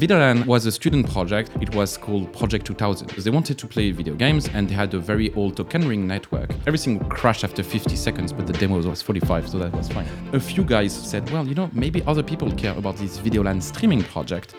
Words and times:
Videolan 0.00 0.46
was 0.46 0.64
a 0.64 0.72
student 0.72 1.06
project. 1.10 1.50
It 1.60 1.74
was 1.74 1.98
called 1.98 2.32
Project 2.32 2.64
2000 2.64 3.10
they 3.10 3.28
wanted 3.28 3.58
to 3.58 3.66
play 3.66 3.90
video 3.90 4.14
games 4.14 4.48
and 4.54 4.66
they 4.66 4.72
had 4.72 4.94
a 4.94 4.98
very 4.98 5.30
old 5.34 5.58
token 5.58 5.86
ring 5.86 6.06
network. 6.06 6.48
Everything 6.66 6.98
crashed 7.10 7.44
after 7.44 7.62
50 7.62 7.96
seconds, 7.96 8.32
but 8.32 8.46
the 8.46 8.54
demo 8.54 8.80
was 8.80 9.02
45, 9.02 9.50
so 9.50 9.58
that 9.58 9.70
was 9.72 9.90
fine. 9.90 10.08
A 10.32 10.40
few 10.40 10.64
guys 10.64 10.94
said, 10.94 11.28
well, 11.28 11.46
you 11.46 11.54
know, 11.54 11.68
maybe 11.74 12.02
other 12.06 12.22
people 12.22 12.50
care 12.52 12.74
about 12.78 12.96
this 12.96 13.18
Videolan 13.18 13.62
streaming 13.62 14.02
project. 14.02 14.54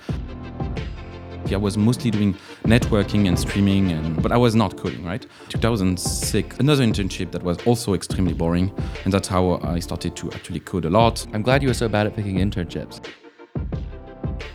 I 1.52 1.58
was 1.58 1.76
mostly 1.76 2.12
doing 2.12 2.36
networking 2.66 3.28
and 3.28 3.38
streaming, 3.38 3.92
and 3.92 4.22
but 4.22 4.32
I 4.32 4.38
was 4.38 4.54
not 4.54 4.78
coding, 4.78 5.04
right? 5.04 5.26
2006, 5.50 6.60
another 6.60 6.84
internship 6.84 7.32
that 7.32 7.42
was 7.42 7.58
also 7.66 7.96
extremely 7.96 8.34
boring, 8.34 8.72
and 9.06 9.12
that's 9.12 9.28
how 9.28 9.60
I 9.64 9.80
started 9.80 10.16
to 10.18 10.32
actually 10.34 10.60
code 10.60 10.86
a 10.86 10.90
lot. 10.92 11.26
I'm 11.34 11.42
glad 11.42 11.64
you 11.64 11.68
were 11.68 11.74
so 11.74 11.90
bad 11.90 12.06
at 12.06 12.16
picking 12.16 12.38
internships. 12.38 13.04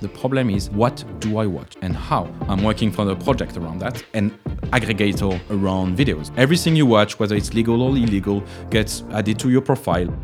The 0.00 0.08
problem 0.08 0.50
is 0.50 0.68
what 0.70 1.04
do 1.20 1.38
I 1.38 1.46
watch 1.46 1.74
and 1.80 1.96
how? 1.96 2.28
I'm 2.48 2.62
working 2.62 2.92
for 2.92 3.08
a 3.10 3.16
project 3.16 3.56
around 3.56 3.78
that 3.78 4.04
and 4.12 4.30
aggregator 4.70 5.40
around 5.48 5.96
videos. 5.96 6.30
Everything 6.36 6.76
you 6.76 6.84
watch, 6.84 7.18
whether 7.18 7.34
it's 7.34 7.54
legal 7.54 7.80
or 7.80 7.90
illegal, 7.90 8.42
gets 8.68 9.04
added 9.12 9.38
to 9.38 9.50
your 9.50 9.62
profile. 9.62 10.14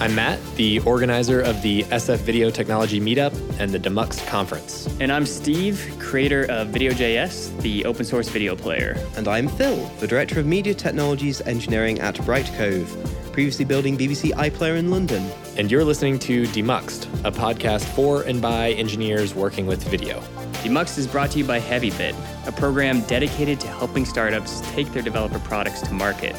I'm 0.00 0.14
Matt, 0.14 0.40
the 0.56 0.80
organizer 0.80 1.42
of 1.42 1.60
the 1.62 1.84
SF 1.84 2.18
Video 2.20 2.50
Technology 2.50 2.98
Meetup 2.98 3.32
and 3.60 3.70
the 3.70 3.78
Demux 3.78 4.26
Conference. 4.26 4.88
And 4.98 5.12
I'm 5.12 5.26
Steve, 5.26 5.94
creator 6.00 6.46
of 6.50 6.68
Video.js, 6.68 7.60
the 7.60 7.84
open 7.84 8.04
source 8.04 8.28
video 8.28 8.56
player. 8.56 8.96
And 9.16 9.28
I'm 9.28 9.46
Phil, 9.46 9.76
the 10.00 10.08
director 10.08 10.40
of 10.40 10.46
Media 10.46 10.74
Technologies 10.74 11.40
Engineering 11.42 12.00
at 12.00 12.16
Brightcove, 12.16 12.88
previously 13.32 13.64
building 13.64 13.96
BBC 13.96 14.32
iPlayer 14.32 14.76
in 14.78 14.90
London. 14.90 15.28
And 15.56 15.70
you're 15.70 15.84
listening 15.84 16.18
to 16.20 16.44
Demuxed, 16.48 17.04
a 17.24 17.32
podcast 17.32 17.84
for 17.94 18.22
and 18.22 18.40
by 18.40 18.72
engineers 18.72 19.34
working 19.34 19.66
with 19.66 19.82
video. 19.84 20.20
Demuxed 20.62 20.98
is 20.98 21.06
brought 21.06 21.32
to 21.32 21.38
you 21.38 21.44
by 21.44 21.58
HeavyBit, 21.58 22.14
a 22.46 22.52
program 22.52 23.00
dedicated 23.02 23.58
to 23.60 23.66
helping 23.66 24.04
startups 24.04 24.60
take 24.72 24.92
their 24.92 25.02
developer 25.02 25.40
products 25.40 25.80
to 25.82 25.92
market. 25.92 26.36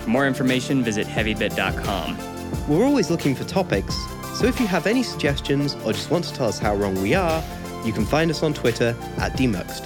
For 0.00 0.10
more 0.10 0.26
information, 0.26 0.84
visit 0.84 1.06
heavybit.com. 1.06 2.16
We're 2.68 2.84
always 2.84 3.10
looking 3.10 3.34
for 3.34 3.44
topics, 3.44 3.96
so 4.38 4.46
if 4.46 4.60
you 4.60 4.66
have 4.66 4.86
any 4.86 5.02
suggestions 5.02 5.74
or 5.84 5.92
just 5.92 6.10
want 6.10 6.24
to 6.24 6.34
tell 6.34 6.46
us 6.46 6.58
how 6.58 6.74
wrong 6.76 7.00
we 7.02 7.14
are, 7.14 7.42
you 7.84 7.92
can 7.92 8.04
find 8.04 8.30
us 8.30 8.42
on 8.42 8.54
Twitter 8.54 8.96
at 9.18 9.32
Demuxed. 9.32 9.84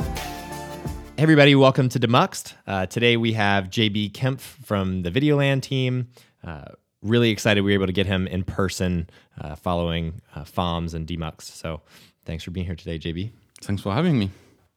Hey 1.17 1.25
everybody, 1.25 1.55
welcome 1.55 1.89
to 1.89 1.99
Demuxed. 1.99 2.55
Uh, 2.67 2.87
today 2.87 3.17
we 3.17 3.33
have 3.33 3.71
JB 3.71 4.13
Kempf 4.13 4.41
from 4.41 5.03
the 5.03 5.11
VideoLAN 5.11 5.61
team. 5.63 6.09
Uh, 6.45 6.65
really 7.03 7.31
excited 7.31 7.63
we 7.63 7.71
were 7.71 7.75
able 7.75 7.87
to 7.87 7.93
get 7.93 8.07
him 8.07 8.27
in 8.27 8.45
person 8.45 9.09
uh, 9.41 9.55
following 9.55 10.21
uh, 10.35 10.45
FOMS 10.45 10.95
and 10.95 11.07
Demuxed. 11.07 11.43
So 11.43 11.81
thanks 12.25 12.45
for 12.45 12.51
being 12.51 12.67
here 12.67 12.77
today, 12.77 12.99
JB. 12.99 13.31
Thanks 13.63 13.83
for 13.83 13.93
having 13.93 14.19
me. 14.19 14.31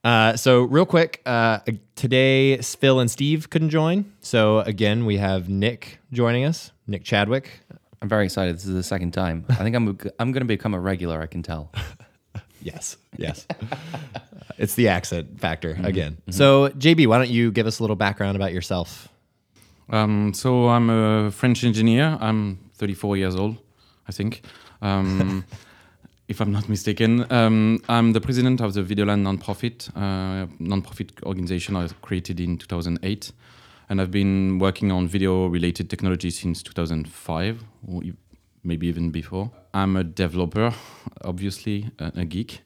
Uh, 0.03 0.35
so 0.35 0.63
real 0.63 0.85
quick, 0.85 1.21
uh, 1.25 1.59
today 1.95 2.57
Phil 2.57 2.99
and 2.99 3.09
Steve 3.09 3.49
couldn't 3.49 3.69
join. 3.69 4.11
So 4.19 4.59
again, 4.59 5.05
we 5.05 5.17
have 5.17 5.47
Nick 5.47 5.99
joining 6.11 6.43
us, 6.45 6.71
Nick 6.87 7.03
Chadwick. 7.03 7.61
I'm 8.01 8.09
very 8.09 8.25
excited. 8.25 8.55
This 8.55 8.65
is 8.65 8.73
the 8.73 8.83
second 8.83 9.11
time. 9.11 9.45
I 9.49 9.55
think 9.55 9.75
I'm 9.75 9.99
I'm 10.17 10.31
going 10.31 10.41
to 10.41 10.45
become 10.45 10.73
a 10.73 10.79
regular. 10.79 11.21
I 11.21 11.27
can 11.27 11.43
tell. 11.43 11.71
yes, 12.61 12.97
yes. 13.15 13.45
it's 14.57 14.73
the 14.73 14.87
accent 14.87 15.39
factor 15.39 15.75
mm-hmm. 15.75 15.85
again. 15.85 16.13
Mm-hmm. 16.13 16.31
So 16.31 16.69
JB, 16.69 17.05
why 17.05 17.19
don't 17.19 17.29
you 17.29 17.51
give 17.51 17.67
us 17.67 17.77
a 17.77 17.83
little 17.83 17.95
background 17.95 18.35
about 18.35 18.53
yourself? 18.53 19.07
Um, 19.91 20.33
so 20.33 20.69
I'm 20.69 20.89
a 20.89 21.31
French 21.31 21.63
engineer. 21.63 22.17
I'm 22.19 22.57
34 22.75 23.17
years 23.17 23.35
old, 23.35 23.57
I 24.07 24.11
think. 24.11 24.41
Um, 24.81 25.45
if 26.27 26.39
I'm 26.39 26.51
not 26.51 26.69
mistaken. 26.69 27.25
Um, 27.31 27.83
I'm 27.89 28.13
the 28.13 28.21
president 28.21 28.61
of 28.61 28.73
the 28.73 28.81
Videolan 28.83 29.21
nonprofit, 29.21 29.89
uh, 29.95 30.47
nonprofit 30.59 31.21
organization 31.23 31.75
I 31.75 31.87
created 32.01 32.39
in 32.39 32.57
2008 32.57 33.31
and 33.91 33.99
I've 33.99 34.11
been 34.11 34.57
working 34.57 34.89
on 34.89 35.09
video 35.09 35.47
related 35.47 35.89
technology 35.89 36.29
since 36.29 36.63
2005 36.63 37.61
or 37.85 38.01
maybe 38.63 38.87
even 38.87 39.11
before. 39.11 39.51
I'm 39.73 39.97
a 39.97 40.03
developer, 40.05 40.73
obviously, 41.25 41.91
a, 41.99 42.23
geek, 42.23 42.61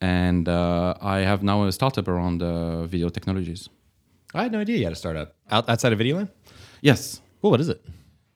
and 0.00 0.48
uh, 0.48 0.94
I 1.02 1.18
have 1.18 1.42
now 1.42 1.64
a 1.64 1.72
startup 1.72 2.08
around 2.08 2.42
uh, 2.42 2.86
video 2.86 3.10
technologies. 3.10 3.68
I 4.32 4.44
had 4.44 4.52
no 4.52 4.60
idea 4.60 4.78
you 4.78 4.84
had 4.84 4.94
a 4.94 4.96
startup 4.96 5.34
Out, 5.50 5.68
outside 5.68 5.92
of 5.92 5.98
Videolan. 5.98 6.30
Yes. 6.80 7.20
Well, 7.42 7.50
what 7.50 7.60
is 7.60 7.68
it? 7.68 7.82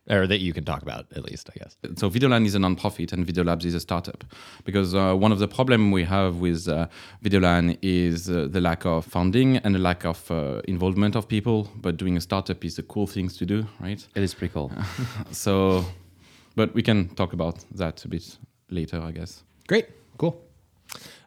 or 0.08 0.26
that 0.26 0.40
you 0.40 0.52
can 0.52 0.64
talk 0.64 0.82
about 0.82 1.06
at 1.16 1.24
least, 1.24 1.50
I 1.54 1.58
guess. 1.58 1.76
So 1.96 2.10
Videolan 2.10 2.44
is 2.44 2.54
a 2.54 2.58
non-profit 2.58 3.12
and 3.12 3.26
Videolabs 3.26 3.64
is 3.64 3.74
a 3.74 3.80
startup 3.80 4.24
because 4.64 4.94
uh, 4.94 5.14
one 5.14 5.32
of 5.32 5.38
the 5.38 5.48
problems 5.48 5.92
we 5.92 6.04
have 6.04 6.36
with 6.36 6.68
uh, 6.68 6.88
Videolan 7.24 7.78
is 7.80 8.28
uh, 8.28 8.48
the 8.50 8.60
lack 8.60 8.84
of 8.84 9.06
funding 9.06 9.56
and 9.58 9.74
the 9.74 9.78
lack 9.78 10.04
of 10.04 10.30
uh, 10.30 10.60
involvement 10.68 11.16
of 11.16 11.26
people. 11.26 11.70
But 11.76 11.96
doing 11.96 12.16
a 12.16 12.20
startup 12.20 12.64
is 12.64 12.78
a 12.78 12.82
cool 12.82 13.06
thing 13.06 13.28
to 13.28 13.46
do, 13.46 13.66
right? 13.80 14.06
It 14.14 14.22
is 14.22 14.34
pretty 14.34 14.52
cool. 14.52 14.70
so, 15.30 15.84
but 16.54 16.74
we 16.74 16.82
can 16.82 17.08
talk 17.14 17.32
about 17.32 17.64
that 17.72 18.04
a 18.04 18.08
bit 18.08 18.38
later, 18.70 19.00
I 19.00 19.12
guess. 19.12 19.42
Great, 19.66 19.88
cool. 20.18 20.42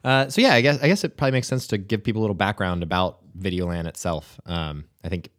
Uh, 0.04 0.30
so 0.30 0.40
yeah, 0.42 0.54
I 0.54 0.62
guess 0.62 0.80
I 0.82 0.88
guess 0.88 1.04
it 1.04 1.18
probably 1.18 1.32
makes 1.32 1.48
sense 1.48 1.68
to 1.68 1.78
give 1.78 2.04
people 2.04 2.22
a 2.22 2.24
little 2.24 2.36
background 2.36 2.84
about 2.84 3.20
Videolan 3.38 3.88
itself. 3.88 4.40
Um, 4.46 4.86
I 5.04 5.10
think 5.10 5.30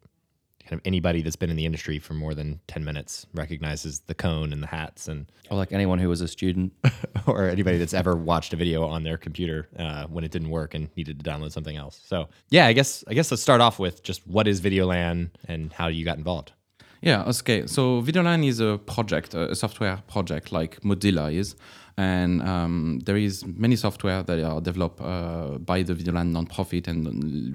kind 0.68 0.78
of 0.78 0.86
anybody 0.86 1.22
that's 1.22 1.36
been 1.36 1.50
in 1.50 1.56
the 1.56 1.64
industry 1.64 1.98
for 1.98 2.14
more 2.14 2.34
than 2.34 2.60
10 2.68 2.84
minutes 2.84 3.26
recognizes 3.34 4.00
the 4.00 4.14
cone 4.14 4.52
and 4.52 4.62
the 4.62 4.66
hats 4.66 5.08
and 5.08 5.32
or 5.50 5.56
like 5.56 5.72
anyone 5.72 5.98
who 5.98 6.08
was 6.08 6.20
a 6.20 6.28
student. 6.28 6.72
or 7.26 7.48
anybody 7.48 7.78
that's 7.78 7.94
ever 7.94 8.14
watched 8.14 8.52
a 8.52 8.56
video 8.56 8.86
on 8.86 9.02
their 9.02 9.16
computer 9.18 9.68
uh, 9.78 10.04
when 10.06 10.24
it 10.24 10.30
didn't 10.30 10.50
work 10.50 10.74
and 10.74 10.90
needed 10.96 11.18
to 11.18 11.30
download 11.30 11.52
something 11.52 11.76
else. 11.76 12.00
So 12.04 12.28
yeah 12.50 12.66
i 12.66 12.72
guess 12.72 13.04
i 13.08 13.14
guess 13.14 13.30
let's 13.30 13.42
start 13.42 13.60
off 13.60 13.78
with 13.78 14.02
just 14.02 14.26
what 14.26 14.46
is 14.46 14.60
videolan 14.60 15.30
and 15.46 15.72
how 15.72 15.88
you 15.88 16.04
got 16.04 16.18
involved? 16.18 16.52
Yeah 17.00 17.24
okay. 17.24 17.66
So 17.66 18.02
videolan 18.02 18.46
is 18.46 18.60
a 18.60 18.78
project 18.78 19.34
a 19.34 19.54
software 19.54 20.02
project 20.06 20.52
like 20.52 20.80
mozilla 20.82 21.32
is. 21.32 21.56
And 21.98 22.42
um, 22.42 23.00
there 23.06 23.16
is 23.16 23.44
many 23.44 23.74
software 23.74 24.22
that 24.22 24.38
are 24.38 24.60
developed 24.60 25.00
uh, 25.00 25.58
by 25.58 25.82
the 25.82 25.94
Videolan 25.94 26.30
nonprofit 26.30 26.86
and 26.86 27.04
the 27.04 27.10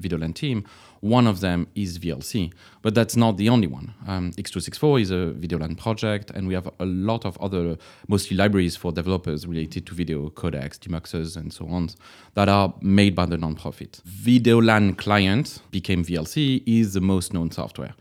Videolan 0.06 0.36
team. 0.36 0.66
One 1.04 1.28
of 1.28 1.42
them 1.42 1.68
is 1.76 2.00
VLC, 2.00 2.54
but 2.82 2.96
that's 2.96 3.18
not 3.18 3.36
the 3.36 3.50
only 3.50 3.68
one. 3.68 3.94
Um, 4.08 4.32
X264 4.38 5.02
is 5.02 5.12
a 5.12 5.34
Videolan 5.38 5.78
project, 5.78 6.32
and 6.32 6.48
we 6.48 6.54
have 6.54 6.70
a 6.80 6.86
lot 6.86 7.26
of 7.26 7.38
other, 7.42 7.78
mostly 8.08 8.38
libraries 8.38 8.78
for 8.78 8.94
developers 8.94 9.46
related 9.46 9.86
to 9.88 9.96
video 9.96 10.30
codecs, 10.30 10.80
demuxes, 10.80 11.36
and 11.36 11.52
so 11.52 11.68
on, 11.68 11.90
that 12.36 12.48
are 12.48 12.74
made 12.80 13.16
by 13.16 13.26
the 13.26 13.36
nonprofit. 13.36 14.02
Videolan 14.04 14.98
client 14.98 15.60
became 15.72 16.06
VLC 16.06 16.64
is 16.66 16.94
the 16.94 17.02
most 17.02 17.34
known 17.34 17.52
software, 17.52 17.96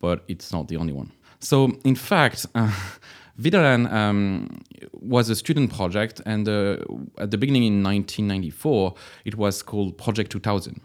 but 0.00 0.24
it's 0.26 0.50
not 0.50 0.68
the 0.68 0.78
only 0.78 0.94
one. 0.94 1.12
So 1.40 1.78
in 1.84 1.94
fact. 1.94 2.46
Uh, 2.54 2.72
Videolan 3.38 3.92
um, 3.92 4.62
was 4.92 5.28
a 5.28 5.36
student 5.36 5.70
project, 5.70 6.22
and 6.24 6.48
uh, 6.48 6.78
at 7.18 7.30
the 7.30 7.36
beginning 7.36 7.64
in 7.64 7.82
1994, 7.82 8.94
it 9.26 9.34
was 9.34 9.62
called 9.62 9.98
Project 9.98 10.32
2000. 10.32 10.80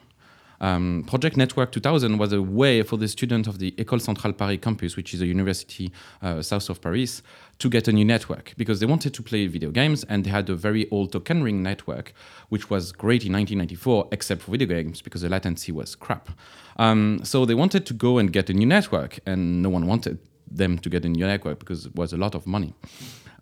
Um, 0.62 1.04
Project 1.08 1.38
Network 1.38 1.72
2000 1.72 2.20
was 2.20 2.32
a 2.32 2.42
way 2.42 2.84
for 2.84 2.96
the 2.96 3.08
students 3.08 3.48
of 3.48 3.58
the 3.58 3.72
École 3.72 4.00
Centrale 4.00 4.34
Paris 4.34 4.60
campus, 4.62 4.96
which 4.96 5.14
is 5.14 5.22
a 5.22 5.26
university 5.26 5.92
uh, 6.22 6.42
south 6.44 6.70
of 6.70 6.80
Paris, 6.82 7.24
to 7.58 7.68
get 7.68 7.88
a 7.88 7.92
new 7.92 8.06
network 8.06 8.54
because 8.58 8.80
they 8.80 8.86
wanted 8.86 9.14
to 9.16 9.24
play 9.24 9.48
video 9.48 9.72
games 9.72 10.04
and 10.04 10.24
they 10.24 10.30
had 10.30 10.50
a 10.50 10.56
very 10.56 10.90
old 10.92 11.12
token 11.12 11.44
ring 11.44 11.64
network, 11.64 12.14
which 12.50 12.70
was 12.70 12.92
great 12.92 13.26
in 13.26 13.34
1994, 13.34 14.10
except 14.12 14.44
for 14.44 14.52
video 14.52 14.68
games 14.68 15.02
because 15.02 15.22
the 15.22 15.30
latency 15.30 15.72
was 15.72 15.96
crap. 15.96 16.30
Um, 16.78 17.22
so 17.24 17.44
they 17.46 17.56
wanted 17.56 17.88
to 17.88 17.94
go 17.94 18.20
and 18.20 18.32
get 18.32 18.50
a 18.52 18.54
new 18.54 18.68
network, 18.68 19.20
and 19.26 19.64
no 19.64 19.70
one 19.70 19.88
wanted 19.88 20.20
them 20.50 20.78
to 20.78 20.90
get 20.90 21.04
a 21.06 21.10
new 21.10 21.26
network 21.26 21.58
because 21.60 21.88
it 21.88 21.96
was 21.96 22.14
a 22.14 22.18
lot 22.18 22.36
of 22.36 22.46
money. 22.46 22.76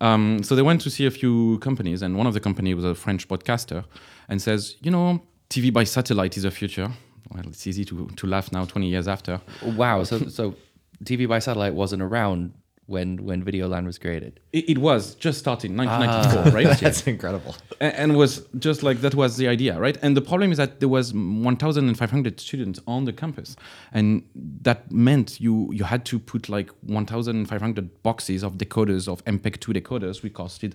Um, 0.00 0.42
so 0.42 0.54
they 0.54 0.62
went 0.62 0.80
to 0.82 0.90
see 0.90 1.04
a 1.04 1.10
few 1.10 1.58
companies, 1.58 2.00
and 2.00 2.16
one 2.16 2.26
of 2.26 2.32
the 2.32 2.40
companies 2.40 2.76
was 2.76 2.84
a 2.86 2.94
French 2.94 3.28
broadcaster, 3.28 3.84
and 4.28 4.40
says, 4.40 4.76
you 4.80 4.90
know, 4.90 5.22
TV 5.50 5.72
by 5.72 5.84
satellite 5.84 6.36
is 6.36 6.44
the 6.44 6.50
future. 6.50 6.90
Well, 7.30 7.46
it's 7.46 7.66
easy 7.66 7.84
to, 7.86 8.08
to 8.16 8.26
laugh 8.26 8.50
now, 8.52 8.64
20 8.64 8.88
years 8.88 9.06
after. 9.06 9.40
Wow. 9.64 10.04
So, 10.04 10.18
so 10.28 10.54
TV 11.04 11.28
by 11.28 11.38
satellite 11.38 11.74
wasn't 11.74 12.02
around 12.02 12.52
when 12.90 13.24
when 13.24 13.42
Videolan 13.42 13.86
was 13.86 13.98
created. 13.98 14.40
It, 14.52 14.70
it 14.70 14.78
was 14.78 15.14
just 15.14 15.38
starting 15.38 15.76
1994, 15.76 16.52
ah, 16.52 16.54
right? 16.54 16.78
That's 16.80 17.06
incredible. 17.06 17.54
And, 17.80 17.94
and, 17.94 18.16
was 18.16 18.44
just 18.58 18.82
like 18.82 19.00
that 19.02 19.14
was 19.14 19.36
the 19.36 19.46
idea, 19.46 19.78
right? 19.78 19.96
And 20.02 20.16
the 20.16 20.20
problem 20.20 20.50
is 20.50 20.58
that 20.58 20.80
there 20.80 20.88
was 20.88 21.14
1,500 21.14 22.40
students 22.40 22.80
on 22.88 23.04
the 23.04 23.12
campus, 23.12 23.54
and 23.92 24.24
that 24.62 24.90
meant 24.90 25.40
you 25.40 25.72
you 25.72 25.84
had 25.84 26.04
to 26.06 26.18
put 26.18 26.48
like 26.48 26.70
1,500 26.82 28.02
boxes 28.02 28.42
of 28.42 28.58
decoders 28.58 29.06
of 29.06 29.24
MPEG-2 29.24 29.80
decoders, 29.80 30.22
which 30.24 30.34
costed 30.34 30.72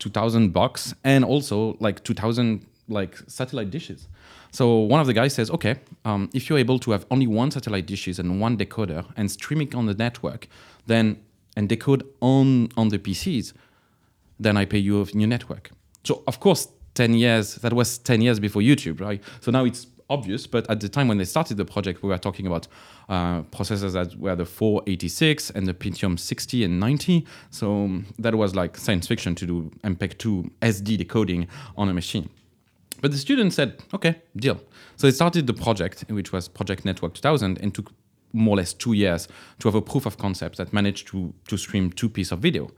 2,000 0.00 0.52
bucks, 0.52 0.94
and 1.02 1.24
also 1.24 1.78
like 1.80 2.04
2,000 2.04 2.66
like 2.88 3.16
satellite 3.26 3.70
dishes. 3.70 4.08
So 4.54 4.78
one 4.78 5.00
of 5.00 5.08
the 5.08 5.12
guys 5.12 5.34
says, 5.34 5.50
okay, 5.50 5.74
um, 6.04 6.30
if 6.32 6.48
you're 6.48 6.60
able 6.60 6.78
to 6.78 6.92
have 6.92 7.06
only 7.10 7.26
one 7.26 7.50
satellite 7.50 7.86
dishes 7.86 8.20
and 8.20 8.40
one 8.40 8.56
decoder 8.56 9.04
and 9.16 9.28
streaming 9.28 9.74
on 9.74 9.86
the 9.86 9.94
network, 9.94 10.46
then 10.86 11.20
and 11.56 11.68
decode 11.68 12.04
on 12.20 12.68
on 12.76 12.90
the 12.90 13.00
PCs, 13.00 13.52
then 14.38 14.56
I 14.56 14.64
pay 14.64 14.78
you 14.78 15.02
a 15.02 15.06
new 15.16 15.26
network. 15.26 15.72
So 16.04 16.22
of 16.28 16.38
course 16.38 16.68
10 16.94 17.14
years 17.14 17.56
that 17.56 17.72
was 17.72 17.98
10 17.98 18.20
years 18.20 18.38
before 18.38 18.62
youtube 18.62 19.00
right? 19.00 19.20
So 19.40 19.50
now 19.50 19.64
it's 19.64 19.88
obvious 20.08 20.46
but 20.46 20.70
at 20.70 20.78
the 20.78 20.88
time 20.88 21.08
when 21.08 21.18
they 21.18 21.24
started 21.24 21.56
the 21.56 21.64
project 21.64 22.04
we 22.04 22.10
were 22.10 22.18
talking 22.18 22.46
about 22.46 22.68
uh, 23.08 23.42
processors 23.50 23.94
that 23.94 24.14
were 24.16 24.36
the 24.36 24.44
486 24.44 25.50
and 25.50 25.66
the 25.66 25.74
pentium 25.74 26.16
60 26.16 26.62
and 26.62 26.78
90 26.78 27.26
so 27.50 27.72
um, 27.72 28.06
that 28.18 28.34
was 28.34 28.54
like 28.54 28.76
science 28.76 29.08
fiction 29.08 29.34
to 29.34 29.46
do 29.46 29.70
mpeg 29.82 30.18
2 30.18 30.48
sd 30.60 30.98
decoding 30.98 31.48
on 31.76 31.88
a 31.88 31.94
machine 31.94 32.28
but 33.00 33.10
the 33.10 33.18
student 33.18 33.52
said 33.52 33.82
okay 33.92 34.16
deal 34.36 34.60
so 34.96 35.06
they 35.06 35.12
started 35.12 35.46
the 35.46 35.54
project 35.54 36.04
which 36.08 36.32
was 36.32 36.48
project 36.48 36.84
network 36.84 37.14
2000 37.14 37.58
and 37.60 37.74
took 37.74 37.92
more 38.32 38.54
or 38.54 38.56
less 38.56 38.72
two 38.72 38.92
years 38.92 39.28
to 39.58 39.68
have 39.68 39.74
a 39.74 39.82
proof 39.82 40.06
of 40.06 40.18
concept 40.18 40.56
that 40.56 40.72
managed 40.72 41.06
to 41.08 41.32
to 41.48 41.56
stream 41.56 41.90
two 41.90 42.08
pieces 42.08 42.32
of 42.32 42.40
video 42.40 42.70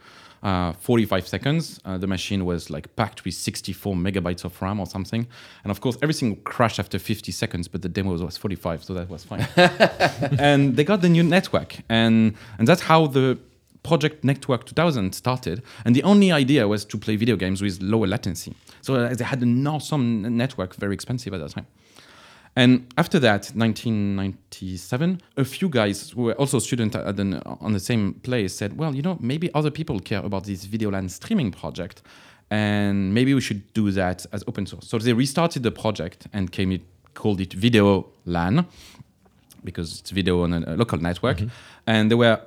uh, 0.42 0.72
45 0.74 1.26
seconds. 1.26 1.80
Uh, 1.84 1.98
the 1.98 2.06
machine 2.06 2.44
was 2.44 2.70
like 2.70 2.94
packed 2.96 3.24
with 3.24 3.34
64 3.34 3.94
megabytes 3.94 4.44
of 4.44 4.60
RAM 4.62 4.78
or 4.78 4.86
something. 4.86 5.26
And 5.64 5.70
of 5.70 5.80
course, 5.80 5.96
everything 6.02 6.36
crashed 6.42 6.78
after 6.78 6.98
50 6.98 7.32
seconds, 7.32 7.69
but 7.69 7.82
the 7.82 7.88
demo 7.88 8.16
was 8.16 8.36
45, 8.36 8.84
so 8.84 8.94
that 8.94 9.08
was 9.08 9.24
fine. 9.24 9.46
and 10.38 10.76
they 10.76 10.84
got 10.84 11.00
the 11.00 11.08
new 11.08 11.22
network. 11.22 11.78
And, 11.88 12.36
and 12.58 12.69
that's 12.69 12.82
how 12.82 13.06
the 13.06 13.38
Project 13.86 14.24
Network 14.24 14.66
2000 14.66 15.14
started. 15.14 15.62
And 15.84 15.94
the 15.94 16.02
only 16.02 16.32
idea 16.32 16.66
was 16.66 16.84
to 16.86 16.98
play 16.98 17.16
video 17.16 17.36
games 17.36 17.62
with 17.62 17.80
lower 17.80 18.06
latency. 18.06 18.54
So 18.82 18.96
uh, 18.96 19.14
they 19.14 19.24
had 19.24 19.42
an 19.42 19.66
awesome 19.66 20.36
network, 20.36 20.74
very 20.74 20.94
expensive 20.94 21.32
at 21.34 21.40
that 21.40 21.50
time. 21.50 21.66
And 22.56 22.86
after 22.96 23.18
that, 23.20 23.52
1997, 23.54 25.20
a 25.36 25.44
few 25.44 25.68
guys 25.68 26.10
who 26.10 26.22
were 26.22 26.32
also 26.34 26.58
students 26.58 26.96
at 26.96 27.20
an, 27.20 27.34
on 27.60 27.72
the 27.72 27.80
same 27.80 28.14
place 28.14 28.54
said, 28.54 28.76
well, 28.78 28.94
you 28.94 29.02
know, 29.02 29.18
maybe 29.20 29.52
other 29.54 29.70
people 29.70 30.00
care 30.00 30.24
about 30.24 30.44
this 30.44 30.66
Videolan 30.66 31.10
streaming 31.10 31.52
project, 31.52 32.02
and 32.50 33.12
maybe 33.12 33.34
we 33.34 33.42
should 33.42 33.62
do 33.74 33.90
that 33.90 34.24
as 34.32 34.42
open 34.48 34.64
source. 34.64 34.88
So 34.88 34.98
they 34.98 35.12
restarted 35.12 35.62
the 35.64 35.70
project 35.70 36.28
and 36.32 36.50
came 36.50 36.72
it, 36.72 36.80
called 37.12 37.40
it 37.40 37.52
Video 37.52 38.06
LAN 38.24 38.66
because 39.66 40.00
it's 40.00 40.10
video 40.10 40.42
on 40.42 40.54
a, 40.54 40.60
a 40.66 40.74
local 40.76 40.98
network. 40.98 41.38
Mm-hmm. 41.38 41.48
And 41.86 42.10
there 42.10 42.16
were 42.16 42.40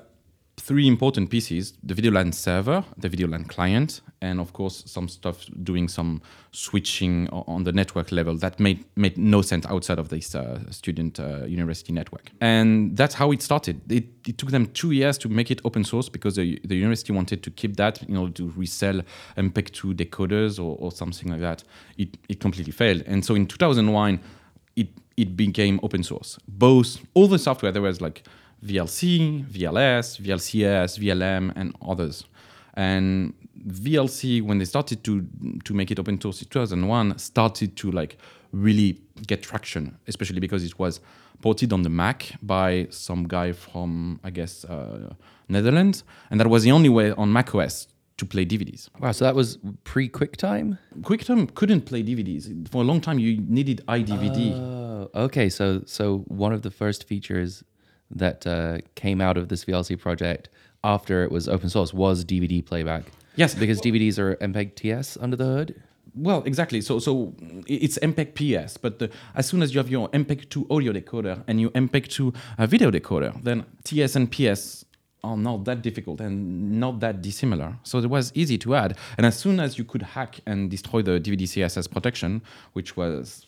three 0.60 0.88
important 0.88 1.30
pieces 1.30 1.74
the 1.82 1.94
VideoLAN 1.94 2.34
server, 2.34 2.84
the 2.98 3.10
VideoLAN 3.10 3.48
client, 3.48 4.02
and 4.22 4.40
of 4.40 4.54
course, 4.54 4.84
some 4.86 5.08
stuff 5.08 5.46
doing 5.64 5.88
some 5.88 6.22
switching 6.52 7.30
on 7.30 7.64
the 7.64 7.72
network 7.72 8.12
level 8.12 8.36
that 8.38 8.60
made, 8.60 8.84
made 8.96 9.18
no 9.18 9.42
sense 9.42 9.66
outside 9.68 9.98
of 9.98 10.10
this 10.10 10.36
uh, 10.36 10.60
student 10.72 11.20
uh, 11.20 11.46
university 11.46 11.94
network. 11.94 12.32
And 12.42 12.98
that's 12.98 13.16
how 13.16 13.32
it 13.32 13.42
started. 13.42 13.80
It, 13.90 14.06
it, 14.28 14.38
took 14.38 14.52
them 14.52 14.68
two 14.68 14.92
years 14.92 15.18
to 15.20 15.30
make 15.30 15.52
it 15.52 15.62
open 15.64 15.84
source 15.84 16.10
because 16.10 16.36
the, 16.36 16.60
the 16.66 16.76
university 16.76 17.14
wanted 17.14 17.44
to 17.44 17.52
keep 17.52 17.78
that 17.78 18.04
in 18.04 18.18
order 18.18 18.34
to 18.34 18.54
resell 18.56 19.02
MPEG-2 19.38 19.96
decoders 19.96 20.60
or, 20.60 20.76
or 20.80 20.92
something 20.92 21.32
like 21.32 21.42
that. 21.42 21.64
It, 21.98 22.18
it 22.28 22.40
completely 22.40 22.74
failed. 22.74 23.04
And 23.06 23.24
so 23.24 23.36
in 23.36 23.48
2001, 23.48 24.20
it, 24.76 24.90
it 25.16 25.38
became 25.38 25.80
open 25.84 26.04
source. 26.04 26.38
Both, 26.48 26.98
all 27.14 27.28
the 27.28 27.40
software, 27.40 27.72
there 27.72 27.82
was 27.82 28.02
like 28.02 28.24
VLC, 28.66 29.46
VLS, 29.46 30.20
VLCS, 30.22 31.00
VLM, 31.00 31.54
and 31.56 31.76
others. 31.82 32.26
And 32.74 33.34
VLC, 33.68 34.42
when 34.42 34.58
they 34.58 34.66
started 34.66 35.04
to 35.04 35.26
to 35.66 35.74
make 35.74 35.92
it 35.92 36.00
open 36.00 36.20
source 36.20 36.42
in 36.42 36.48
2001, 36.50 37.18
started 37.18 37.76
to 37.78 37.92
like 37.92 38.18
really 38.52 39.00
get 39.28 39.44
traction, 39.44 39.98
especially 40.08 40.40
because 40.40 40.64
it 40.64 40.78
was 40.80 41.00
ported 41.42 41.72
on 41.72 41.84
the 41.84 41.90
Mac 41.90 42.34
by 42.42 42.88
some 42.90 43.28
guy 43.28 43.52
from 43.52 44.20
I 44.24 44.30
guess 44.30 44.66
uh, 44.66 45.14
Netherlands, 45.48 46.04
and 46.30 46.40
that 46.40 46.48
was 46.48 46.64
the 46.64 46.72
only 46.72 46.90
way 46.90 47.12
on 47.12 47.32
macOS 47.32 47.88
to 48.18 48.26
play 48.26 48.46
DVDs. 48.46 48.90
Wow, 49.00 49.12
so 49.14 49.26
that 49.26 49.36
was 49.36 49.58
pre 49.84 50.10
QuickTime. 50.10 50.78
QuickTime 51.02 51.54
couldn't 51.56 51.82
play 51.82 52.04
DVDs 52.04 52.70
for 52.70 52.82
a 52.82 52.86
long 52.86 53.02
time. 53.02 53.18
You 53.20 53.42
needed 53.42 53.82
iDVD. 53.88 54.54
Oh, 54.54 55.10
okay. 55.16 55.50
So 55.50 55.82
so 55.86 56.20
one 56.28 56.54
of 56.54 56.62
the 56.62 56.72
first 56.72 57.08
features 57.08 57.64
that 58.12 58.46
uh, 58.48 58.80
came 58.96 59.22
out 59.22 59.38
of 59.38 59.50
this 59.50 59.66
VLC 59.66 60.00
project 60.00 60.50
after 60.84 61.24
it 61.24 61.32
was 61.32 61.48
open 61.48 61.70
source 61.70 61.94
was 61.94 62.24
DVD 62.24 62.66
playback. 62.66 63.04
Yes, 63.36 63.56
because 63.56 63.80
DVDs 63.82 64.18
are 64.18 64.36
MPEG 64.38 64.76
TS 64.76 65.18
under 65.22 65.36
the 65.36 65.46
hood. 65.46 65.82
Well, 66.16 66.44
exactly. 66.44 66.82
So, 66.82 67.00
so 67.00 67.34
it's 67.68 67.98
MPEG 68.00 68.34
PS, 68.36 68.78
but 68.78 69.00
the, 69.00 69.10
as 69.36 69.48
soon 69.48 69.62
as 69.62 69.74
you 69.74 69.80
have 69.80 69.90
your 69.90 70.10
MPEG 70.10 70.50
2 70.50 70.68
audio 70.70 70.92
decoder 70.92 71.44
and 71.48 71.62
your 71.62 71.70
MPEG 71.72 72.08
2 72.08 72.34
uh, 72.58 72.66
video 72.66 72.92
decoder, 72.92 73.42
then 73.44 73.66
TS 73.84 74.16
and 74.16 74.32
PS 74.32 74.86
are 75.24 75.38
not 75.38 75.66
that 75.66 75.82
difficult 75.82 76.22
and 76.22 76.80
not 76.80 77.00
that 77.02 77.22
dissimilar. 77.22 77.78
So 77.84 78.00
it 78.00 78.10
was 78.10 78.32
easy 78.36 78.58
to 78.60 78.76
add. 78.76 78.98
And 79.18 79.26
as 79.26 79.38
soon 79.38 79.60
as 79.60 79.78
you 79.78 79.84
could 79.84 80.02
hack 80.02 80.40
and 80.46 80.70
destroy 80.70 81.02
the 81.02 81.20
DVD 81.20 81.44
CSS 81.44 81.90
protection, 81.92 82.42
which 82.74 82.96
was 82.98 83.46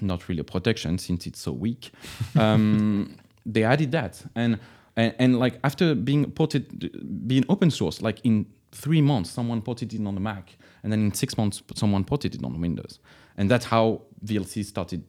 not 0.00 0.28
really 0.28 0.40
a 0.40 0.44
protection 0.44 0.98
since 0.98 1.26
it's 1.26 1.40
so 1.40 1.52
weak, 1.52 1.92
um, 2.36 3.16
they 3.46 3.64
added 3.64 3.92
that. 3.92 4.22
And, 4.34 4.58
and 4.96 5.14
and 5.18 5.38
like 5.38 5.58
after 5.64 5.94
being 5.94 6.30
ported 6.30 7.26
being 7.26 7.44
open 7.48 7.70
source 7.70 8.00
like 8.02 8.20
in 8.24 8.46
three 8.72 9.00
months 9.00 9.30
someone 9.30 9.62
ported 9.62 9.92
it 9.92 10.06
on 10.06 10.14
the 10.14 10.20
mac 10.20 10.56
and 10.82 10.92
then 10.92 11.00
in 11.00 11.14
six 11.14 11.36
months 11.36 11.62
someone 11.74 12.04
ported 12.04 12.34
it 12.34 12.44
on 12.44 12.60
windows. 12.60 12.98
And 13.36 13.50
that's 13.50 13.66
how 13.66 14.02
vlc 14.24 14.64
started 14.64 15.04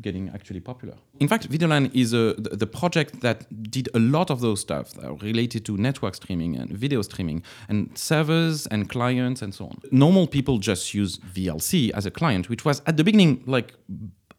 getting 0.00 0.28
actually 0.30 0.60
popular. 0.60 0.94
In 1.20 1.28
fact 1.28 1.48
videolan 1.48 1.94
is 1.94 2.12
a, 2.12 2.34
the, 2.36 2.66
project 2.66 3.20
that 3.20 3.46
did 3.70 3.88
a 3.94 3.98
lot 3.98 4.30
of 4.30 4.40
those 4.40 4.60
stuff 4.60 4.92
related 5.22 5.64
to 5.66 5.76
network 5.76 6.14
streaming 6.16 6.56
and 6.56 6.70
video 6.70 7.02
streaming 7.02 7.42
and 7.68 7.96
servers 7.96 8.66
and 8.66 8.88
clients 8.88 9.42
and 9.42 9.54
so 9.54 9.66
on. 9.66 9.78
Normal 9.92 10.26
people 10.26 10.58
just 10.58 10.92
use 10.92 11.18
vlc 11.18 11.90
as 11.90 12.04
a 12.04 12.10
client 12.10 12.48
which 12.48 12.64
was 12.64 12.82
at 12.86 12.96
the 12.96 13.04
beginning 13.04 13.42
like 13.46 13.74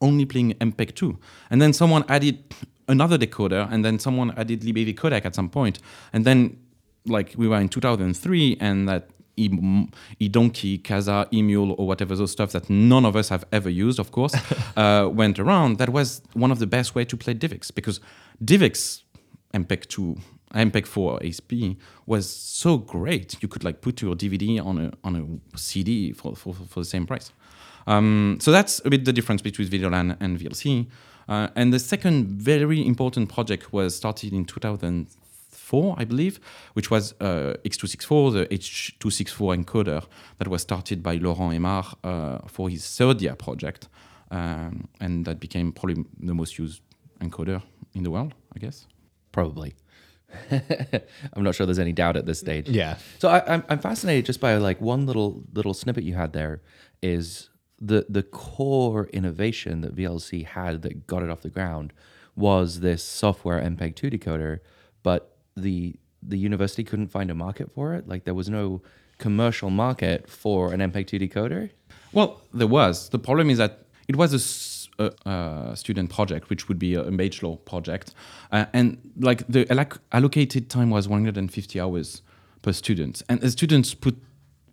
only 0.02 0.26
playing 0.26 0.54
mpeg 0.56 0.94
2 0.94 1.18
and 1.50 1.62
then 1.62 1.74
someone 1.74 2.04
added 2.08 2.44
another 2.88 3.18
decoder, 3.18 3.72
and 3.72 3.84
then 3.84 4.00
someone 4.00 4.32
added 4.38 4.62
LibAV 4.62 4.96
codec 4.96 5.26
at 5.26 5.36
some 5.36 5.50
point, 5.50 5.80
and 6.14 6.26
then 6.26 6.58
like 7.06 7.34
we 7.38 7.48
were 7.48 7.58
in 7.58 7.70
2003, 7.70 8.58
and 8.60 8.88
that 8.90 9.10
eDonkey, 9.38 10.82
Kazaa, 10.82 11.32
eMule, 11.32 11.76
or 11.78 11.88
whatever 11.88 12.16
those 12.16 12.32
stuff 12.32 12.52
that 12.54 12.70
none 12.70 13.06
of 13.06 13.16
us 13.16 13.30
have 13.30 13.46
ever 13.52 13.70
used, 13.70 14.00
of 14.00 14.12
course, 14.12 14.36
uh, 14.78 15.08
went 15.12 15.40
around. 15.40 15.78
That 15.78 15.90
was 15.90 16.22
one 16.34 16.52
of 16.52 16.60
the 16.60 16.68
best 16.68 16.96
way 16.96 17.06
to 17.06 17.16
play 17.16 17.34
DivX 17.34 17.74
because 17.74 18.00
DivX 18.44 19.04
MPEG 19.54 19.88
2 19.88 20.18
MPEG 20.54 20.88
4 20.88 21.24
ASP 21.24 21.54
was 22.06 22.30
so 22.30 22.78
great. 22.78 23.42
You 23.42 23.48
could 23.48 23.64
like 23.64 23.82
put 23.82 24.02
your 24.02 24.16
DVD 24.16 24.66
on 24.66 24.78
a 24.80 24.92
on 25.04 25.42
a 25.54 25.58
CD 25.58 26.14
for 26.14 26.36
for, 26.36 26.54
for 26.54 26.80
the 26.80 26.86
same 26.86 27.06
price. 27.06 27.32
Um, 27.86 28.38
so 28.42 28.52
that's 28.52 28.82
a 28.86 28.90
bit 28.90 29.06
the 29.06 29.14
difference 29.14 29.42
between 29.42 29.68
VideoLAN 29.68 30.18
and 30.20 30.40
VLC. 30.40 30.88
Uh, 31.28 31.48
and 31.56 31.74
the 31.74 31.80
second 31.80 32.28
very 32.28 32.86
important 32.86 33.30
project 33.30 33.74
was 33.74 33.96
started 33.96 34.34
in 34.34 34.46
2004, 34.46 35.96
I 35.98 36.06
believe, 36.06 36.40
which 36.74 36.90
was 36.90 37.14
uh, 37.20 37.56
X264, 37.66 38.34
the 38.34 38.46
H264 38.56 39.64
encoder 39.64 40.06
that 40.38 40.48
was 40.48 40.62
started 40.62 41.04
by 41.04 41.16
Laurent 41.16 41.54
Aimar 41.54 41.96
uh, 42.04 42.40
for 42.48 42.70
his 42.70 42.88
third 42.96 43.22
year 43.22 43.36
project. 43.36 43.90
Um, 44.32 44.88
and 45.00 45.26
that 45.26 45.40
became 45.40 45.72
probably 45.72 46.04
the 46.20 46.34
most 46.34 46.58
used 46.58 46.82
encoder 47.20 47.62
in 47.94 48.04
the 48.04 48.12
world, 48.12 48.34
I 48.56 48.60
guess. 48.60 48.88
Probably. 49.32 49.76
I'm 51.34 51.44
not 51.44 51.56
sure 51.56 51.66
there's 51.66 51.80
any 51.80 51.94
doubt 51.94 52.18
at 52.18 52.26
this 52.26 52.40
stage. 52.40 52.70
Yeah. 52.70 52.98
So 53.20 53.30
I, 53.30 53.54
I'm 53.54 53.64
I'm 53.70 53.80
fascinated 53.80 54.26
just 54.26 54.42
by 54.42 54.56
like 54.58 54.82
one 54.82 55.06
little 55.06 55.44
little 55.54 55.74
snippet 55.74 56.04
you 56.04 56.16
had 56.16 56.34
there 56.34 56.62
is 57.02 57.50
the 57.80 58.06
the 58.10 58.24
core 58.24 59.08
innovation 59.08 59.82
that 59.82 59.96
VLC 59.96 60.46
had 60.46 60.82
that 60.82 61.08
got 61.08 61.24
it 61.24 61.30
off 61.30 61.42
the 61.42 61.50
ground 61.50 61.94
was 62.36 62.82
this 62.82 63.04
software 63.04 63.62
MPEG-2 63.62 64.14
decoder, 64.14 64.60
but 65.04 65.38
the 65.56 65.96
the 66.22 66.38
university 66.38 66.84
couldn't 66.84 67.08
find 67.08 67.30
a 67.30 67.36
market 67.36 67.72
for 67.72 67.94
it. 67.94 68.08
Like 68.08 68.24
there 68.26 68.34
was 68.34 68.50
no 68.50 68.82
commercial 69.18 69.70
market 69.70 70.30
for 70.30 70.74
an 70.74 70.80
MPEG-2 70.80 71.30
decoder. 71.30 71.72
Well, 72.14 72.42
there 72.54 72.68
was. 72.68 73.10
The 73.10 73.20
problem 73.20 73.50
is 73.50 73.58
that 73.58 73.86
it 74.08 74.16
was 74.16 74.90
a, 75.00 75.04
a, 75.04 75.72
a 75.72 75.76
student 75.76 76.10
project, 76.10 76.50
which 76.50 76.68
would 76.68 76.80
be 76.80 76.96
a, 76.96 77.04
a 77.04 77.12
bachelor 77.12 77.58
project, 77.58 78.14
uh, 78.52 78.66
and 78.74 78.98
like 79.20 79.46
the 79.48 79.70
allocated 80.12 80.70
time 80.70 80.90
was 80.90 81.08
150 81.08 81.80
hours 81.80 82.22
per 82.62 82.72
student, 82.72 83.22
and 83.30 83.42
the 83.42 83.52
students 83.52 83.94
put 83.94 84.16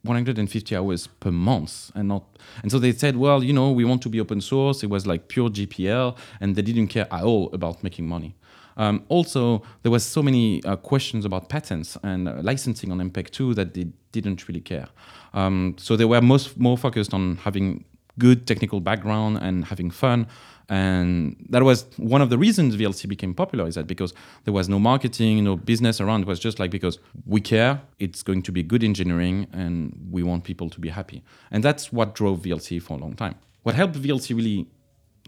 150 0.04 0.76
hours 0.76 1.06
per 1.06 1.30
month 1.30 1.90
and 1.94 2.08
not 2.08 2.24
and 2.62 2.70
so 2.70 2.78
they 2.78 2.92
said 2.92 3.16
well 3.16 3.42
you 3.42 3.52
know 3.52 3.72
we 3.72 3.84
want 3.84 4.02
to 4.02 4.08
be 4.08 4.20
open 4.20 4.40
source. 4.40 4.82
It 4.82 4.90
was 4.90 5.06
like 5.06 5.28
pure 5.28 5.48
gpl 5.48 6.16
and 6.40 6.54
they 6.54 6.62
didn't 6.62 6.88
care 6.88 7.06
at 7.10 7.22
all 7.22 7.50
about 7.52 7.82
making 7.82 8.06
money. 8.06 8.34
Um, 8.76 9.04
also 9.08 9.62
there 9.82 9.92
was 9.92 10.04
so 10.04 10.22
many 10.22 10.62
uh, 10.64 10.76
questions 10.76 11.24
about 11.24 11.48
patents 11.48 11.96
and 12.02 12.28
uh, 12.28 12.34
licensing 12.42 12.90
on 12.90 12.98
mpeg 13.10 13.30
2 13.30 13.54
that 13.54 13.74
they 13.74 13.86
didn't 14.12 14.48
really 14.48 14.60
care. 14.60 14.88
Um, 15.32 15.76
so 15.78 15.96
they 15.96 16.04
were 16.04 16.20
most 16.20 16.58
more 16.58 16.76
focused 16.76 17.14
on 17.14 17.36
having 17.36 17.84
good 18.18 18.46
technical 18.46 18.80
background 18.80 19.38
and 19.40 19.64
having 19.64 19.90
fun. 19.90 20.26
And 20.68 21.36
that 21.50 21.62
was 21.62 21.84
one 21.98 22.22
of 22.22 22.30
the 22.30 22.38
reasons 22.38 22.76
VLC 22.76 23.06
became 23.06 23.34
popular 23.34 23.66
is 23.66 23.74
that 23.74 23.86
because 23.86 24.14
there 24.44 24.54
was 24.54 24.68
no 24.68 24.78
marketing, 24.78 25.44
no 25.44 25.56
business 25.56 26.00
around. 26.00 26.22
It 26.22 26.26
was 26.26 26.40
just 26.40 26.58
like 26.58 26.70
because 26.70 26.98
we 27.26 27.40
care, 27.40 27.82
it's 27.98 28.22
going 28.22 28.42
to 28.42 28.52
be 28.52 28.62
good 28.62 28.82
engineering, 28.82 29.46
and 29.52 30.08
we 30.10 30.22
want 30.22 30.44
people 30.44 30.70
to 30.70 30.80
be 30.80 30.88
happy. 30.88 31.22
And 31.50 31.62
that's 31.62 31.92
what 31.92 32.14
drove 32.14 32.40
VLC 32.40 32.80
for 32.80 32.96
a 32.96 33.00
long 33.00 33.14
time. 33.14 33.34
What 33.62 33.74
helped 33.74 33.96
VLC 33.96 34.34
really 34.34 34.66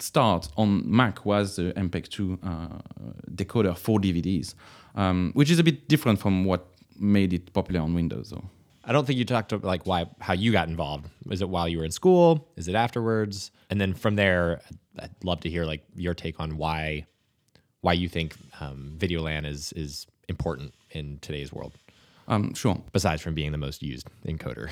start 0.01 0.49
on 0.57 0.83
Mac 0.91 1.25
was 1.27 1.57
the 1.57 1.73
MPEG-2 1.73 2.39
uh, 2.43 2.79
decoder 3.35 3.77
for 3.77 3.99
DVDs, 3.99 4.55
um, 4.95 5.33
which 5.35 5.51
is 5.51 5.59
a 5.59 5.65
bit 5.65 5.89
different 5.89 6.19
from 6.19 6.45
what 6.45 6.67
made 6.99 7.33
it 7.35 7.53
popular 7.53 7.81
on 7.81 7.95
Windows, 7.95 8.31
though. 8.31 8.45
I 8.87 8.93
don't 8.93 9.05
think 9.05 9.19
you 9.19 9.25
talked 9.25 9.53
about 9.53 9.67
like 9.67 9.87
why 9.87 10.07
how 10.21 10.33
you 10.33 10.53
got 10.53 10.69
involved. 10.69 11.09
Is 11.31 11.43
it 11.43 11.49
while 11.49 11.69
you 11.69 11.79
were 11.79 11.85
in 11.85 11.91
school? 11.91 12.49
Is 12.57 12.69
it 12.69 12.77
afterwards? 12.77 13.51
And 13.69 13.81
then 13.81 13.95
from 13.95 14.15
there, 14.15 14.61
I'd 14.99 15.11
love 15.25 15.41
to 15.41 15.51
hear 15.51 15.65
like 15.65 15.85
your 15.97 16.15
take 16.15 16.39
on 16.39 16.57
why 16.57 17.07
why 17.81 17.95
you 17.95 18.09
think 18.09 18.37
um, 18.61 18.95
video 18.97 19.23
LAN 19.23 19.45
is 19.45 19.73
is 19.73 20.07
important 20.29 20.73
in 20.93 21.19
today's 21.21 21.53
world. 21.53 21.73
Um, 22.29 22.55
sure. 22.55 22.81
Besides 22.93 23.23
from 23.23 23.35
being 23.35 23.53
the 23.53 23.59
most 23.59 23.83
used 23.83 24.09
encoder. 24.25 24.71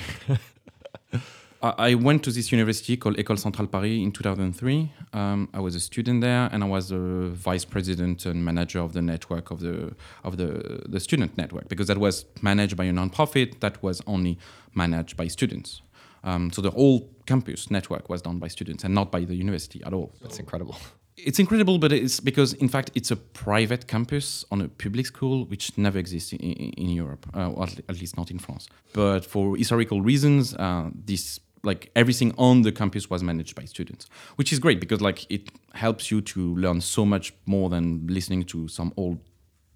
I 1.64 1.94
went 1.94 2.22
to 2.24 2.30
this 2.30 2.52
university 2.52 2.96
called 2.96 3.16
École 3.16 3.38
Centrale 3.38 3.68
Paris 3.68 3.98
in 4.02 4.12
2003. 4.12 4.92
Um, 5.14 5.48
I 5.54 5.60
was 5.60 5.74
a 5.74 5.80
student 5.80 6.20
there, 6.20 6.50
and 6.52 6.62
I 6.62 6.66
was 6.66 6.90
the 6.90 7.30
vice 7.30 7.64
president 7.64 8.26
and 8.26 8.44
manager 8.44 8.80
of 8.80 8.92
the 8.92 9.00
network 9.00 9.50
of 9.50 9.60
the 9.60 9.94
of 10.24 10.36
the 10.36 10.82
the 10.86 11.00
student 11.00 11.38
network 11.38 11.68
because 11.68 11.86
that 11.86 11.98
was 11.98 12.26
managed 12.42 12.76
by 12.76 12.84
a 12.84 12.92
nonprofit 12.92 13.60
that 13.60 13.82
was 13.82 14.02
only 14.06 14.38
managed 14.74 15.16
by 15.16 15.26
students. 15.26 15.80
Um, 16.22 16.50
so 16.50 16.60
the 16.60 16.70
whole 16.70 17.08
campus 17.26 17.70
network 17.70 18.08
was 18.10 18.20
done 18.20 18.38
by 18.38 18.48
students 18.48 18.84
and 18.84 18.94
not 18.94 19.10
by 19.10 19.24
the 19.24 19.34
university 19.34 19.82
at 19.84 19.92
all. 19.94 20.12
That's 20.20 20.38
incredible. 20.38 20.76
It's 21.16 21.38
incredible, 21.38 21.78
but 21.78 21.92
it's 21.92 22.18
because, 22.18 22.54
in 22.54 22.68
fact, 22.68 22.90
it's 22.94 23.12
a 23.12 23.16
private 23.16 23.86
campus 23.86 24.44
on 24.50 24.60
a 24.60 24.68
public 24.68 25.06
school, 25.06 25.44
which 25.44 25.78
never 25.78 25.96
exists 25.96 26.32
in, 26.32 26.40
in 26.40 26.88
Europe, 26.88 27.26
uh, 27.36 27.50
or 27.50 27.68
at 27.88 28.00
least 28.00 28.16
not 28.16 28.32
in 28.32 28.40
France. 28.40 28.68
But 28.92 29.24
for 29.24 29.56
historical 29.56 30.02
reasons, 30.02 30.54
uh, 30.54 30.90
this 30.92 31.38
like 31.64 31.90
everything 31.96 32.34
on 32.38 32.62
the 32.62 32.72
campus 32.72 33.10
was 33.10 33.22
managed 33.22 33.54
by 33.54 33.64
students, 33.64 34.06
which 34.36 34.52
is 34.52 34.58
great 34.58 34.80
because 34.80 35.00
like 35.00 35.30
it 35.30 35.50
helps 35.74 36.10
you 36.10 36.20
to 36.20 36.54
learn 36.56 36.80
so 36.80 37.04
much 37.04 37.34
more 37.46 37.68
than 37.70 38.06
listening 38.06 38.44
to 38.44 38.68
some 38.68 38.92
old 38.96 39.18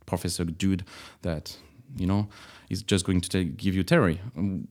professor 0.07 0.45
dude 0.45 0.85
that 1.23 1.57
you 1.97 2.07
know 2.07 2.28
is 2.71 2.83
just 2.83 3.04
going 3.04 3.21
to 3.21 3.45
give 3.45 3.75
you 3.75 3.83
theory 3.83 4.21
in 4.37 4.66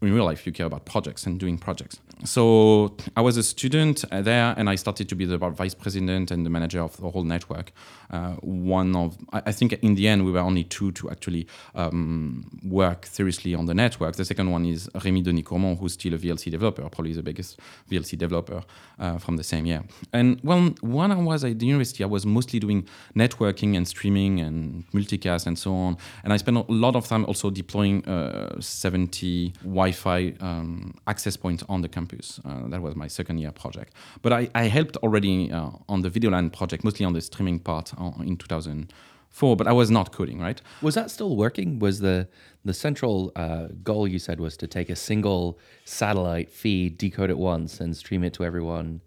real 0.00 0.24
life 0.24 0.46
you 0.46 0.52
care 0.52 0.66
about 0.66 0.84
projects 0.84 1.26
and 1.26 1.38
doing 1.38 1.58
projects 1.58 2.00
so 2.24 2.96
i 3.16 3.20
was 3.20 3.36
a 3.36 3.42
student 3.42 4.04
there 4.10 4.54
and 4.56 4.68
i 4.68 4.74
started 4.74 5.08
to 5.08 5.14
be 5.14 5.24
the 5.24 5.38
vice 5.38 5.74
president 5.74 6.30
and 6.30 6.44
the 6.44 6.50
manager 6.50 6.80
of 6.80 6.96
the 6.96 7.10
whole 7.10 7.24
network. 7.24 7.72
Uh, 8.10 8.32
one 8.40 8.96
of 8.96 9.16
i 9.32 9.52
think 9.52 9.72
in 9.74 9.94
the 9.94 10.08
end 10.08 10.24
we 10.24 10.32
were 10.32 10.40
only 10.40 10.64
two 10.64 10.90
to 10.92 11.10
actually 11.10 11.46
um, 11.74 12.50
work 12.64 13.06
seriously 13.06 13.54
on 13.54 13.66
the 13.66 13.74
network. 13.74 14.16
The 14.16 14.24
second 14.24 14.50
one 14.50 14.64
is 14.64 14.88
Rémi 14.94 15.22
Denis-Courmont 15.22 15.78
who's 15.78 15.92
still 15.92 16.14
a 16.14 16.18
vlc 16.18 16.50
developer 16.50 16.82
probably 16.88 17.12
the 17.12 17.22
biggest 17.22 17.60
vlc 17.90 18.16
developer 18.18 18.62
uh, 18.98 19.18
from 19.18 19.36
the 19.36 19.44
same 19.44 19.66
year. 19.66 19.84
And 20.12 20.40
well 20.42 20.74
when 20.80 21.12
i 21.12 21.16
was 21.16 21.44
at 21.44 21.58
the 21.58 21.66
university 21.66 22.02
i 22.02 22.06
was 22.06 22.26
mostly 22.26 22.58
doing 22.58 22.86
networking 23.14 23.76
and 23.76 23.86
streaming 23.86 24.40
and 24.40 24.84
multicast 24.92 25.46
and 25.46 25.58
so 25.58 25.74
on. 25.74 25.96
And 26.24 26.32
i 26.32 26.36
spent 26.36 26.56
a 26.56 26.64
lot 26.68 26.96
of 26.96 27.06
time 27.06 27.24
also 27.26 27.50
deploying 27.50 28.04
uh, 28.06 28.60
70 28.60 29.52
Wi-Fi 29.62 30.34
um, 30.40 30.94
access 31.06 31.36
points 31.36 31.62
on 31.68 31.82
the 31.82 31.88
campus. 31.88 32.07
Uh, 32.44 32.68
that 32.68 32.82
was 32.82 32.96
my 32.96 33.08
second 33.08 33.38
year 33.38 33.52
project. 33.52 33.94
But 34.22 34.32
I, 34.32 34.48
I 34.54 34.64
helped 34.64 34.96
already 34.98 35.50
uh, 35.52 35.70
on 35.88 36.02
the 36.02 36.10
VideoLAN 36.10 36.52
project, 36.52 36.84
mostly 36.84 37.04
on 37.04 37.12
the 37.12 37.20
streaming 37.20 37.58
part 37.58 37.92
uh, 37.98 38.12
in 38.20 38.36
2004. 38.36 39.56
But 39.56 39.66
I 39.66 39.72
was 39.72 39.90
not 39.90 40.12
coding, 40.12 40.40
right? 40.40 40.60
Was 40.82 40.94
that 40.94 41.10
still 41.10 41.36
working? 41.36 41.78
Was 41.78 42.00
the 42.00 42.28
the 42.64 42.74
central 42.74 43.32
uh, 43.36 43.68
goal 43.82 44.06
you 44.08 44.18
said 44.18 44.40
was 44.40 44.56
to 44.58 44.66
take 44.66 44.90
a 44.90 44.96
single 44.96 45.58
satellite 45.84 46.50
feed, 46.50 46.98
decode 46.98 47.30
it 47.30 47.38
once, 47.38 47.80
and 47.80 47.96
stream 47.96 48.24
it 48.24 48.32
to 48.34 48.44
everyone 48.44 49.00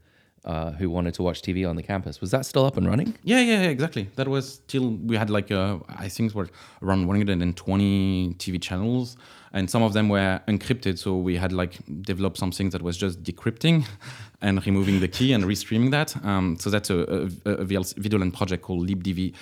uh, 0.46 0.72
who 0.72 0.90
wanted 0.90 1.14
to 1.14 1.24
watch 1.24 1.42
TV 1.42 1.70
on 1.70 1.76
the 1.76 1.84
campus. 1.84 2.20
Was 2.20 2.32
that 2.32 2.46
still 2.46 2.66
up 2.66 2.78
and 2.78 2.88
running? 2.88 3.16
Yeah, 3.24 3.42
yeah, 3.42 3.62
exactly. 3.64 4.10
That 4.16 4.28
was 4.28 4.56
still 4.56 4.92
we 5.06 5.16
had 5.16 5.30
like 5.30 5.52
uh, 5.52 5.78
I 5.88 6.10
think 6.10 6.32
it 6.32 6.36
was 6.36 6.50
around 6.82 7.08
120 7.08 8.36
TV 8.40 8.62
channels, 8.62 9.18
and 9.54 9.70
some 9.70 9.84
of 9.84 9.94
them 9.94 10.10
were 10.10 10.42
encrypted. 10.48 10.98
So 10.98 11.18
we 11.18 11.38
had 11.38 11.52
like 11.52 11.78
developed 12.02 12.38
something 12.38 12.70
that 12.72 12.82
was 12.82 12.98
just 12.98 13.24
decrypting 13.24 13.86
and 14.42 14.66
removing 14.66 15.00
the 15.00 15.08
key 15.08 15.34
and 15.34 15.44
restreaming 15.44 15.92
that. 15.92 16.16
Um, 16.26 16.58
so 16.60 16.70
that's 16.70 16.90
a, 16.90 16.98
a, 17.46 17.52
a 17.52 17.66
VideoLAN 17.66 18.34
project 18.34 18.64
called 18.64 18.88
libdv 18.88 19.34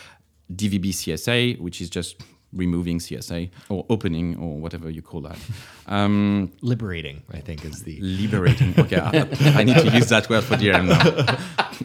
DVB 0.53 0.89
CSA, 0.89 1.59
which 1.59 1.79
is 1.79 1.89
just 1.89 2.21
removing 2.53 2.99
CSA 2.99 3.49
or 3.69 3.85
opening 3.89 4.35
or 4.37 4.59
whatever 4.59 4.89
you 4.89 5.01
call 5.01 5.21
that. 5.21 5.37
Um, 5.89 6.51
liberating, 6.61 7.23
I 7.31 7.39
think, 7.39 7.65
is 7.65 7.81
the 7.81 7.99
liberating. 7.99 8.75
Okay, 8.77 8.97
I, 8.97 9.59
I, 9.59 9.63
need 9.63 9.77
to 9.77 9.89
use 9.89 10.07
that 10.09 10.29
word 10.29 10.43
for 10.43 10.55
DRM 10.55 10.85
now. 10.87 11.35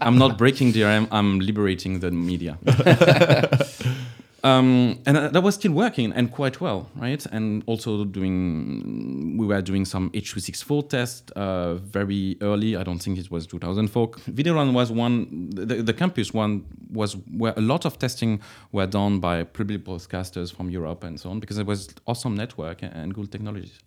I'm 0.03 0.19
not 0.19 0.37
breaking 0.37 0.75
DRM. 0.75 1.09
I'm 1.11 1.41
liberating 1.41 2.01
the 2.01 2.11
media. 2.11 2.59
Um, 4.45 4.99
and 5.07 5.17
that 5.17 5.43
was 5.43 5.55
still 5.55 5.73
working 5.73 6.13
and 6.13 6.31
quite 6.31 6.61
well, 6.61 6.91
right? 6.97 7.25
And 7.33 7.65
also 7.65 8.05
doing, 8.05 9.39
we 9.39 9.47
were 9.47 9.63
doing 9.63 9.87
some 9.87 10.11
H.264 10.13 10.89
tests 10.91 11.33
uh, 11.33 11.77
very 11.77 12.37
early. 12.43 12.77
I 12.77 12.83
don't 12.83 12.99
think 12.99 13.19
it 13.19 13.31
was 13.31 13.47
2004. 13.47 14.11
VideoLAN 14.11 14.75
was 14.75 14.93
one, 14.93 15.49
the, 15.49 15.83
the, 15.83 15.95
campus 15.95 16.35
one 16.35 16.67
was 16.93 17.17
where 17.39 17.55
a 17.57 17.63
lot 17.63 17.87
of 17.87 17.99
testing 17.99 18.43
were 18.71 18.87
done 18.87 19.19
by 19.19 19.45
public 19.45 19.83
broadcasters 19.83 20.55
from 20.55 20.69
Europe 20.69 21.05
and 21.05 21.19
so 21.19 21.31
on 21.31 21.41
because 21.41 21.57
it 21.57 21.65
was 21.65 21.95
awesome 22.07 22.35
network 22.35 22.83
and 22.83 23.15
good 23.15 23.33
technologies. 23.33 23.79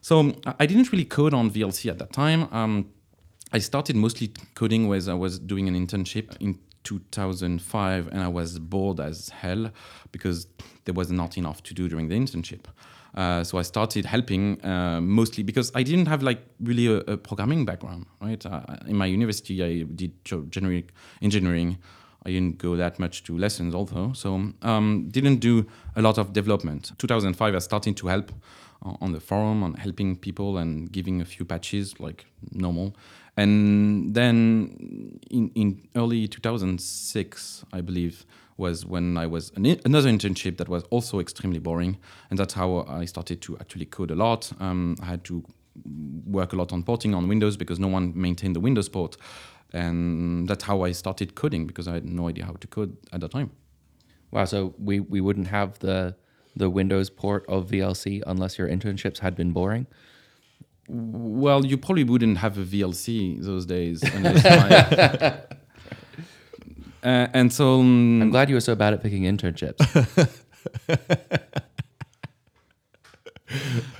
So 0.00 0.34
I 0.58 0.66
didn't 0.66 0.90
really 0.90 1.04
code 1.04 1.34
on 1.34 1.52
VLC 1.52 1.88
at 1.88 1.98
that 1.98 2.12
time. 2.12 2.48
Um, 2.52 2.90
I 3.52 3.60
started 3.60 3.94
mostly 3.94 4.32
coding 4.56 4.88
when 4.88 5.08
I 5.08 5.14
was 5.14 5.38
doing 5.38 5.68
an 5.68 5.76
internship 5.76 6.36
in 6.40 6.58
2005 6.84 8.08
and 8.08 8.20
I 8.20 8.28
was 8.28 8.58
bored 8.58 9.00
as 9.00 9.30
hell 9.30 9.70
because 10.12 10.46
there 10.84 10.94
was 10.94 11.10
not 11.10 11.36
enough 11.36 11.62
to 11.64 11.74
do 11.74 11.88
during 11.88 12.08
the 12.08 12.14
internship. 12.14 12.66
Uh, 13.14 13.44
so 13.44 13.58
I 13.58 13.62
started 13.62 14.04
helping 14.04 14.64
uh, 14.64 15.00
mostly 15.00 15.42
because 15.42 15.70
I 15.74 15.82
didn't 15.82 16.06
have 16.06 16.22
like 16.22 16.42
really 16.60 16.86
a, 16.86 16.98
a 17.12 17.16
programming 17.16 17.64
background, 17.64 18.06
right? 18.20 18.44
Uh, 18.44 18.62
in 18.86 18.96
my 18.96 19.06
university, 19.06 19.62
I 19.62 19.82
did 19.84 20.12
generic 20.24 20.92
engineering. 21.22 21.78
I 22.26 22.30
didn't 22.30 22.58
go 22.58 22.74
that 22.76 22.98
much 22.98 23.22
to 23.24 23.36
lessons, 23.36 23.74
although, 23.74 24.12
so 24.14 24.52
um, 24.62 25.08
didn't 25.10 25.36
do 25.36 25.66
a 25.94 26.02
lot 26.02 26.18
of 26.18 26.32
development. 26.32 26.92
2005, 26.98 27.54
I 27.54 27.58
started 27.58 27.96
to 27.98 28.06
help 28.08 28.32
on 28.82 29.12
the 29.12 29.20
forum 29.20 29.62
on 29.62 29.74
helping 29.74 30.16
people 30.16 30.58
and 30.58 30.90
giving 30.92 31.20
a 31.20 31.24
few 31.24 31.44
patches 31.44 31.98
like 32.00 32.26
normal. 32.52 32.94
And 33.36 34.14
then 34.14 35.18
in, 35.30 35.50
in 35.54 35.88
early 35.96 36.28
2006, 36.28 37.64
I 37.72 37.80
believe, 37.80 38.24
was 38.56 38.86
when 38.86 39.16
I 39.16 39.26
was 39.26 39.50
an, 39.56 39.66
another 39.84 40.08
internship 40.08 40.58
that 40.58 40.68
was 40.68 40.84
also 40.90 41.18
extremely 41.18 41.58
boring. 41.58 41.98
And 42.30 42.38
that's 42.38 42.54
how 42.54 42.84
I 42.88 43.04
started 43.04 43.42
to 43.42 43.56
actually 43.58 43.86
code 43.86 44.10
a 44.10 44.14
lot. 44.14 44.52
Um, 44.60 44.96
I 45.02 45.06
had 45.06 45.24
to 45.24 45.44
work 46.26 46.52
a 46.52 46.56
lot 46.56 46.72
on 46.72 46.84
porting 46.84 47.14
on 47.14 47.26
Windows 47.26 47.56
because 47.56 47.80
no 47.80 47.88
one 47.88 48.12
maintained 48.14 48.54
the 48.54 48.60
Windows 48.60 48.88
port. 48.88 49.16
And 49.72 50.48
that's 50.48 50.62
how 50.62 50.82
I 50.82 50.92
started 50.92 51.34
coding 51.34 51.66
because 51.66 51.88
I 51.88 51.94
had 51.94 52.04
no 52.04 52.28
idea 52.28 52.44
how 52.44 52.52
to 52.52 52.66
code 52.68 52.96
at 53.12 53.20
that 53.20 53.32
time. 53.32 53.50
Wow, 54.30 54.44
so 54.44 54.74
we, 54.78 55.00
we 55.00 55.20
wouldn't 55.20 55.48
have 55.48 55.80
the 55.80 56.14
the 56.56 56.70
Windows 56.70 57.10
port 57.10 57.44
of 57.48 57.68
VLC 57.68 58.22
unless 58.26 58.58
your 58.58 58.68
internships 58.68 59.18
had 59.18 59.34
been 59.34 59.52
boring? 59.52 59.86
Well, 60.88 61.64
you 61.64 61.78
probably 61.78 62.04
wouldn't 62.04 62.38
have 62.38 62.58
a 62.58 62.62
VLC 62.62 63.42
those 63.42 63.64
days. 63.66 64.04
uh, 64.14 65.38
and 67.02 67.52
so 67.52 67.80
um, 67.80 68.22
I'm 68.22 68.30
glad 68.30 68.48
you 68.48 68.56
were 68.56 68.60
so 68.60 68.74
bad 68.74 68.94
at 68.94 69.02
picking 69.02 69.22
internships. 69.22 69.80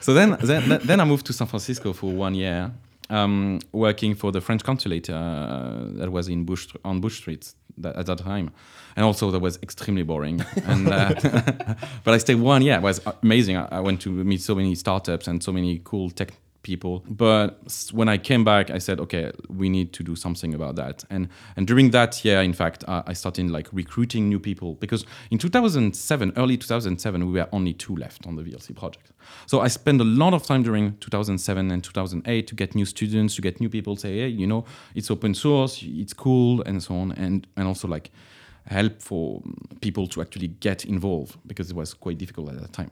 so 0.00 0.14
then, 0.14 0.36
then, 0.42 0.80
then 0.84 1.00
I 1.00 1.04
moved 1.04 1.26
to 1.26 1.32
San 1.32 1.46
Francisco 1.46 1.92
for 1.92 2.12
one 2.12 2.34
year, 2.34 2.70
um, 3.10 3.60
working 3.72 4.14
for 4.14 4.32
the 4.32 4.40
French 4.40 4.62
consulate 4.64 5.08
uh, 5.08 5.84
that 5.94 6.10
was 6.10 6.28
in 6.28 6.44
Bush 6.44 6.68
on 6.84 7.00
Bush 7.00 7.16
Street 7.16 7.54
that, 7.78 7.96
at 7.96 8.06
that 8.06 8.18
time, 8.18 8.50
and 8.96 9.04
also 9.04 9.30
that 9.30 9.40
was 9.40 9.58
extremely 9.62 10.02
boring. 10.02 10.44
and 10.64 10.88
uh, 10.88 11.14
but 12.04 12.14
I 12.14 12.18
stayed 12.18 12.36
one 12.36 12.62
year. 12.62 12.76
It 12.76 12.82
was 12.82 13.00
amazing. 13.22 13.56
I, 13.56 13.68
I, 13.70 13.80
went 13.80 14.00
to 14.02 14.10
meet 14.10 14.42
so 14.42 14.54
many 14.54 14.74
startups 14.74 15.28
and 15.28 15.42
so 15.42 15.52
many 15.52 15.80
cool 15.84 16.10
tech 16.10 16.32
people. 16.64 17.04
But 17.08 17.60
when 17.92 18.08
I 18.08 18.18
came 18.18 18.42
back, 18.42 18.70
I 18.70 18.78
said, 18.78 18.98
okay, 18.98 19.30
we 19.48 19.68
need 19.68 19.92
to 19.92 20.02
do 20.02 20.16
something 20.16 20.52
about 20.54 20.74
that. 20.76 21.04
And 21.10 21.28
and 21.56 21.66
during 21.66 21.90
that 21.92 22.24
year, 22.24 22.42
in 22.42 22.52
fact, 22.52 22.82
uh, 22.88 23.02
I 23.06 23.12
started 23.12 23.50
like 23.50 23.68
recruiting 23.72 24.28
new 24.28 24.40
people 24.40 24.74
because 24.74 25.06
in 25.30 25.38
2007, 25.38 26.32
early 26.36 26.56
2007, 26.56 27.26
we 27.26 27.32
were 27.38 27.48
only 27.52 27.74
two 27.74 27.94
left 27.94 28.26
on 28.26 28.34
the 28.34 28.42
VLC 28.42 28.74
project. 28.74 29.12
So 29.46 29.60
I 29.60 29.68
spent 29.68 30.00
a 30.00 30.04
lot 30.04 30.34
of 30.34 30.42
time 30.42 30.62
during 30.62 30.96
2007 30.98 31.70
and 31.70 31.84
2008 31.84 32.46
to 32.46 32.54
get 32.54 32.74
new 32.74 32.84
students, 32.84 33.36
to 33.36 33.42
get 33.42 33.60
new 33.60 33.68
people 33.68 33.96
say, 33.96 34.18
hey, 34.18 34.28
you 34.28 34.46
know, 34.46 34.64
it's 34.94 35.10
open 35.10 35.34
source, 35.34 35.82
it's 35.82 36.12
cool, 36.12 36.62
and 36.62 36.82
so 36.82 36.96
on, 36.96 37.12
and 37.12 37.46
and 37.56 37.68
also 37.68 37.86
like 37.88 38.10
help 38.66 39.02
for 39.02 39.42
people 39.80 40.06
to 40.06 40.22
actually 40.22 40.48
get 40.48 40.84
involved 40.84 41.36
because 41.46 41.70
it 41.70 41.76
was 41.76 41.94
quite 41.94 42.18
difficult 42.18 42.48
at 42.48 42.60
that 42.60 42.72
time. 42.72 42.90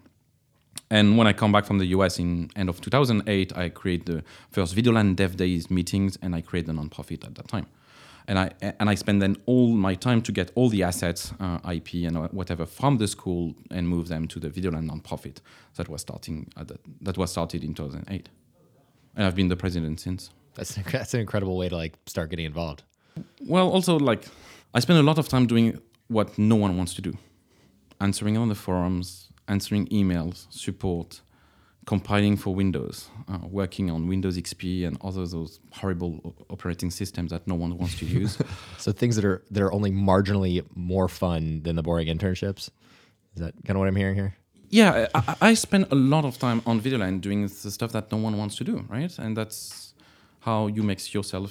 And 0.92 1.16
when 1.16 1.26
I 1.26 1.32
come 1.32 1.52
back 1.52 1.64
from 1.64 1.78
the 1.78 1.86
US 1.86 2.18
in 2.18 2.50
end 2.54 2.68
of 2.68 2.82
2008, 2.82 3.56
I 3.56 3.70
create 3.70 4.04
the 4.04 4.22
first 4.50 4.76
VideoLAN 4.76 5.16
Dev 5.16 5.38
Days 5.38 5.70
meetings, 5.70 6.18
and 6.20 6.34
I 6.34 6.42
create 6.42 6.66
the 6.66 6.74
nonprofit 6.74 7.24
at 7.24 7.34
that 7.36 7.48
time. 7.48 7.66
And 8.28 8.38
I 8.38 8.50
and 8.60 8.90
I 8.90 8.94
spend 8.94 9.22
then 9.22 9.36
all 9.46 9.68
my 9.68 9.94
time 9.94 10.20
to 10.20 10.32
get 10.32 10.52
all 10.54 10.68
the 10.68 10.82
assets, 10.82 11.32
uh, 11.40 11.58
IP 11.76 12.06
and 12.06 12.30
whatever 12.32 12.66
from 12.66 12.98
the 12.98 13.08
school, 13.08 13.54
and 13.70 13.88
move 13.88 14.08
them 14.08 14.28
to 14.28 14.38
the 14.38 14.50
VideoLAN 14.50 14.90
nonprofit 14.90 15.38
that 15.76 15.88
was 15.88 16.02
starting 16.02 16.52
at 16.58 16.68
that, 16.68 16.80
that 17.00 17.16
was 17.16 17.30
started 17.30 17.64
in 17.64 17.72
2008. 17.72 18.28
And 19.16 19.26
I've 19.26 19.34
been 19.34 19.48
the 19.48 19.56
president 19.56 19.98
since. 19.98 20.30
That's 20.54 20.76
an, 20.76 20.84
that's 20.92 21.14
an 21.14 21.20
incredible 21.20 21.56
way 21.56 21.70
to 21.70 21.76
like 21.76 21.94
start 22.06 22.28
getting 22.28 22.44
involved. 22.44 22.82
Well, 23.40 23.70
also 23.70 23.98
like 23.98 24.26
I 24.74 24.80
spend 24.80 24.98
a 24.98 25.02
lot 25.02 25.18
of 25.18 25.26
time 25.26 25.46
doing 25.46 25.80
what 26.08 26.36
no 26.36 26.56
one 26.56 26.76
wants 26.76 26.92
to 26.94 27.02
do, 27.02 27.14
answering 27.98 28.36
on 28.36 28.50
the 28.50 28.54
forums, 28.54 29.31
answering 29.52 29.84
emails, 30.00 30.36
support, 30.64 31.20
compiling 31.92 32.36
for 32.42 32.50
Windows, 32.62 32.96
uh, 33.32 33.38
working 33.60 33.86
on 33.94 34.00
Windows 34.12 34.36
XP 34.44 34.62
and 34.86 34.94
other 35.08 35.24
those 35.26 35.52
horrible 35.80 36.12
operating 36.54 36.90
systems 36.90 37.30
that 37.34 37.42
no 37.52 37.56
one 37.64 37.72
wants 37.80 37.94
to 38.00 38.06
use. 38.20 38.32
So 38.84 38.92
things 38.92 39.14
that 39.16 39.24
are 39.30 39.38
that 39.54 39.62
are 39.66 39.72
only 39.78 39.90
marginally 40.10 40.54
more 40.92 41.08
fun 41.08 41.42
than 41.64 41.74
the 41.76 41.82
boring 41.88 42.08
internships. 42.16 42.62
Is 43.34 43.40
that 43.44 43.52
kind 43.64 43.76
of 43.76 43.80
what 43.80 43.88
I'm 43.88 43.96
hearing 44.04 44.16
here? 44.22 44.32
yeah, 44.80 45.06
I, 45.14 45.36
I- 45.48 45.54
spend 45.66 45.84
a 45.90 45.94
lot 45.94 46.24
of 46.24 46.34
time 46.38 46.58
on 46.70 46.80
VideoLAN 46.80 47.20
doing 47.20 47.42
the 47.64 47.70
stuff 47.70 47.90
that 47.92 48.04
no 48.14 48.18
one 48.26 48.34
wants 48.38 48.54
to 48.56 48.64
do, 48.64 48.74
right? 48.88 49.12
And 49.18 49.36
that's 49.36 49.92
how 50.40 50.58
you 50.76 50.82
make 50.82 51.00
yourself 51.14 51.50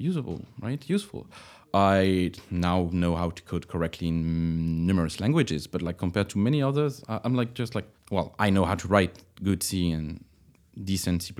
usable, 0.00 0.44
right? 0.60 0.82
Useful. 0.88 1.26
I 1.74 2.32
now 2.50 2.88
know 2.92 3.14
how 3.14 3.30
to 3.30 3.42
code 3.42 3.68
correctly 3.68 4.08
in 4.08 4.86
numerous 4.86 5.20
languages, 5.20 5.66
but 5.66 5.82
like 5.82 5.98
compared 5.98 6.30
to 6.30 6.38
many 6.38 6.62
others, 6.62 7.02
I'm 7.08 7.34
like 7.34 7.54
just 7.54 7.74
like, 7.74 7.86
well, 8.10 8.34
I 8.38 8.50
know 8.50 8.64
how 8.64 8.74
to 8.76 8.88
write 8.88 9.22
good 9.42 9.62
C 9.62 9.90
and 9.90 10.24
decent 10.84 11.22
C++ 11.22 11.34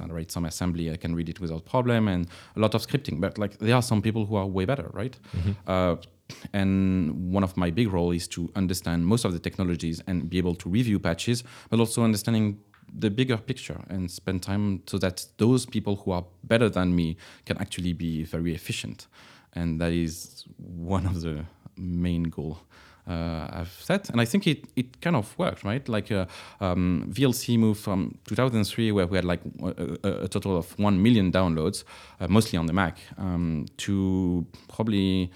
and 0.00 0.12
write 0.12 0.30
some 0.30 0.44
assembly. 0.44 0.90
I 0.90 0.96
can 0.96 1.14
read 1.14 1.28
it 1.28 1.40
without 1.40 1.64
problem 1.64 2.08
and 2.08 2.26
a 2.56 2.60
lot 2.60 2.74
of 2.74 2.86
scripting. 2.86 3.20
But 3.20 3.38
like 3.38 3.58
there 3.58 3.74
are 3.74 3.82
some 3.82 4.02
people 4.02 4.26
who 4.26 4.36
are 4.36 4.46
way 4.46 4.64
better, 4.64 4.90
right? 4.92 5.16
Uh, 5.66 5.96
and 6.52 7.32
one 7.32 7.42
of 7.42 7.56
my 7.56 7.70
big 7.70 7.92
role 7.92 8.12
is 8.12 8.28
to 8.28 8.50
understand 8.54 9.06
most 9.06 9.24
of 9.24 9.32
the 9.32 9.38
technologies 9.38 10.02
and 10.06 10.28
be 10.28 10.38
able 10.38 10.54
to 10.56 10.68
review 10.68 10.98
patches, 10.98 11.42
but 11.70 11.80
also 11.80 12.04
understanding 12.04 12.58
the 12.98 13.10
bigger 13.10 13.36
picture 13.36 13.80
and 13.88 14.10
spend 14.10 14.42
time 14.42 14.82
so 14.86 14.98
that 14.98 15.26
those 15.38 15.66
people 15.66 15.96
who 15.96 16.12
are 16.12 16.24
better 16.44 16.68
than 16.68 16.94
me 16.94 17.16
can 17.46 17.58
actually 17.58 17.92
be 17.92 18.24
very 18.24 18.54
efficient. 18.54 19.06
And 19.52 19.80
that 19.80 19.92
is 19.92 20.44
one 20.58 21.06
of 21.06 21.22
the 21.22 21.44
main 21.76 22.24
goal 22.24 22.58
uh, 23.10 23.48
I've 23.52 23.72
set, 23.72 24.10
and 24.10 24.20
I 24.20 24.24
think 24.24 24.46
it, 24.46 24.64
it 24.76 25.00
kind 25.00 25.16
of 25.16 25.36
worked, 25.38 25.64
right? 25.64 25.86
Like 25.88 26.12
uh, 26.12 26.26
um, 26.60 27.10
VLC 27.12 27.58
moved 27.58 27.80
from 27.80 28.18
2003, 28.26 28.92
where 28.92 29.06
we 29.06 29.16
had 29.16 29.24
like 29.24 29.40
a, 29.62 30.24
a, 30.24 30.28
total 30.28 30.56
of 30.56 30.78
one 30.78 31.02
million 31.02 31.32
downloads, 31.32 31.84
uh, 32.20 32.28
mostly 32.28 32.58
on 32.58 32.66
the 32.66 32.72
Mac, 32.72 32.98
um, 33.18 33.66
to 33.78 34.46
probably 34.68 35.30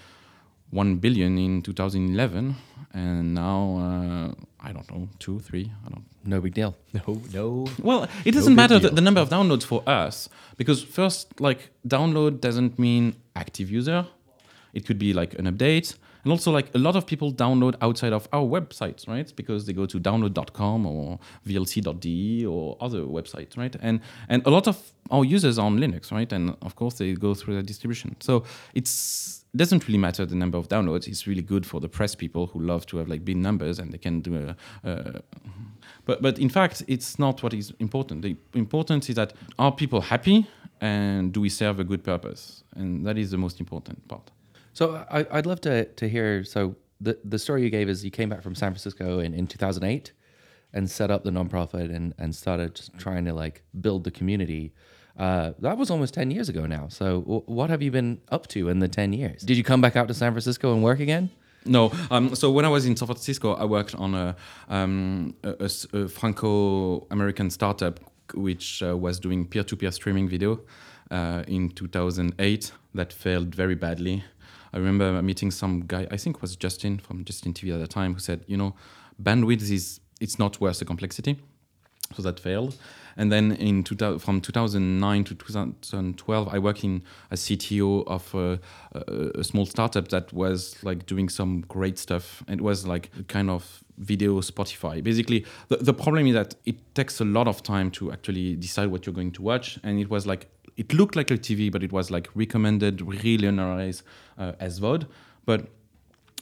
one 0.71 0.97
billion 0.97 1.37
in 1.37 1.61
2011, 1.61 2.55
and 2.93 3.33
now 3.33 3.77
uh, 3.77 4.65
I 4.65 4.71
don't 4.71 4.89
know, 4.91 5.09
two, 5.19 5.39
three, 5.39 5.71
I 5.85 5.89
don't. 5.89 6.05
No 6.25 6.41
big 6.41 6.53
deal. 6.53 6.75
No, 6.93 7.21
no. 7.33 7.67
Well, 7.81 8.07
it 8.23 8.31
doesn't 8.31 8.53
big 8.53 8.57
matter 8.57 8.79
the, 8.79 8.89
the 8.89 9.01
number 9.01 9.21
of 9.21 9.29
downloads 9.29 9.63
for 9.63 9.83
us 9.87 10.29
because 10.57 10.81
first, 10.83 11.39
like 11.39 11.69
download 11.87 12.41
doesn't 12.41 12.79
mean 12.79 13.15
active 13.35 13.69
user. 13.69 14.07
It 14.73 14.85
could 14.85 14.97
be 14.97 15.13
like 15.13 15.37
an 15.37 15.45
update. 15.45 15.95
And 16.23 16.31
also, 16.31 16.51
like 16.51 16.73
a 16.73 16.79
lot 16.79 16.95
of 16.95 17.05
people 17.05 17.31
download 17.31 17.75
outside 17.81 18.11
of 18.11 18.27
our 18.33 18.43
websites, 18.43 19.07
right? 19.07 19.31
Because 19.35 19.67
they 19.67 19.73
go 19.73 19.85
to 19.85 19.99
download.com 19.99 20.85
or 20.87 21.19
vlc.de 21.47 22.45
or 22.47 22.77
other 22.81 23.01
websites, 23.01 23.55
right? 23.55 23.75
And 23.79 23.99
and 24.27 24.41
a 24.47 24.49
lot 24.49 24.67
of 24.67 24.91
our 25.11 25.23
users 25.23 25.59
are 25.59 25.67
on 25.67 25.77
Linux, 25.77 26.11
right? 26.11 26.31
And 26.33 26.57
of 26.63 26.75
course, 26.75 26.95
they 26.95 27.13
go 27.13 27.35
through 27.35 27.55
the 27.57 27.61
distribution. 27.63 28.15
So 28.21 28.43
it's 28.73 29.45
it 29.53 29.57
doesn't 29.57 29.87
really 29.87 29.99
matter 29.99 30.25
the 30.25 30.35
number 30.35 30.57
of 30.57 30.67
downloads. 30.67 31.07
It's 31.07 31.27
really 31.27 31.43
good 31.43 31.65
for 31.65 31.79
the 31.79 31.87
press 31.87 32.15
people 32.15 32.47
who 32.47 32.59
love 32.59 32.85
to 32.87 32.97
have 32.97 33.07
like 33.07 33.23
big 33.23 33.37
numbers 33.37 33.79
and 33.79 33.93
they 33.93 33.97
can 33.97 34.19
do 34.19 34.35
a, 34.83 34.89
a 34.89 35.21
but 36.05 36.21
but 36.21 36.39
in 36.39 36.49
fact, 36.49 36.83
it's 36.87 37.19
not 37.19 37.43
what 37.43 37.53
is 37.53 37.73
important. 37.79 38.21
The 38.21 38.35
important 38.53 39.09
is 39.09 39.15
that 39.15 39.33
are 39.57 39.71
people 39.71 40.01
happy 40.01 40.47
and 40.81 41.31
do 41.33 41.41
we 41.41 41.49
serve 41.49 41.79
a 41.79 41.83
good 41.83 42.03
purpose? 42.03 42.63
And 42.75 43.05
that 43.05 43.17
is 43.17 43.31
the 43.31 43.37
most 43.37 43.59
important 43.59 44.07
part. 44.07 44.31
So 44.73 45.05
I, 45.09 45.25
I'd 45.31 45.45
love 45.45 45.61
to 45.61 45.85
to 45.85 46.09
hear. 46.09 46.43
So 46.43 46.75
the 47.01 47.17
the 47.23 47.39
story 47.39 47.63
you 47.63 47.69
gave 47.69 47.89
is 47.89 48.03
you 48.03 48.11
came 48.11 48.29
back 48.29 48.41
from 48.41 48.55
San 48.55 48.71
Francisco 48.71 49.19
in, 49.19 49.33
in 49.33 49.47
2008 49.47 50.11
and 50.73 50.89
set 50.91 51.09
up 51.09 51.23
the 51.23 51.31
nonprofit 51.31 51.93
and 51.95 52.13
and 52.17 52.35
started 52.35 52.75
just 52.75 52.97
trying 52.97 53.25
to 53.25 53.33
like 53.33 53.63
build 53.79 54.03
the 54.03 54.11
community. 54.11 54.73
Uh, 55.17 55.53
that 55.59 55.77
was 55.77 55.89
almost 55.89 56.13
10 56.13 56.29
years 56.29 56.49
ago 56.49 56.65
now. 56.65 56.89
So 56.89 57.21
w- 57.21 57.43
what 57.45 57.69
have 57.69 57.81
you 57.81 57.89
been 57.89 58.19
up 58.29 58.47
to 58.47 58.67
in 58.67 58.79
the 58.79 58.89
10 58.89 59.13
years? 59.13 59.43
Did 59.43 59.55
you 59.55 59.63
come 59.63 59.79
back 59.79 59.95
out 59.95 60.09
to 60.09 60.13
San 60.13 60.33
Francisco 60.33 60.73
and 60.73 60.83
work 60.83 60.99
again? 60.99 61.29
No, 61.65 61.91
um, 62.11 62.35
so 62.35 62.51
when 62.51 62.63
I 62.63 62.69
was 62.69 62.85
in 62.85 62.95
San 62.95 63.07
Francisco, 63.07 63.53
I 63.55 63.65
worked 63.65 63.95
on 63.95 64.13
a, 64.13 64.35
um, 64.69 65.35
a, 65.43 65.69
a 65.93 66.07
Franco-American 66.07 67.49
startup 67.49 67.99
which 68.33 68.81
uh, 68.83 68.97
was 68.97 69.19
doing 69.19 69.45
peer-to-peer 69.45 69.91
streaming 69.91 70.27
video 70.27 70.59
uh, 71.11 71.43
in 71.47 71.69
2008. 71.69 72.71
That 72.93 73.13
failed 73.13 73.53
very 73.53 73.75
badly. 73.75 74.23
I 74.73 74.77
remember 74.77 75.21
meeting 75.21 75.51
some 75.51 75.83
guy, 75.87 76.07
I 76.11 76.17
think 76.17 76.41
was 76.41 76.55
Justin 76.55 76.99
from 76.99 77.23
Justin 77.23 77.53
TV 77.53 77.73
at 77.73 77.79
the 77.79 77.87
time, 77.87 78.13
who 78.13 78.19
said, 78.19 78.43
you 78.47 78.57
know, 78.57 78.75
bandwidth 79.21 79.69
is 79.71 79.99
it's 80.21 80.39
not 80.39 80.59
worth 80.61 80.79
the 80.79 80.85
complexity. 80.85 81.39
So 82.15 82.21
that 82.23 82.39
failed. 82.39 82.77
And 83.17 83.31
then 83.31 83.53
in 83.53 83.83
2000, 83.83 84.19
from 84.19 84.41
2009 84.41 85.23
to 85.25 85.35
2012, 85.35 86.53
I 86.53 86.59
worked 86.59 86.83
in 86.83 87.01
as 87.31 87.41
CTO 87.41 88.05
of 88.07 88.35
a, 88.35 88.59
a, 88.93 89.39
a 89.39 89.43
small 89.43 89.65
startup 89.65 90.09
that 90.09 90.33
was 90.33 90.75
like 90.83 91.05
doing 91.05 91.29
some 91.29 91.61
great 91.61 91.97
stuff. 91.97 92.43
It 92.47 92.61
was 92.61 92.85
like 92.85 93.09
a 93.17 93.23
kind 93.23 93.49
of 93.49 93.83
video 93.97 94.41
Spotify. 94.41 95.01
Basically, 95.01 95.45
the, 95.69 95.77
the 95.77 95.93
problem 95.93 96.27
is 96.27 96.33
that 96.33 96.55
it 96.65 96.75
takes 96.93 97.21
a 97.21 97.25
lot 97.25 97.47
of 97.47 97.63
time 97.63 97.89
to 97.91 98.11
actually 98.11 98.55
decide 98.55 98.87
what 98.87 99.05
you're 99.05 99.15
going 99.15 99.31
to 99.31 99.41
watch. 99.41 99.79
And 99.83 99.99
it 99.99 100.09
was 100.09 100.27
like, 100.27 100.47
it 100.75 100.93
looked 100.93 101.15
like 101.15 101.31
a 101.31 101.37
TV, 101.37 101.71
but 101.71 101.83
it 101.83 101.93
was 101.93 102.11
like 102.11 102.29
recommended, 102.35 103.01
re-linearized 103.01 104.03
uh, 104.37 104.53
as 104.59 104.81
VOD. 104.81 105.07
But 105.45 105.67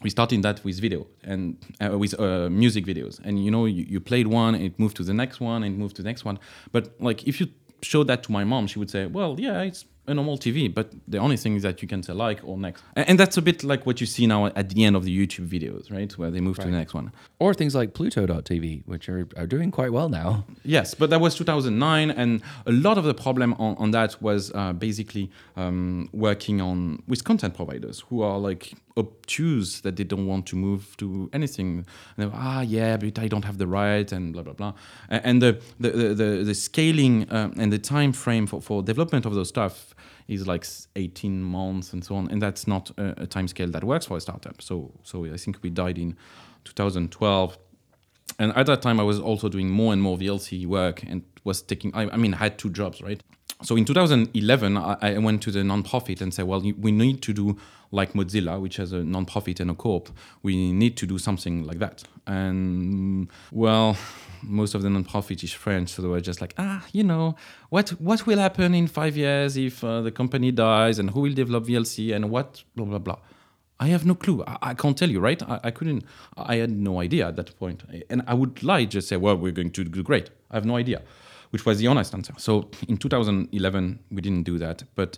we 0.03 0.09
started 0.09 0.41
that 0.43 0.63
with 0.63 0.79
video 0.79 1.07
and 1.23 1.57
uh, 1.81 1.97
with 1.97 2.19
uh, 2.19 2.49
music 2.49 2.85
videos. 2.85 3.19
And 3.23 3.43
you 3.43 3.51
know 3.51 3.65
you, 3.65 3.85
you 3.87 3.99
played 3.99 4.27
one 4.27 4.55
and 4.55 4.63
it 4.63 4.77
moved 4.77 4.97
to 4.97 5.03
the 5.03 5.13
next 5.13 5.39
one 5.39 5.63
and 5.63 5.75
it 5.75 5.77
moved 5.77 5.95
to 5.95 6.01
the 6.03 6.09
next 6.09 6.25
one. 6.25 6.39
But 6.71 6.93
like 6.99 7.27
if 7.27 7.39
you 7.39 7.47
showed 7.81 8.07
that 8.07 8.23
to 8.23 8.31
my 8.31 8.43
mom 8.43 8.65
she 8.65 8.79
would 8.79 8.89
say 8.89 9.05
well 9.05 9.35
yeah 9.37 9.61
it's 9.61 9.83
a 10.07 10.13
normal 10.13 10.37
tv 10.37 10.73
but 10.73 10.91
the 11.07 11.17
only 11.17 11.37
thing 11.37 11.55
is 11.55 11.63
that 11.63 11.81
you 11.81 11.87
can 11.87 12.03
say 12.03 12.13
like 12.13 12.39
or 12.43 12.57
next 12.57 12.83
and, 12.95 13.19
that's 13.19 13.37
a 13.37 13.41
bit 13.41 13.63
like 13.63 13.85
what 13.85 14.01
you 14.01 14.07
see 14.07 14.27
now 14.27 14.47
at 14.47 14.69
the 14.69 14.83
end 14.83 14.95
of 14.95 15.05
the 15.05 15.15
youtube 15.17 15.47
videos 15.47 15.91
right 15.91 16.17
where 16.17 16.31
they 16.31 16.41
move 16.41 16.57
to 16.57 16.65
the 16.65 16.71
next 16.71 16.93
one 16.93 17.11
Or 17.39 17.53
things 17.53 17.75
like 17.75 17.93
Pluto.tv, 17.93 18.83
which 18.85 19.09
are, 19.09 19.27
are 19.35 19.45
doing 19.45 19.69
quite 19.69 19.91
well 19.91 20.07
now. 20.07 20.45
Yes, 20.63 20.93
but 20.93 21.09
that 21.09 21.19
was 21.19 21.35
2009, 21.35 22.11
and 22.11 22.41
a 22.65 22.71
lot 22.71 22.97
of 22.97 23.03
the 23.03 23.13
problem 23.13 23.53
on, 23.55 23.75
on 23.75 23.91
that 23.91 24.21
was 24.21 24.49
uh, 24.55 24.71
basically 24.71 25.29
um, 25.57 26.09
working 26.13 26.61
on 26.61 27.03
with 27.05 27.25
content 27.25 27.53
providers 27.53 28.05
who 28.07 28.21
are 28.21 28.39
like 28.39 28.73
obtuse 28.95 29.81
that 29.81 29.97
they 29.97 30.03
don't 30.03 30.25
want 30.25 30.45
to 30.47 30.55
move 30.55 30.95
to 30.97 31.29
anything. 31.33 31.85
And 32.15 32.31
they're, 32.31 32.31
ah, 32.33 32.61
yeah, 32.61 32.95
but 32.95 33.19
I 33.19 33.27
don't 33.27 33.43
have 33.43 33.57
the 33.57 33.67
right, 33.67 34.09
and 34.09 34.31
blah 34.31 34.43
blah 34.43 34.53
blah. 34.53 34.73
And 35.09 35.41
the 35.41 35.61
the 35.79 35.89
the, 35.89 36.13
the, 36.13 36.43
the 36.45 36.55
scaling 36.55 37.27
um, 37.29 37.53
and 37.57 37.73
the 37.73 37.79
time 37.79 38.13
frame 38.13 38.47
for, 38.47 38.61
for 38.61 38.81
development 38.81 39.25
of 39.25 39.33
those 39.33 39.49
stuff 39.49 39.92
is 40.27 40.47
like 40.47 40.65
18 40.95 41.43
months 41.43 41.93
and 41.93 42.03
so 42.03 42.15
on, 42.15 42.29
and 42.29 42.41
that's 42.41 42.67
not 42.67 42.91
a, 42.97 43.23
a 43.23 43.27
time 43.27 43.47
scale 43.47 43.69
that 43.69 43.83
works 43.83 44.05
for 44.05 44.17
a 44.17 44.21
startup. 44.21 44.61
So 44.61 44.91
so 45.03 45.25
I 45.25 45.37
think 45.37 45.57
we 45.61 45.69
died 45.69 45.97
in 45.97 46.15
2012 46.65 47.57
and 48.39 48.55
at 48.55 48.65
that 48.65 48.81
time 48.81 49.01
i 49.01 49.03
was 49.03 49.19
also 49.19 49.49
doing 49.49 49.69
more 49.69 49.91
and 49.91 50.01
more 50.01 50.17
vlc 50.17 50.65
work 50.65 51.03
and 51.03 51.23
was 51.43 51.61
taking 51.61 51.93
i, 51.93 52.09
I 52.09 52.15
mean 52.15 52.33
i 52.33 52.37
had 52.37 52.57
two 52.57 52.69
jobs 52.69 53.01
right 53.01 53.21
so 53.63 53.77
in 53.77 53.85
2011, 53.85 54.77
I, 54.77 54.97
I 55.01 55.17
went 55.19 55.41
to 55.43 55.51
the 55.51 55.59
nonprofit 55.59 56.21
and 56.21 56.33
said, 56.33 56.45
well, 56.45 56.61
we 56.61 56.91
need 56.91 57.21
to 57.23 57.33
do 57.33 57.57
like 57.91 58.13
Mozilla, 58.13 58.59
which 58.59 58.77
has 58.77 58.91
a 58.91 58.97
nonprofit 58.97 59.59
and 59.59 59.71
a 59.71 59.73
corp. 59.73 60.09
We 60.41 60.73
need 60.73 60.97
to 60.97 61.05
do 61.05 61.17
something 61.17 61.63
like 61.63 61.79
that. 61.79 62.03
And 62.27 63.29
well, 63.51 63.95
most 64.43 64.75
of 64.75 64.81
the 64.81 64.89
nonprofit 64.89 65.43
is 65.43 65.51
French, 65.51 65.89
so 65.89 66.01
they 66.01 66.07
were 66.07 66.21
just 66.21 66.41
like, 66.41 66.53
ah, 66.57 66.85
you 66.91 67.03
know, 67.03 67.35
what 67.69 67.89
what 67.91 68.25
will 68.25 68.39
happen 68.39 68.73
in 68.73 68.87
five 68.87 69.15
years 69.17 69.57
if 69.57 69.83
uh, 69.83 70.01
the 70.01 70.11
company 70.11 70.51
dies, 70.51 70.99
and 70.99 71.11
who 71.11 71.21
will 71.21 71.33
develop 71.33 71.65
VLC, 71.65 72.13
and 72.15 72.29
what 72.29 72.63
blah 72.75 72.85
blah 72.85 72.99
blah. 72.99 73.17
I 73.79 73.87
have 73.87 74.05
no 74.05 74.15
clue. 74.15 74.43
I, 74.45 74.57
I 74.61 74.73
can't 74.73 74.97
tell 74.97 75.09
you, 75.09 75.19
right? 75.19 75.41
I, 75.43 75.59
I, 75.65 75.71
couldn't. 75.71 76.05
I 76.37 76.55
had 76.57 76.71
no 76.71 77.01
idea 77.01 77.27
at 77.27 77.35
that 77.35 77.57
point, 77.59 77.83
and 78.09 78.21
I 78.27 78.33
would 78.33 78.63
lie 78.63 78.85
just 78.85 79.07
say, 79.07 79.17
well, 79.17 79.35
we're 79.35 79.51
going 79.51 79.71
to 79.71 79.83
do 79.83 80.03
great. 80.03 80.29
I 80.51 80.55
have 80.55 80.65
no 80.65 80.77
idea, 80.77 81.01
which 81.49 81.65
was 81.65 81.79
the 81.79 81.87
honest 81.87 82.13
answer. 82.13 82.33
So 82.37 82.69
in 82.87 82.97
2011, 82.97 83.99
we 84.11 84.21
didn't 84.21 84.43
do 84.43 84.57
that, 84.59 84.83
but 84.95 85.17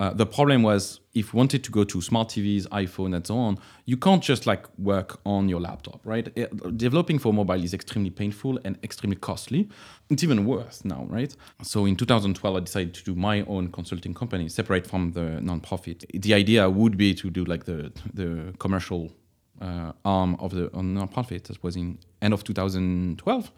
uh, 0.00 0.12
the 0.12 0.26
problem 0.26 0.62
was 0.62 1.00
if 1.14 1.32
you 1.32 1.36
wanted 1.36 1.62
to 1.62 1.70
go 1.70 1.84
to 1.84 2.00
smart 2.00 2.28
TVs, 2.28 2.66
iPhone, 2.68 3.14
and 3.14 3.26
so 3.26 3.36
on, 3.36 3.58
you 3.84 3.96
can't 3.96 4.22
just 4.22 4.46
like 4.46 4.66
work 4.78 5.20
on 5.24 5.48
your 5.48 5.60
laptop, 5.60 6.00
right? 6.04 6.28
It, 6.34 6.76
developing 6.76 7.18
for 7.18 7.32
mobile 7.32 7.62
is 7.62 7.72
extremely 7.72 8.10
painful 8.10 8.58
and 8.64 8.76
extremely 8.82 9.16
costly. 9.16 9.68
It's 10.10 10.24
even 10.24 10.44
worse 10.46 10.84
now, 10.84 11.06
right? 11.08 11.34
So 11.62 11.86
in 11.86 11.94
2012, 11.96 12.56
I 12.56 12.60
decided 12.60 12.94
to 12.94 13.04
do 13.04 13.14
my 13.14 13.42
own 13.42 13.70
consulting 13.70 14.14
company, 14.14 14.48
separate 14.48 14.86
from 14.86 15.12
the 15.12 15.40
nonprofit. 15.40 16.04
The 16.20 16.34
idea 16.34 16.68
would 16.68 16.96
be 16.96 17.14
to 17.14 17.30
do 17.30 17.44
like 17.44 17.64
the 17.64 17.92
the 18.12 18.54
commercial 18.58 19.12
uh, 19.60 19.92
arm 20.04 20.36
of 20.40 20.52
the 20.52 20.68
nonprofit. 20.70 21.44
That 21.44 21.62
was 21.62 21.76
in 21.76 21.98
end 22.20 22.34
of 22.34 22.42
2012, 22.42 23.52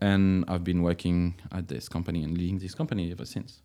and 0.00 0.44
I've 0.48 0.64
been 0.64 0.82
working 0.82 1.34
at 1.52 1.68
this 1.68 1.88
company 1.88 2.24
and 2.24 2.36
leading 2.36 2.58
this 2.58 2.74
company 2.74 3.12
ever 3.12 3.24
since. 3.24 3.62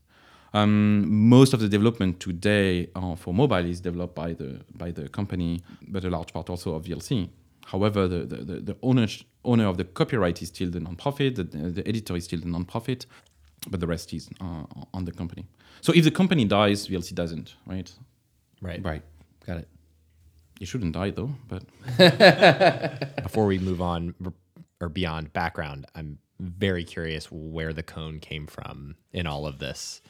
Um, 0.54 1.28
most 1.30 1.54
of 1.54 1.60
the 1.60 1.68
development 1.68 2.20
today 2.20 2.90
uh, 2.96 3.16
for 3.16 3.34
mobile 3.34 3.66
is 3.66 3.82
developed 3.82 4.16
by 4.16 4.34
the 4.34 4.62
by 4.76 4.92
the 4.92 5.10
company, 5.10 5.62
but 5.88 6.04
a 6.04 6.10
large 6.10 6.34
part 6.34 6.50
also 6.50 6.76
of 6.76 6.86
VLC. 6.86 7.30
However, 7.66 8.08
the, 8.08 8.20
the, 8.24 8.62
the 8.62 8.78
owner, 8.82 9.08
owner 9.44 9.68
of 9.68 9.76
the 9.76 9.84
copyright 9.84 10.42
is 10.42 10.48
still 10.48 10.70
the 10.70 10.80
nonprofit, 10.80 11.36
the, 11.36 11.44
the 11.44 11.86
editor 11.86 12.16
is 12.16 12.24
still 12.24 12.40
the 12.40 12.46
nonprofit, 12.46 13.06
but 13.70 13.82
the 13.82 13.88
rest 13.88 14.14
is 14.14 14.30
uh, 14.40 14.64
on 14.94 15.04
the 15.04 15.12
company. 15.12 15.46
So 15.82 15.92
if 15.94 16.06
the 16.06 16.12
company 16.12 16.46
dies, 16.46 16.88
VLC 16.88 17.14
doesn't, 17.14 17.56
right? 17.66 17.92
Right. 18.62 18.82
Right. 18.84 19.04
Got 19.46 19.58
it. 19.58 19.68
It 20.62 20.68
shouldn't 20.68 20.94
die 20.94 21.12
though, 21.12 21.32
but. 21.50 21.64
Before 23.24 23.46
we 23.46 23.60
move 23.60 23.82
on 23.82 24.16
or 24.80 24.88
beyond 24.88 25.34
background, 25.34 25.88
I'm 25.94 26.20
very 26.40 26.84
curious 26.84 27.32
where 27.32 27.74
the 27.74 27.84
cone 27.84 28.20
came 28.20 28.48
from 28.48 28.96
in 29.12 29.28
all 29.28 29.46
of 29.46 29.60
this. 29.60 30.02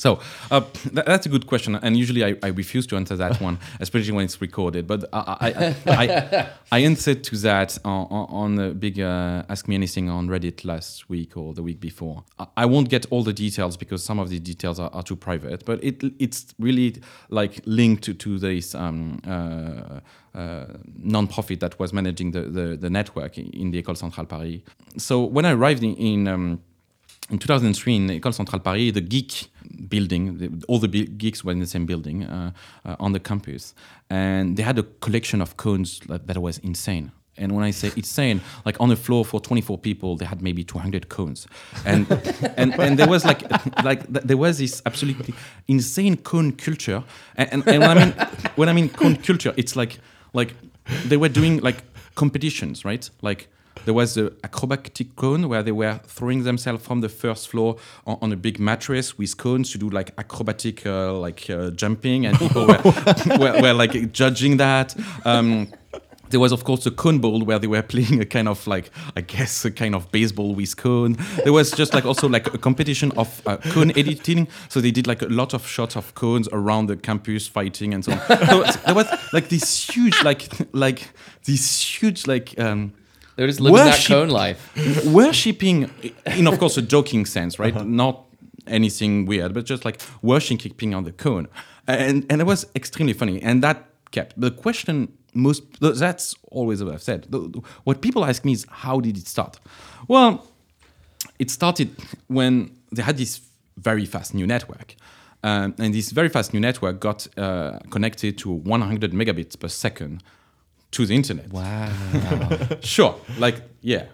So 0.00 0.18
uh, 0.50 0.60
th- 0.60 1.04
that's 1.04 1.26
a 1.26 1.28
good 1.28 1.46
question, 1.46 1.74
and 1.74 1.94
usually 1.94 2.24
I, 2.24 2.34
I, 2.42 2.48
refuse 2.48 2.86
to 2.86 2.96
answer 2.96 3.16
that 3.16 3.38
one, 3.38 3.58
especially 3.80 4.12
when 4.12 4.24
it's 4.24 4.40
recorded. 4.40 4.86
But 4.86 5.04
I 5.12 5.74
I, 5.86 6.04
I, 6.04 6.48
I 6.72 6.78
answered 6.78 7.22
to 7.24 7.36
that 7.38 7.76
on, 7.84 8.06
on 8.08 8.58
a 8.58 8.70
big 8.70 8.98
uh, 8.98 9.42
Ask 9.50 9.68
Me 9.68 9.74
Anything 9.74 10.08
on 10.08 10.26
Reddit 10.26 10.64
last 10.64 11.10
week 11.10 11.36
or 11.36 11.52
the 11.52 11.62
week 11.62 11.80
before. 11.80 12.24
I 12.56 12.64
won't 12.64 12.88
get 12.88 13.04
all 13.10 13.22
the 13.22 13.34
details 13.34 13.76
because 13.76 14.02
some 14.02 14.18
of 14.18 14.30
the 14.30 14.38
details 14.38 14.80
are, 14.80 14.88
are 14.94 15.02
too 15.02 15.16
private, 15.16 15.66
but 15.66 15.84
it 15.84 16.02
it's 16.18 16.54
really 16.58 16.96
like 17.28 17.60
linked 17.66 18.02
to, 18.04 18.14
to 18.14 18.38
this 18.38 18.74
um, 18.74 19.20
uh, 19.26 20.00
uh, 20.34 20.64
non-profit 20.96 21.60
that 21.60 21.78
was 21.78 21.92
managing 21.92 22.30
the, 22.30 22.42
the, 22.42 22.76
the, 22.76 22.88
network 22.88 23.36
in 23.36 23.70
the 23.72 23.82
École 23.82 23.96
Centrale 23.96 24.26
Paris. 24.26 24.60
So 24.96 25.24
when 25.24 25.44
I 25.44 25.52
arrived 25.52 25.82
in, 25.82 25.94
in 25.96 26.28
um, 26.28 26.62
in 27.30 27.38
2003 27.38 27.96
in 27.96 28.08
École 28.08 28.34
Centrale 28.34 28.60
Paris, 28.60 28.92
the 28.92 29.00
geek 29.00 29.50
building, 29.88 30.38
the, 30.38 30.64
all 30.68 30.78
the 30.78 30.88
geeks 30.88 31.44
were 31.44 31.52
in 31.52 31.60
the 31.60 31.66
same 31.66 31.86
building 31.86 32.24
uh, 32.24 32.52
uh, 32.84 32.96
on 32.98 33.12
the 33.12 33.20
campus, 33.20 33.74
and 34.08 34.56
they 34.56 34.62
had 34.62 34.78
a 34.78 34.82
collection 35.00 35.40
of 35.40 35.56
cones 35.56 36.00
that, 36.08 36.26
that, 36.26 36.38
was 36.38 36.58
insane. 36.58 37.12
And 37.36 37.54
when 37.54 37.64
I 37.64 37.70
say 37.70 37.90
insane, 37.96 38.40
like 38.66 38.78
on 38.80 38.88
the 38.88 38.96
floor 38.96 39.24
for 39.24 39.40
24 39.40 39.78
people, 39.78 40.16
they 40.16 40.26
had 40.26 40.42
maybe 40.42 40.64
200 40.64 41.08
cones, 41.08 41.46
and 41.86 42.10
and, 42.56 42.74
and 42.78 42.98
there 42.98 43.08
was 43.08 43.24
like 43.24 43.42
like 43.84 44.06
there 44.08 44.36
was 44.36 44.58
this 44.58 44.82
absolutely 44.84 45.34
insane 45.68 46.16
cone 46.16 46.52
culture. 46.52 47.02
And, 47.36 47.52
and, 47.52 47.68
and 47.68 47.80
when 47.80 47.98
I 47.98 48.04
mean 48.04 48.14
when 48.56 48.68
I 48.68 48.72
mean 48.72 48.88
cone 48.88 49.16
culture, 49.16 49.54
it's 49.56 49.76
like 49.76 49.98
like 50.32 50.54
they 51.06 51.16
were 51.16 51.28
doing 51.28 51.60
like 51.60 51.84
competitions, 52.14 52.84
right? 52.84 53.08
Like 53.22 53.48
there 53.84 53.94
was 53.94 54.14
the 54.14 54.32
acrobatic 54.44 55.16
cone 55.16 55.48
where 55.48 55.62
they 55.62 55.72
were 55.72 56.00
throwing 56.04 56.44
themselves 56.44 56.84
from 56.84 57.00
the 57.00 57.08
first 57.08 57.48
floor 57.48 57.76
on, 58.06 58.18
on 58.22 58.32
a 58.32 58.36
big 58.36 58.58
mattress 58.58 59.18
with 59.18 59.36
cones 59.36 59.70
to 59.72 59.78
do 59.78 59.90
like 59.90 60.12
acrobatic 60.18 60.86
uh, 60.86 61.12
like 61.14 61.48
uh, 61.50 61.70
jumping, 61.70 62.26
and 62.26 62.38
people 62.38 62.66
were, 62.66 62.80
were, 63.38 63.60
were, 63.60 63.72
like 63.72 64.12
judging 64.12 64.56
that. 64.58 64.94
Um, 65.24 65.68
there 66.30 66.40
was 66.40 66.52
of 66.52 66.64
course 66.64 66.86
a 66.86 66.90
cone 66.90 67.18
bowl 67.18 67.44
where 67.44 67.58
they 67.58 67.66
were 67.66 67.82
playing 67.82 68.20
a 68.20 68.24
kind 68.24 68.48
of 68.48 68.64
like 68.66 68.90
i 69.16 69.20
guess 69.20 69.64
a 69.64 69.70
kind 69.70 69.94
of 69.94 70.10
baseball 70.12 70.54
with 70.54 70.76
cone. 70.76 71.16
There 71.44 71.52
was 71.52 71.72
just 71.72 71.92
like 71.92 72.04
also 72.04 72.28
like 72.28 72.52
a 72.54 72.58
competition 72.58 73.12
of 73.16 73.42
uh, 73.46 73.56
cone 73.56 73.90
editing. 73.98 74.48
So 74.68 74.80
they 74.80 74.90
did 74.90 75.06
like 75.06 75.22
a 75.22 75.26
lot 75.26 75.54
of 75.54 75.66
shots 75.66 75.96
of 75.96 76.14
cones 76.14 76.48
around 76.52 76.86
the 76.86 76.96
campus 76.96 77.48
fighting 77.48 77.92
and 77.92 78.04
so 78.04 78.12
on. 78.12 78.20
So 78.28 78.80
there 78.86 78.94
was 78.94 79.06
like 79.32 79.48
this 79.48 79.88
huge 79.88 80.22
like 80.22 80.48
like 80.72 81.10
this 81.44 81.82
huge 81.82 82.26
like 82.26 82.58
um 82.58 82.92
they're 83.40 83.46
just 83.46 83.58
living 83.58 83.82
worship, 83.82 84.08
that 84.08 84.14
cone 84.14 84.28
life. 84.28 85.06
worshipping, 85.06 85.90
in 86.26 86.46
of 86.46 86.58
course 86.58 86.76
a 86.76 86.82
joking 86.82 87.24
sense, 87.24 87.58
right? 87.58 87.74
Uh-huh. 87.74 87.84
Not 87.84 88.26
anything 88.66 89.24
weird, 89.24 89.54
but 89.54 89.64
just 89.64 89.82
like 89.86 89.98
worshipping 90.20 90.92
on 90.92 91.04
the 91.04 91.12
cone, 91.12 91.48
and 91.86 92.26
and 92.28 92.42
it 92.42 92.44
was 92.44 92.66
extremely 92.76 93.14
funny, 93.14 93.40
and 93.40 93.62
that 93.62 93.86
kept 94.10 94.38
the 94.38 94.50
question. 94.50 95.10
Most 95.32 95.62
that's 95.80 96.34
always 96.50 96.84
what 96.84 96.92
I've 96.92 97.02
said. 97.02 97.34
What 97.84 98.02
people 98.02 98.26
ask 98.26 98.44
me 98.44 98.52
is 98.52 98.66
how 98.68 99.00
did 99.00 99.16
it 99.16 99.26
start? 99.26 99.58
Well, 100.06 100.46
it 101.38 101.50
started 101.50 101.96
when 102.26 102.76
they 102.92 103.00
had 103.00 103.16
this 103.16 103.40
very 103.78 104.04
fast 104.04 104.34
new 104.34 104.46
network. 104.46 104.96
Um, 105.42 105.74
and 105.78 105.94
this 105.94 106.10
very 106.10 106.28
fast 106.28 106.52
new 106.52 106.60
network 106.60 107.00
got 107.00 107.26
uh, 107.38 107.78
connected 107.88 108.36
to 108.38 108.50
100 108.50 109.12
megabits 109.12 109.58
per 109.58 109.68
second 109.68 110.22
to 110.92 111.06
the 111.06 111.14
internet. 111.14 111.52
Wow. 111.52 111.92
sure. 112.80 113.16
Like, 113.38 113.62
yeah. 113.80 114.06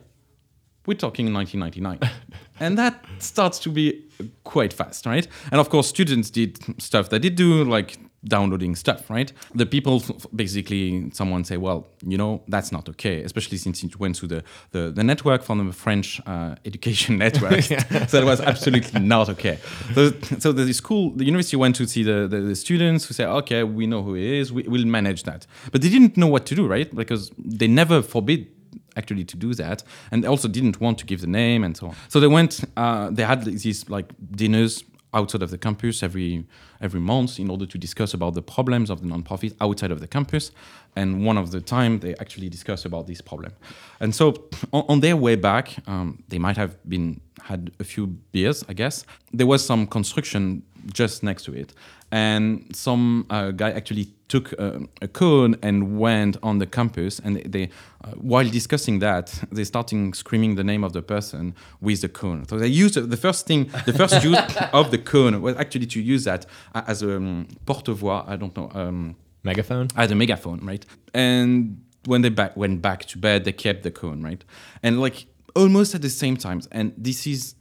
We're 0.87 0.95
talking 0.95 1.33
1999. 1.33 2.11
and 2.61 2.79
that 2.79 3.05
starts 3.19 3.59
to 3.61 3.71
be 3.71 4.05
quite 4.45 4.73
fast, 4.73 5.05
right? 5.05 5.27
And 5.51 5.61
of 5.61 5.69
course, 5.69 5.89
students 5.89 6.31
did 6.31 6.59
stuff 6.81 7.11
they 7.11 7.19
did 7.19 7.35
do, 7.35 7.65
like 7.65 7.99
downloading 8.27 8.75
stuff, 8.75 9.09
right? 9.09 9.33
The 9.55 9.67
people 9.67 10.03
basically, 10.35 11.11
someone 11.13 11.45
say, 11.45 11.57
well, 11.57 11.89
you 12.05 12.19
know, 12.19 12.43
that's 12.49 12.73
not 12.73 12.89
okay, 12.89 13.23
especially 13.23 13.59
since 13.59 13.83
it 13.83 13.99
went 13.99 14.17
to 14.17 14.27
the, 14.27 14.43
the, 14.73 14.91
the 14.91 15.05
network 15.05 15.43
from 15.43 15.67
the 15.67 15.73
French 15.73 16.21
uh, 16.27 16.57
education 16.65 17.19
network. 17.25 17.63
so 18.09 18.19
it 18.19 18.25
was 18.25 18.41
absolutely 18.41 19.01
not 19.01 19.29
okay. 19.29 19.59
So, 19.95 20.13
so 20.39 20.53
the 20.53 20.73
school, 20.73 21.11
the 21.11 21.25
university 21.25 21.57
went 21.57 21.77
to 21.77 21.87
see 21.87 22.03
the, 22.03 22.27
the, 22.29 22.41
the, 22.41 22.57
students 22.57 23.07
who 23.07 23.15
say, 23.15 23.25
okay, 23.25 23.63
we 23.63 23.87
know 23.87 24.03
who 24.03 24.15
he 24.15 24.39
is, 24.39 24.53
we, 24.53 24.63
will 24.63 24.87
manage 24.87 25.23
that. 25.25 25.47
But 25.71 25.83
they 25.83 25.89
didn't 25.89 26.17
know 26.17 26.27
what 26.27 26.47
to 26.47 26.55
do, 26.55 26.67
right? 26.67 26.93
Because 26.95 27.31
they 27.39 27.69
never 27.69 28.03
forbid 28.03 28.49
actually 28.97 29.25
to 29.25 29.37
do 29.37 29.53
that 29.55 29.83
and 30.11 30.25
they 30.25 30.29
also 30.29 30.49
didn't 30.49 30.81
want 30.81 30.97
to 30.99 31.05
give 31.05 31.21
the 31.21 31.27
name 31.27 31.63
and 31.63 31.77
so 31.77 31.89
on 31.89 31.95
so 32.09 32.19
they 32.19 32.27
went 32.27 32.65
uh, 32.79 33.11
they 33.11 33.23
had 33.23 33.45
these 33.45 33.89
like 33.91 34.07
dinners 34.33 34.83
outside 35.17 35.43
of 35.43 35.51
the 35.51 35.59
campus 35.59 36.03
every 36.03 36.47
every 36.81 37.01
month 37.01 37.41
in 37.41 37.51
order 37.51 37.67
to 37.67 37.79
discuss 37.79 38.15
about 38.15 38.35
the 38.35 38.43
problems 38.43 38.91
of 38.91 39.01
the 39.01 39.09
nonprofit 39.09 39.55
outside 39.61 39.91
of 39.91 40.01
the 40.01 40.07
campus. 40.07 40.53
And 40.95 41.25
one 41.27 41.39
of 41.39 41.51
the 41.51 41.61
time 41.61 42.01
they 42.01 42.15
actually 42.21 42.49
discuss 42.49 42.85
about 42.85 43.07
this 43.07 43.21
problem. 43.21 43.53
And 44.01 44.15
so 44.15 44.35
on, 44.73 44.85
on 44.89 45.01
their 45.01 45.17
way 45.17 45.37
back, 45.37 45.77
um, 45.87 46.23
they 46.29 46.39
might 46.39 46.57
have 46.57 46.73
been 46.89 47.21
had 47.43 47.71
a 47.81 47.85
few 47.85 48.07
beers, 48.33 48.65
I 48.69 48.75
guess. 48.75 49.05
There 49.33 49.47
was 49.47 49.65
some 49.65 49.87
construction 49.87 50.63
just 50.93 51.23
next 51.23 51.45
to 51.45 51.53
it, 51.53 51.75
and 52.13 52.65
some 52.75 53.27
uh, 53.31 53.51
guy 53.51 53.71
actually 53.71 54.09
took 54.29 54.53
a, 54.53 54.81
a, 55.03 55.09
cone 55.09 55.57
and 55.63 55.99
went 55.99 56.37
on 56.43 56.59
the 56.59 56.67
campus 56.67 57.21
and 57.21 57.37
they 57.37 57.69
uh, 58.05 58.11
while 58.13 58.49
discussing 58.49 58.99
that 58.99 59.33
they 59.53 59.65
starting 59.65 60.13
screaming 60.15 60.57
the 60.57 60.65
name 60.65 60.83
of 60.85 60.93
the 60.93 61.03
person 61.03 61.55
with 61.81 62.01
the 62.01 62.09
cone. 62.09 62.47
So 62.49 62.59
they 62.59 62.67
used 62.67 62.95
the 62.95 63.17
first 63.17 63.47
thing 63.47 63.71
the 63.85 63.93
first 63.93 64.23
use 64.31 64.39
of 64.73 64.91
the 64.91 64.99
cone 64.99 65.41
was 65.43 65.57
actually 65.57 65.87
to 65.87 66.01
use 66.01 66.25
that 66.25 66.47
as 66.75 67.03
a 67.03 67.17
um, 67.17 67.47
porte-voix 67.67 68.25
i 68.27 68.37
don't 68.37 68.57
know 68.57 68.71
um, 68.75 69.17
megaphone? 69.43 69.89
as 69.97 70.11
a 70.11 70.15
megaphone 70.15 70.61
right? 70.65 70.85
And 71.15 71.83
when 72.05 72.23
they 72.23 72.29
back, 72.29 72.57
went 72.57 72.83
back 72.83 73.05
to 73.07 73.19
bed 73.19 73.45
they 73.45 73.53
kept 73.53 73.83
the 73.83 73.91
cone 73.91 74.23
right? 74.23 74.45
And 74.83 75.01
like 75.01 75.27
almost 75.55 75.95
at 75.95 76.03
the 76.03 76.11
same 76.11 76.37
time 76.37 76.63
and 76.73 76.93
this 76.97 77.27
is 77.27 77.55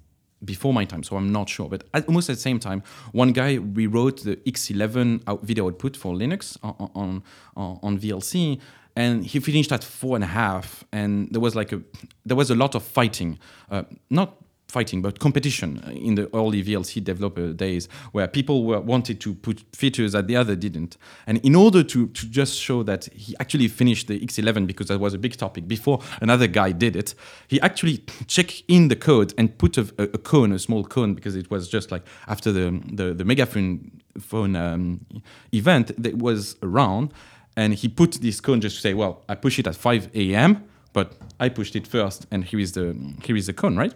before 0.45 0.73
my 0.73 0.86
time, 0.86 1.03
so 1.03 1.17
I'm 1.17 1.31
not 1.31 1.49
sure. 1.49 1.67
But 1.67 1.84
at, 1.93 2.08
almost 2.08 2.29
at 2.29 2.36
the 2.36 2.41
same 2.41 2.60
time, 2.60 2.84
one 3.12 3.31
guy 3.31 3.55
rewrote 3.55 4.23
the 4.23 4.38
X11 4.38 5.23
out 5.27 5.43
video 5.43 5.67
output 5.67 5.97
for 5.97 6.13
Linux 6.13 6.58
on, 6.63 6.91
on, 6.95 7.23
on, 7.55 7.79
on 7.81 7.99
VLC, 7.99 8.60
and 8.95 9.25
he 9.25 9.39
finished 9.39 9.71
at 9.71 9.84
four 9.84 10.15
and 10.15 10.23
a 10.23 10.27
half. 10.27 10.84
And 10.91 11.27
there 11.31 11.41
was 11.41 11.55
like 11.55 11.71
a 11.71 11.81
there 12.25 12.38
was 12.38 12.49
a 12.49 12.55
lot 12.55 12.75
of 12.75 12.84
fighting, 12.84 13.39
uh, 13.69 13.84
not 14.10 14.38
fighting, 14.75 15.01
but 15.01 15.19
competition 15.19 15.69
in 16.07 16.15
the 16.15 16.25
early 16.35 16.61
VLC 16.61 17.01
developer 17.01 17.53
days, 17.53 17.88
where 18.11 18.27
people 18.27 18.57
were 18.67 18.81
wanted 18.93 19.17
to 19.25 19.29
put 19.33 19.57
features 19.73 20.11
that 20.11 20.27
the 20.27 20.35
other 20.35 20.55
didn't. 20.65 20.97
And 21.27 21.35
in 21.49 21.55
order 21.55 21.81
to 21.93 21.99
to 22.07 22.23
just 22.39 22.53
show 22.67 22.83
that 22.83 23.01
he 23.23 23.31
actually 23.39 23.69
finished 23.69 24.05
the 24.07 24.17
X11 24.19 24.67
because 24.67 24.88
that 24.88 24.99
was 24.99 25.13
a 25.13 25.17
big 25.17 25.35
topic 25.38 25.63
before 25.67 25.97
another 26.21 26.47
guy 26.47 26.69
did 26.73 26.95
it, 26.95 27.15
he 27.47 27.57
actually 27.61 27.97
checked 28.27 28.63
in 28.67 28.89
the 28.89 28.97
code 29.09 29.33
and 29.38 29.45
put 29.57 29.77
a, 29.77 29.85
a, 29.97 30.19
cone, 30.31 30.51
a 30.51 30.59
small 30.59 30.83
cone, 30.83 31.13
because 31.13 31.35
it 31.41 31.49
was 31.49 31.69
just 31.75 31.88
like 31.91 32.03
after 32.27 32.51
the 32.51 32.65
the, 32.99 33.13
the 33.13 33.25
megaphone 33.25 33.91
phone 34.19 34.55
um, 34.55 35.05
event 35.51 35.85
that 36.03 36.15
was 36.17 36.55
around, 36.61 37.13
and 37.55 37.73
he 37.81 37.88
put 37.88 38.11
this 38.25 38.41
cone 38.41 38.59
just 38.61 38.75
to 38.75 38.81
say, 38.81 38.93
well, 38.93 39.13
I 39.29 39.35
push 39.35 39.59
it 39.59 39.67
at 39.67 39.75
5 39.75 40.09
a.m., 40.15 40.63
but 40.93 41.07
I 41.39 41.49
pushed 41.49 41.75
it 41.75 41.88
first, 41.88 42.25
and 42.31 42.43
here 42.43 42.59
is 42.59 42.71
the 42.71 42.85
here 43.25 43.38
is 43.38 43.45
the 43.45 43.53
cone, 43.53 43.77
right? 43.77 43.93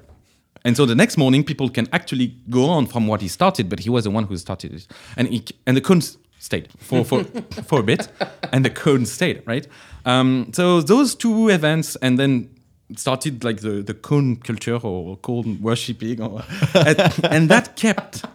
And 0.66 0.76
so 0.76 0.86
the 0.86 0.96
next 0.96 1.18
morning, 1.18 1.44
people 1.44 1.70
can 1.70 1.88
actually 1.94 2.36
go 2.50 2.66
on 2.66 2.86
from 2.88 3.08
what 3.08 3.22
he 3.22 3.28
started, 3.28 3.70
but 3.70 3.80
he 3.80 3.90
was 3.90 4.04
the 4.04 4.12
one 4.12 4.26
who 4.26 4.38
started 4.38 4.74
it, 4.74 4.88
and 5.16 5.28
he, 5.28 5.44
and 5.66 5.78
the 5.78 5.82
cone 5.82 6.02
stayed 6.40 6.70
for 6.78 7.06
for, 7.06 7.24
for 7.68 7.80
a 7.80 7.84
bit, 7.84 8.08
and 8.52 8.66
the 8.66 8.70
cone 8.70 9.06
stayed, 9.06 9.42
right? 9.46 9.68
Um, 10.06 10.52
so 10.54 10.82
those 10.82 11.16
two 11.16 11.50
events, 11.50 11.96
and 11.98 12.20
then 12.20 12.50
started 12.96 13.44
like 13.44 13.62
the 13.62 13.82
the 13.82 13.94
cone 13.94 14.38
culture 14.38 14.78
or 14.78 15.18
cone 15.18 15.60
worshipping, 15.62 16.22
or 16.22 16.44
and, 16.74 17.00
and 17.24 17.50
that 17.50 17.76
kept. 17.76 18.26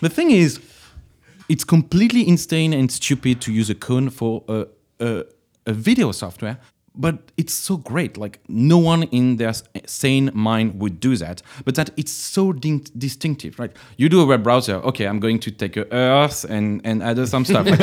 The 0.00 0.08
thing 0.08 0.30
is, 0.30 0.60
it's 1.48 1.64
completely 1.64 2.26
insane 2.26 2.72
and 2.72 2.90
stupid 2.90 3.40
to 3.42 3.52
use 3.52 3.68
a 3.68 3.74
cone 3.74 4.10
for 4.10 4.44
a, 4.48 4.66
a, 5.00 5.24
a 5.66 5.72
video 5.72 6.12
software 6.12 6.58
but 6.98 7.30
it's 7.36 7.54
so 7.54 7.76
great 7.76 8.16
like 8.16 8.40
no 8.48 8.76
one 8.76 9.04
in 9.04 9.36
their 9.36 9.52
sane 9.86 10.30
mind 10.34 10.80
would 10.80 11.00
do 11.00 11.16
that 11.16 11.40
but 11.64 11.74
that 11.76 11.90
it's 11.96 12.12
so 12.12 12.52
di- 12.52 12.84
distinctive 12.96 13.58
right? 13.58 13.72
You 13.96 14.08
do 14.08 14.20
a 14.20 14.26
web 14.26 14.42
browser 14.42 14.76
okay 14.76 15.06
i'm 15.06 15.20
going 15.20 15.38
to 15.40 15.50
take 15.50 15.76
a 15.76 15.86
earth 15.92 16.44
and 16.44 16.80
and 16.84 17.02
add 17.02 17.26
some 17.28 17.44
stuff. 17.44 17.66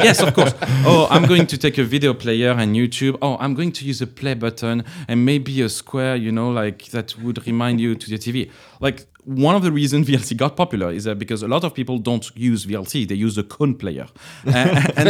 Yes 0.00 0.20
of 0.20 0.34
course. 0.34 0.54
Oh 0.84 1.06
i'm 1.10 1.26
going 1.26 1.46
to 1.46 1.58
take 1.58 1.78
a 1.78 1.84
video 1.84 2.14
player 2.14 2.50
and 2.50 2.74
youtube. 2.74 3.16
Oh 3.22 3.36
i'm 3.38 3.54
going 3.54 3.72
to 3.72 3.84
use 3.84 4.00
a 4.00 4.06
play 4.06 4.34
button 4.34 4.84
and 5.08 5.24
maybe 5.24 5.62
a 5.62 5.68
square 5.68 6.16
you 6.16 6.32
know 6.32 6.50
like 6.50 6.86
that 6.86 7.16
would 7.18 7.46
remind 7.46 7.80
you 7.80 7.94
to 7.94 8.10
the 8.10 8.18
tv 8.18 8.50
like 8.80 9.06
one 9.24 9.54
of 9.54 9.62
the 9.62 9.72
reasons 9.72 10.08
VLC 10.08 10.36
got 10.36 10.56
popular 10.56 10.90
is 10.90 11.04
that 11.04 11.18
because 11.18 11.42
a 11.42 11.48
lot 11.48 11.64
of 11.64 11.74
people 11.74 11.98
don't 11.98 12.30
use 12.36 12.66
VLC, 12.66 13.06
they 13.06 13.14
use 13.14 13.36
the 13.36 13.44
cone 13.44 13.74
player. 13.74 14.06
and, 14.44 14.98
and, 14.98 15.08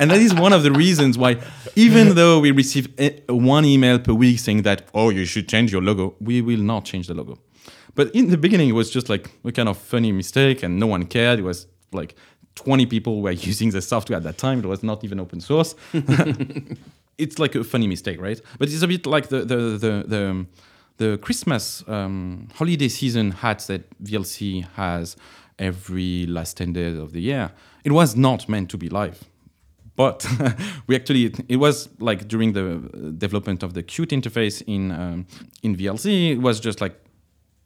and, 0.00 0.10
that 0.10 0.20
is 0.20 0.34
one 0.34 0.52
of 0.52 0.62
the 0.62 0.72
reasons 0.72 1.16
why, 1.16 1.36
even 1.76 2.14
though 2.14 2.40
we 2.40 2.50
receive 2.50 2.88
one 3.28 3.64
email 3.64 3.98
per 3.98 4.12
week 4.12 4.38
saying 4.38 4.62
that, 4.62 4.88
oh, 4.94 5.10
you 5.10 5.24
should 5.24 5.48
change 5.48 5.72
your 5.72 5.82
logo, 5.82 6.14
we 6.20 6.40
will 6.42 6.60
not 6.60 6.84
change 6.84 7.06
the 7.06 7.14
logo. 7.14 7.38
But 7.94 8.14
in 8.14 8.30
the 8.30 8.38
beginning, 8.38 8.68
it 8.68 8.72
was 8.72 8.90
just 8.90 9.08
like 9.08 9.30
a 9.44 9.52
kind 9.52 9.68
of 9.68 9.76
funny 9.76 10.12
mistake 10.12 10.62
and 10.62 10.78
no 10.78 10.86
one 10.86 11.06
cared. 11.06 11.38
It 11.38 11.42
was 11.42 11.66
like 11.92 12.14
20 12.54 12.86
people 12.86 13.22
were 13.22 13.30
using 13.50 13.70
the 13.70 13.82
software 13.82 14.16
at 14.16 14.22
that 14.24 14.38
time. 14.38 14.60
It 14.60 14.66
was 14.66 14.82
not 14.82 15.04
even 15.04 15.20
open 15.20 15.40
source. 15.40 15.74
it's 17.18 17.38
like 17.38 17.54
a 17.54 17.64
funny 17.64 17.86
mistake, 17.86 18.20
right? 18.20 18.40
But 18.58 18.68
it's 18.68 18.82
a 18.82 18.88
bit 18.88 19.06
like 19.06 19.28
the, 19.28 19.40
the, 19.40 19.56
the, 19.56 20.04
the 20.06 20.46
the 21.00 21.16
Christmas 21.16 21.82
um, 21.88 22.48
holiday 22.54 22.88
season 22.88 23.30
hats 23.30 23.68
that 23.68 23.88
VLC 24.04 24.68
has 24.74 25.16
every 25.58 26.26
last 26.26 26.58
10 26.58 26.74
days 26.74 26.98
of 26.98 27.12
the 27.12 27.22
year, 27.22 27.52
it 27.84 27.92
was 27.92 28.16
not 28.16 28.48
meant 28.50 28.68
to 28.70 28.76
be 28.76 28.90
live. 28.90 29.24
But 30.00 30.26
we 30.86 30.96
actually, 30.96 31.30
it 31.46 31.56
was 31.56 31.90
like 31.98 32.26
during 32.26 32.54
the 32.54 32.62
development 33.18 33.62
of 33.62 33.74
the 33.74 33.82
Qt 33.82 34.08
interface 34.18 34.62
in, 34.66 34.92
um, 34.92 35.26
in 35.62 35.76
VLC, 35.76 36.30
it 36.30 36.38
was 36.38 36.58
just 36.58 36.80
like, 36.80 36.98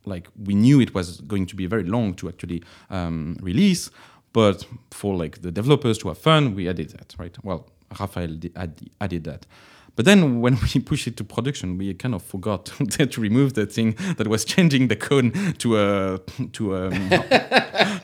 like 0.04 0.26
we 0.44 0.56
knew 0.56 0.80
it 0.80 0.92
was 0.94 1.20
going 1.20 1.46
to 1.46 1.54
be 1.54 1.66
very 1.66 1.84
long 1.84 2.12
to 2.14 2.28
actually 2.28 2.64
um, 2.90 3.36
release. 3.40 3.88
But 4.32 4.66
for 4.90 5.14
like 5.14 5.42
the 5.42 5.52
developers 5.52 5.96
to 5.98 6.08
have 6.08 6.18
fun, 6.18 6.56
we 6.56 6.68
added 6.68 6.90
that, 6.96 7.14
right? 7.20 7.36
Well, 7.44 7.68
Raphael 8.00 8.36
added 9.00 9.22
that. 9.30 9.46
But 9.94 10.04
then 10.04 10.40
when 10.40 10.58
we 10.74 10.80
pushed 10.80 11.06
it 11.06 11.16
to 11.18 11.24
production, 11.24 11.78
we 11.78 11.94
kind 11.94 12.16
of 12.16 12.22
forgot 12.24 12.64
to 12.90 13.20
remove 13.20 13.52
the 13.52 13.66
thing 13.66 13.94
that 14.16 14.26
was 14.26 14.44
changing 14.44 14.88
the 14.88 14.96
cone 14.96 15.30
to 15.58 15.78
a 15.78 16.18
to 16.54 16.74
a 16.74 16.90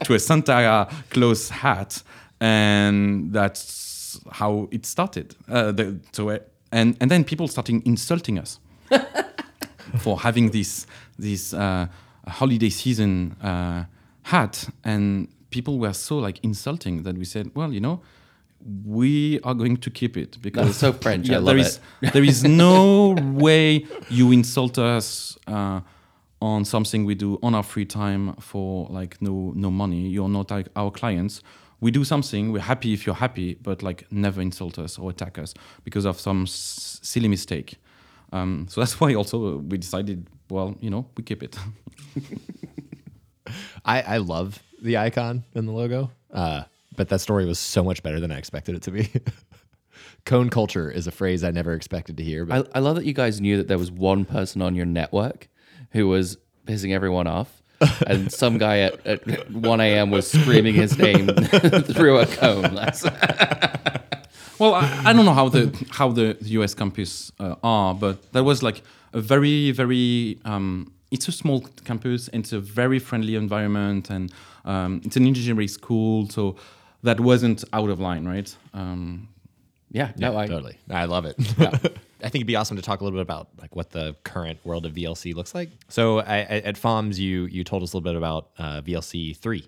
to 0.05 0.15
a 0.15 0.21
Santa 0.21 0.89
Claus 1.11 1.49
hat, 1.49 2.05
and 2.41 3.33
that's 3.33 3.90
how 4.33 4.69
it 4.71 4.87
started. 4.87 5.35
Uh, 5.49 5.73
the, 5.73 6.01
so 6.13 6.39
and 6.73 6.97
and 7.01 7.11
then 7.11 7.25
people 7.25 7.49
starting 7.49 7.83
insulting 7.85 8.39
us 8.39 8.61
for 9.99 10.21
having 10.21 10.51
this 10.51 10.87
this 11.19 11.53
uh, 11.55 11.87
holiday 12.29 12.71
season 12.71 13.33
uh, 13.43 13.85
hat, 14.23 14.69
and 14.85 15.29
people 15.51 15.79
were 15.79 15.93
so 15.93 16.19
like 16.19 16.39
insulting 16.43 17.03
that 17.03 17.17
we 17.17 17.25
said, 17.25 17.51
well, 17.55 17.73
you 17.73 17.81
know 17.81 18.01
we 18.85 19.41
are 19.41 19.55
going 19.55 19.77
to 19.79 19.91
keep 19.91 20.17
it 20.17 20.41
because 20.43 20.67
That's 20.67 20.79
so 20.79 20.93
French. 20.93 21.29
Yeah, 21.29 21.37
I 21.37 21.39
love 21.39 21.47
there 21.47 21.59
it. 21.59 21.67
is 21.67 21.81
there 22.13 22.25
is 22.25 22.45
no 22.45 23.15
way 23.33 23.87
you 24.11 24.33
insult 24.33 24.79
us 24.79 25.39
uh, 25.47 25.81
on 26.43 26.65
something 26.65 27.05
we 27.05 27.15
do 27.15 27.39
on 27.43 27.55
our 27.55 27.63
free 27.63 27.87
time 27.87 28.35
for 28.35 28.87
like 28.91 29.21
no 29.21 29.53
no 29.55 29.71
money. 29.71 30.09
You're 30.09 30.29
not 30.29 30.51
like 30.51 30.69
our 30.77 30.91
clients. 30.91 31.43
We 31.81 31.91
do 31.91 32.05
something. 32.05 32.53
We're 32.53 32.61
happy 32.61 32.93
if 32.93 33.07
you're 33.07 33.15
happy, 33.15 33.55
but 33.55 33.83
like 33.83 34.11
never 34.13 34.41
insult 34.43 34.79
us 34.79 34.99
or 34.99 35.11
attack 35.11 35.39
us 35.39 35.55
because 35.85 36.05
of 36.05 36.21
some 36.21 36.43
s- 36.43 37.01
silly 37.03 37.29
mistake. 37.29 37.77
Um, 38.33 38.67
so 38.69 38.81
that's 38.81 39.01
why 39.01 39.15
also 39.15 39.59
we 39.59 39.79
decided. 39.79 40.27
Well, 40.51 40.77
you 40.81 40.91
know, 40.91 41.07
we 41.17 41.23
keep 41.23 41.43
it. 41.43 41.57
I, 43.85 44.03
I 44.03 44.17
love 44.19 44.63
the 44.83 44.99
icon 44.99 45.45
and 45.55 45.67
the 45.67 45.73
logo, 45.73 46.11
uh, 46.33 46.65
but 46.97 47.09
that 47.09 47.21
story 47.21 47.47
was 47.47 47.59
so 47.59 47.83
much 47.83 48.03
better 48.03 48.21
than 48.21 48.31
I 48.31 48.39
expected 48.39 48.75
it 48.75 48.83
to 48.83 48.91
be. 48.91 49.09
Cone 50.27 50.51
culture 50.51 50.91
is 50.91 51.07
a 51.07 51.11
phrase 51.11 51.43
I 51.45 51.51
never 51.51 51.73
expected 51.73 52.17
to 52.19 52.25
hear. 52.25 52.45
But 52.45 52.69
I, 52.75 52.79
I 52.79 52.81
love 52.81 52.97
that 52.97 53.07
you 53.07 53.15
guys 53.15 53.41
knew 53.41 53.57
that 53.57 53.69
there 53.69 53.79
was 53.79 53.91
one 53.91 54.25
person 54.25 54.61
on 54.63 54.75
your 54.75 54.87
network 54.87 55.49
who 55.93 56.09
was 56.09 56.37
pissing 56.67 56.93
everyone 56.93 57.27
off. 57.27 57.60
And 58.07 58.33
some 58.33 58.59
guy 58.59 58.81
at, 58.81 59.07
at 59.07 59.51
1 59.51 59.81
a.m. 59.81 60.11
was 60.11 60.31
screaming 60.31 60.75
his 60.75 60.99
name 60.99 61.27
through 61.95 62.19
a 62.19 62.27
cone. 62.27 62.75
Well, 64.59 64.75
I, 64.75 65.03
I 65.07 65.13
don't 65.13 65.25
know 65.25 65.33
how 65.33 65.49
the 65.49 65.87
how 65.91 66.11
the 66.11 66.37
US 66.41 66.75
campus 66.75 67.33
uh, 67.41 67.55
are, 67.63 67.95
but 67.95 68.33
that 68.33 68.45
was 68.45 68.63
like 68.63 68.83
a 69.13 69.21
very 69.21 69.71
very. 69.71 70.39
Um, 70.45 70.93
it's 71.11 71.29
a 71.29 71.33
small 71.33 71.63
campus. 71.85 72.29
And 72.29 72.45
it's 72.45 72.53
a 72.53 72.61
very 72.61 72.99
friendly 72.99 73.35
environment, 73.35 74.11
and 74.11 74.33
um, 74.65 75.01
it's 75.05 75.17
an 75.17 75.27
engineering 75.27 75.69
school, 75.69 76.29
so 76.29 76.57
that 77.03 77.21
wasn't 77.21 77.65
out 77.73 77.91
of 77.91 78.01
line, 78.01 78.27
right? 78.27 78.55
Um, 78.75 79.29
yeah, 79.91 80.13
no, 80.17 80.37
I, 80.37 80.47
totally, 80.47 80.79
I 80.89 81.07
love 81.07 81.25
it. 81.25 81.37
I 82.23 82.29
think 82.29 82.37
it'd 82.37 82.47
be 82.47 82.57
awesome 82.57 82.77
to 82.77 82.83
talk 82.83 83.01
a 83.01 83.05
little 83.05 83.19
bit 83.19 83.23
about 83.23 83.49
like 83.61 83.75
what 83.75 83.91
the 83.91 84.17
current 84.25 84.59
world 84.65 84.87
of 84.87 84.93
VLC 84.93 85.35
looks 85.35 85.55
like. 85.55 85.71
So 85.89 86.21
I, 86.21 86.41
at 86.41 86.77
FOMS, 86.77 87.19
you 87.19 87.47
you 87.47 87.65
told 87.65 87.83
us 87.83 87.93
a 87.93 87.97
little 87.97 88.11
bit 88.13 88.17
about 88.17 88.51
uh, 88.59 88.83
VLC 88.83 89.37
three. 89.37 89.67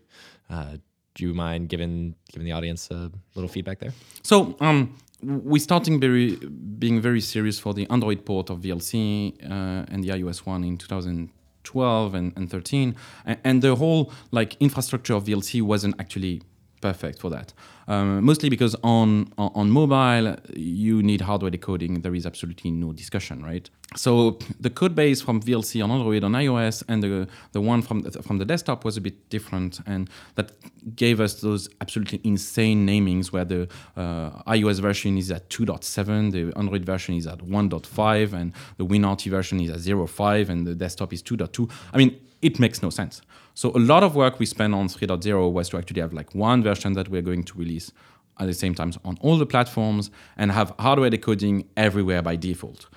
Uh, 0.51 0.77
do 1.15 1.27
you 1.27 1.35
mind 1.35 1.69
giving 1.69 2.15
giving 2.33 2.47
the 2.47 2.53
audience 2.53 2.91
a 2.91 3.11
little 3.35 3.49
feedback 3.49 3.79
there? 3.79 3.93
So 4.23 4.57
um, 4.61 4.97
we're 5.23 5.61
starting 5.61 6.01
very, 6.01 6.37
being 6.37 7.01
very 7.01 7.21
serious 7.21 7.59
for 7.59 7.75
the 7.75 7.89
Android 7.91 8.25
port 8.25 8.51
of 8.51 8.61
VLC 8.61 9.35
uh, 9.45 9.87
and 9.89 10.03
the 10.03 10.09
iOS 10.09 10.39
one 10.39 10.65
in 10.65 10.77
2012 10.77 12.15
and, 12.15 12.33
and 12.37 12.51
13, 12.51 12.97
and, 13.25 13.39
and 13.45 13.63
the 13.63 13.77
whole 13.77 14.13
like 14.31 14.57
infrastructure 14.61 15.15
of 15.15 15.25
VLC 15.25 15.63
wasn't 15.63 15.95
actually 16.01 16.43
perfect 16.83 17.19
for 17.19 17.31
that. 17.31 17.55
Um, 17.89 18.25
mostly 18.25 18.49
because 18.49 18.77
on, 18.83 19.33
on 19.39 19.51
on 19.55 19.71
mobile 19.71 20.37
you 20.55 21.03
need 21.03 21.23
hardware 21.23 21.51
decoding. 21.51 22.01
There 22.03 22.15
is 22.15 22.27
absolutely 22.27 22.71
no 22.71 22.93
discussion, 22.93 23.43
right? 23.43 23.69
So 23.97 24.39
the 24.61 24.71
code 24.71 24.95
base 24.95 25.21
from 25.23 25.41
VLC 25.41 25.83
on 25.83 25.91
Android 25.91 26.25
on 26.25 26.33
iOS 26.33 26.83
and 26.89 27.03
the 27.03 27.29
the 27.53 27.61
one 27.61 27.83
from 27.83 28.03
the, 28.03 28.23
from 28.23 28.39
the 28.39 28.45
desktop 28.45 28.85
was 28.85 28.97
a 28.97 29.01
bit 29.01 29.31
different, 29.31 29.81
and 29.87 30.11
that 30.35 30.53
gave 30.97 31.21
us 31.21 31.41
those 31.41 31.69
absolutely 31.81 32.21
insane 32.25 32.87
namings 32.87 33.33
where 33.33 33.45
the 33.45 33.69
uh, 33.97 34.31
iOS 34.57 34.81
version 34.81 35.17
is 35.17 35.31
at 35.31 35.49
2.7, 35.49 36.33
the 36.33 36.57
Android 36.59 36.85
version 36.85 37.15
is 37.15 37.27
at 37.27 37.39
1.5, 37.39 38.33
and 38.33 38.53
the 38.77 38.87
WinRT 38.87 39.31
version 39.31 39.61
is 39.61 39.71
at 39.71 39.79
0.5, 39.79 40.49
and 40.49 40.67
the 40.67 40.75
desktop 40.75 41.13
is 41.13 41.23
2.2. 41.23 41.71
I 41.93 41.99
mean, 41.99 42.19
it 42.41 42.59
makes 42.59 42.83
no 42.83 42.91
sense. 42.91 43.23
So 43.55 43.71
a 43.71 43.79
lot 43.79 44.03
of 44.03 44.15
work 44.15 44.39
we 44.39 44.47
spent 44.47 44.75
on 44.75 44.89
3.0 44.89 45.53
was 45.53 45.69
to 45.71 45.79
actually 45.79 46.01
have 46.01 46.13
like 46.13 46.35
one 46.35 46.63
version 46.63 46.95
that 46.95 47.09
we're 47.09 47.23
going 47.23 47.45
to 47.45 47.59
release 47.59 47.93
at 48.39 48.47
the 48.47 48.55
same 48.55 48.75
time 48.75 48.93
on 49.05 49.19
all 49.21 49.37
the 49.39 49.47
platforms 49.47 50.11
and 50.37 50.51
have 50.51 50.73
hardware 50.79 51.11
decoding 51.11 51.69
everywhere 51.77 52.23
by 52.23 52.37
default. 52.37 52.89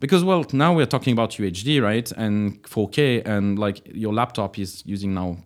Because 0.00 0.22
well, 0.22 0.44
now 0.52 0.74
we're 0.74 0.86
talking 0.86 1.12
about 1.12 1.30
UHD, 1.30 1.82
right? 1.82 2.10
And 2.12 2.62
4K 2.62 3.26
and 3.26 3.58
like 3.58 3.80
your 3.92 4.12
laptop 4.12 4.58
is 4.58 4.82
using 4.86 5.14
now 5.14 5.38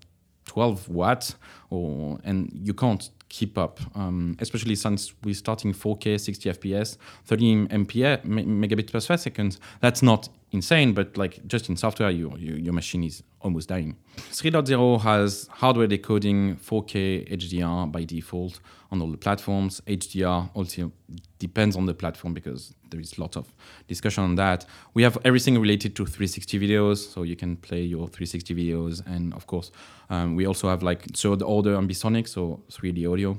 12 0.46 0.88
watts 0.88 1.36
or 1.70 2.18
and 2.24 2.50
you 2.52 2.74
can't 2.74 3.10
keep 3.28 3.58
up 3.58 3.78
um, 3.94 4.36
especially 4.40 4.74
since 4.74 5.12
we're 5.22 5.34
starting 5.34 5.72
4k 5.72 6.18
60 6.18 6.50
fps 6.54 6.96
30 7.26 7.66
mph 7.66 8.24
me- 8.24 8.44
megabits 8.44 8.90
per 8.90 9.16
second 9.16 9.58
that's 9.80 10.02
not 10.02 10.30
insane, 10.52 10.92
but 10.94 11.16
like 11.16 11.46
just 11.46 11.68
in 11.68 11.76
software, 11.76 12.10
you, 12.10 12.32
you, 12.38 12.54
your 12.54 12.72
machine 12.72 13.04
is 13.04 13.22
almost 13.40 13.68
dying. 13.68 13.96
3.0 14.16 15.00
has 15.02 15.48
hardware 15.50 15.86
decoding 15.86 16.56
4K 16.56 17.30
HDR 17.30 17.90
by 17.90 18.04
default 18.04 18.60
on 18.90 19.00
all 19.00 19.10
the 19.10 19.16
platforms. 19.16 19.80
HDR 19.86 20.50
also 20.54 20.90
depends 21.38 21.76
on 21.76 21.86
the 21.86 21.94
platform 21.94 22.34
because 22.34 22.74
there 22.90 23.00
is 23.00 23.18
lots 23.18 23.36
of 23.36 23.52
discussion 23.86 24.24
on 24.24 24.34
that. 24.36 24.64
We 24.94 25.02
have 25.02 25.18
everything 25.24 25.58
related 25.58 25.94
to 25.96 26.06
360 26.06 26.58
videos, 26.58 26.96
so 27.12 27.22
you 27.22 27.36
can 27.36 27.56
play 27.56 27.82
your 27.82 28.08
360 28.08 28.54
videos, 28.54 29.06
and 29.06 29.34
of 29.34 29.46
course, 29.46 29.70
um, 30.10 30.34
we 30.34 30.46
also 30.46 30.68
have 30.68 30.82
like 30.82 31.04
third 31.14 31.42
order 31.42 31.76
ambisonic, 31.76 32.26
so 32.26 32.62
3D 32.70 33.10
audio. 33.10 33.38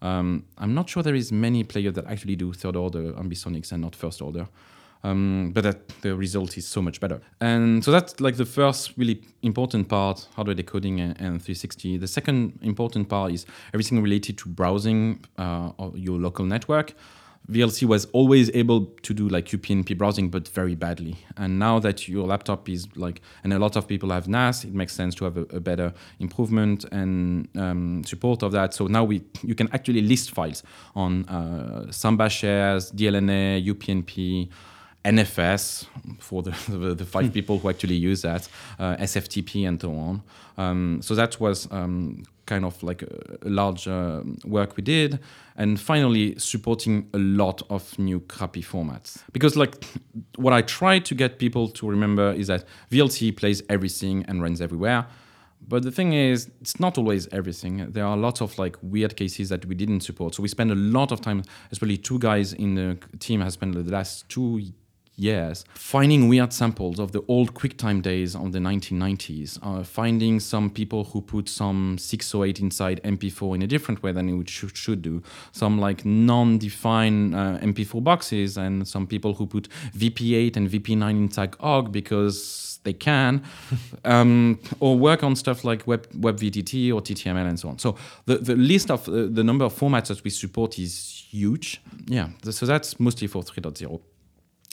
Um, 0.00 0.44
I'm 0.58 0.74
not 0.74 0.88
sure 0.88 1.02
there 1.02 1.14
is 1.14 1.32
many 1.32 1.64
players 1.64 1.94
that 1.94 2.06
actually 2.06 2.36
do 2.36 2.52
third 2.52 2.76
order 2.76 3.12
ambisonics 3.14 3.72
and 3.72 3.82
not 3.82 3.96
first 3.96 4.20
order. 4.22 4.46
Um, 5.04 5.52
but 5.52 5.64
that 5.64 5.88
the 6.00 6.16
result 6.16 6.56
is 6.56 6.66
so 6.66 6.80
much 6.80 6.98
better. 6.98 7.20
And 7.40 7.84
so 7.84 7.90
that's 7.90 8.20
like 8.20 8.36
the 8.36 8.46
first 8.46 8.94
really 8.96 9.22
important 9.42 9.88
part, 9.88 10.26
hardware 10.34 10.54
decoding 10.54 10.98
and, 10.98 11.10
and 11.20 11.42
360. 11.42 11.98
The 11.98 12.08
second 12.08 12.58
important 12.62 13.10
part 13.10 13.32
is 13.32 13.44
everything 13.74 14.02
related 14.02 14.38
to 14.38 14.48
browsing 14.48 15.22
uh, 15.36 15.70
your 15.94 16.18
local 16.18 16.46
network. 16.46 16.94
VLC 17.50 17.86
was 17.86 18.06
always 18.06 18.50
able 18.54 18.86
to 19.02 19.12
do 19.12 19.28
like 19.28 19.46
UPnP 19.46 19.98
browsing, 19.98 20.30
but 20.30 20.48
very 20.48 20.74
badly. 20.74 21.18
And 21.36 21.58
now 21.58 21.78
that 21.80 22.08
your 22.08 22.26
laptop 22.26 22.68
is 22.70 22.88
like, 22.96 23.20
and 23.42 23.52
a 23.52 23.58
lot 23.58 23.76
of 23.76 23.86
people 23.86 24.10
have 24.10 24.26
NAS, 24.28 24.64
it 24.64 24.72
makes 24.72 24.94
sense 24.94 25.14
to 25.16 25.24
have 25.24 25.36
a, 25.36 25.42
a 25.50 25.60
better 25.60 25.92
improvement 26.20 26.84
and 26.90 27.48
um, 27.58 28.02
support 28.04 28.42
of 28.42 28.52
that. 28.52 28.72
So 28.72 28.86
now 28.86 29.04
we 29.04 29.22
you 29.42 29.54
can 29.54 29.68
actually 29.72 30.00
list 30.00 30.30
files 30.30 30.62
on 30.96 31.26
uh, 31.26 31.92
Samba 31.92 32.30
shares, 32.30 32.90
DLNA, 32.92 33.66
UPnP. 33.66 34.48
NFS 35.04 35.86
for 36.18 36.42
the, 36.42 36.50
the, 36.68 36.94
the 36.94 37.04
five 37.04 37.32
people 37.32 37.58
who 37.58 37.68
actually 37.68 37.96
use 37.96 38.22
that, 38.22 38.48
uh, 38.78 38.96
SFTP 38.96 39.66
and 39.68 39.80
so 39.80 39.94
on. 39.94 40.22
Um, 40.56 41.00
so 41.02 41.14
that 41.14 41.40
was 41.40 41.70
um, 41.70 42.24
kind 42.46 42.64
of 42.64 42.82
like 42.82 43.02
a, 43.02 43.38
a 43.42 43.48
large 43.48 43.86
uh, 43.86 44.22
work 44.44 44.76
we 44.76 44.82
did. 44.82 45.20
And 45.56 45.78
finally, 45.78 46.38
supporting 46.38 47.08
a 47.14 47.18
lot 47.18 47.62
of 47.70 47.96
new 47.98 48.20
crappy 48.20 48.62
formats. 48.62 49.22
Because 49.32 49.56
like 49.56 49.84
what 50.36 50.52
I 50.52 50.62
try 50.62 50.98
to 50.98 51.14
get 51.14 51.38
people 51.38 51.68
to 51.68 51.88
remember 51.88 52.32
is 52.32 52.48
that 52.48 52.64
VLC 52.90 53.36
plays 53.36 53.62
everything 53.68 54.24
and 54.26 54.42
runs 54.42 54.60
everywhere. 54.60 55.06
But 55.66 55.82
the 55.82 55.90
thing 55.90 56.12
is, 56.12 56.50
it's 56.60 56.78
not 56.78 56.98
always 56.98 57.26
everything. 57.28 57.90
There 57.90 58.04
are 58.04 58.16
lots 58.16 58.42
of 58.42 58.58
like 58.58 58.76
weird 58.82 59.16
cases 59.16 59.48
that 59.48 59.64
we 59.64 59.74
didn't 59.74 60.00
support. 60.00 60.34
So 60.34 60.42
we 60.42 60.48
spend 60.48 60.70
a 60.70 60.74
lot 60.74 61.10
of 61.10 61.22
time, 61.22 61.42
especially 61.72 61.96
two 61.96 62.18
guys 62.18 62.52
in 62.52 62.74
the 62.74 62.98
team 63.18 63.40
have 63.40 63.52
spent 63.54 63.74
the 63.74 63.90
last 63.90 64.28
two 64.28 64.60
years, 65.16 65.64
finding 65.74 66.28
weird 66.28 66.52
samples 66.52 66.98
of 66.98 67.12
the 67.12 67.22
old 67.28 67.54
QuickTime 67.54 68.02
days 68.02 68.34
of 68.34 68.52
the 68.52 68.58
1990s, 68.58 69.58
uh, 69.62 69.82
finding 69.84 70.40
some 70.40 70.70
people 70.70 71.04
who 71.04 71.20
put 71.20 71.48
some 71.48 71.96
608 71.98 72.60
inside 72.60 73.00
MP4 73.04 73.54
in 73.54 73.62
a 73.62 73.66
different 73.66 74.02
way 74.02 74.12
than 74.12 74.28
it 74.28 74.48
should, 74.48 74.76
should 74.76 75.02
do, 75.02 75.22
some 75.52 75.78
like 75.78 76.04
non-defined 76.04 77.34
uh, 77.34 77.58
MP4 77.58 78.02
boxes, 78.02 78.56
and 78.56 78.86
some 78.86 79.06
people 79.06 79.34
who 79.34 79.46
put 79.46 79.68
VP8 79.96 80.56
and 80.56 80.68
VP9 80.68 81.10
inside 81.10 81.56
OGG 81.60 81.92
because 81.92 82.80
they 82.82 82.92
can, 82.92 83.42
um, 84.04 84.58
or 84.80 84.98
work 84.98 85.22
on 85.22 85.36
stuff 85.36 85.64
like 85.64 85.86
Web, 85.86 86.06
WebVTT 86.12 86.92
or 86.92 87.00
TTML 87.00 87.48
and 87.48 87.58
so 87.58 87.68
on. 87.68 87.78
So 87.78 87.96
the, 88.26 88.38
the 88.38 88.56
list 88.56 88.90
of 88.90 89.08
uh, 89.08 89.26
the 89.30 89.44
number 89.44 89.64
of 89.64 89.74
formats 89.74 90.08
that 90.08 90.22
we 90.22 90.30
support 90.30 90.78
is 90.78 91.24
huge. 91.30 91.80
Yeah, 92.06 92.28
so 92.42 92.66
that's 92.66 92.98
mostly 93.00 93.26
for 93.26 93.42
3.0 93.42 94.00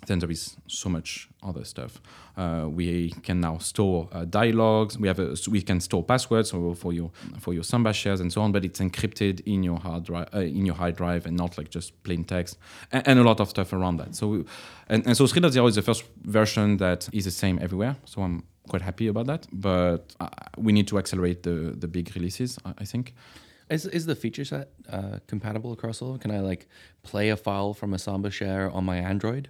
then 0.07 0.19
there 0.19 0.31
is 0.31 0.57
so 0.67 0.89
much 0.89 1.29
other 1.43 1.63
stuff. 1.63 2.01
Uh, 2.37 2.67
we 2.69 3.11
can 3.23 3.39
now 3.39 3.57
store 3.57 4.09
uh, 4.11 4.25
dialogues. 4.25 4.97
We 4.97 5.07
have 5.07 5.19
a, 5.19 5.35
we 5.49 5.61
can 5.61 5.79
store 5.79 6.03
passwords 6.03 6.51
for 6.51 6.93
your 6.93 7.11
for 7.39 7.53
your 7.53 7.63
Samba 7.63 7.93
shares 7.93 8.19
and 8.19 8.31
so 8.31 8.41
on, 8.41 8.51
but 8.51 8.65
it's 8.65 8.79
encrypted 8.79 9.41
in 9.45 9.63
your 9.63 9.79
hard 9.79 10.03
drive 10.05 10.29
uh, 10.33 10.39
in 10.39 10.65
your 10.65 10.75
hard 10.75 10.95
drive 10.95 11.25
and 11.25 11.37
not 11.37 11.57
like 11.57 11.69
just 11.69 12.01
plain 12.03 12.23
text 12.23 12.57
and, 12.91 13.07
and 13.07 13.19
a 13.19 13.23
lot 13.23 13.39
of 13.39 13.49
stuff 13.49 13.73
around 13.73 13.97
that. 13.97 14.15
So 14.15 14.45
and, 14.87 15.05
and 15.05 15.15
so 15.15 15.25
3.0 15.25 15.69
is 15.69 15.75
the 15.75 15.81
first 15.81 16.03
version 16.23 16.77
that 16.77 17.09
is 17.13 17.25
the 17.25 17.31
same 17.31 17.59
everywhere. 17.61 17.95
So 18.05 18.21
I'm 18.21 18.43
quite 18.67 18.81
happy 18.81 19.07
about 19.07 19.27
that. 19.27 19.47
But 19.51 20.15
uh, 20.19 20.29
we 20.57 20.71
need 20.73 20.87
to 20.87 20.97
accelerate 20.97 21.43
the 21.43 21.75
the 21.77 21.87
big 21.87 22.15
releases. 22.15 22.57
I, 22.65 22.73
I 22.79 22.85
think. 22.85 23.13
Is, 23.69 23.85
is 23.85 24.05
the 24.05 24.15
feature 24.15 24.43
set 24.43 24.67
uh, 24.89 25.19
compatible 25.27 25.71
across 25.71 26.01
all? 26.01 26.17
Can 26.17 26.29
I 26.29 26.41
like 26.41 26.67
play 27.03 27.29
a 27.29 27.37
file 27.37 27.73
from 27.73 27.93
a 27.93 27.97
Samba 27.97 28.29
share 28.29 28.69
on 28.69 28.83
my 28.83 28.97
Android? 28.97 29.47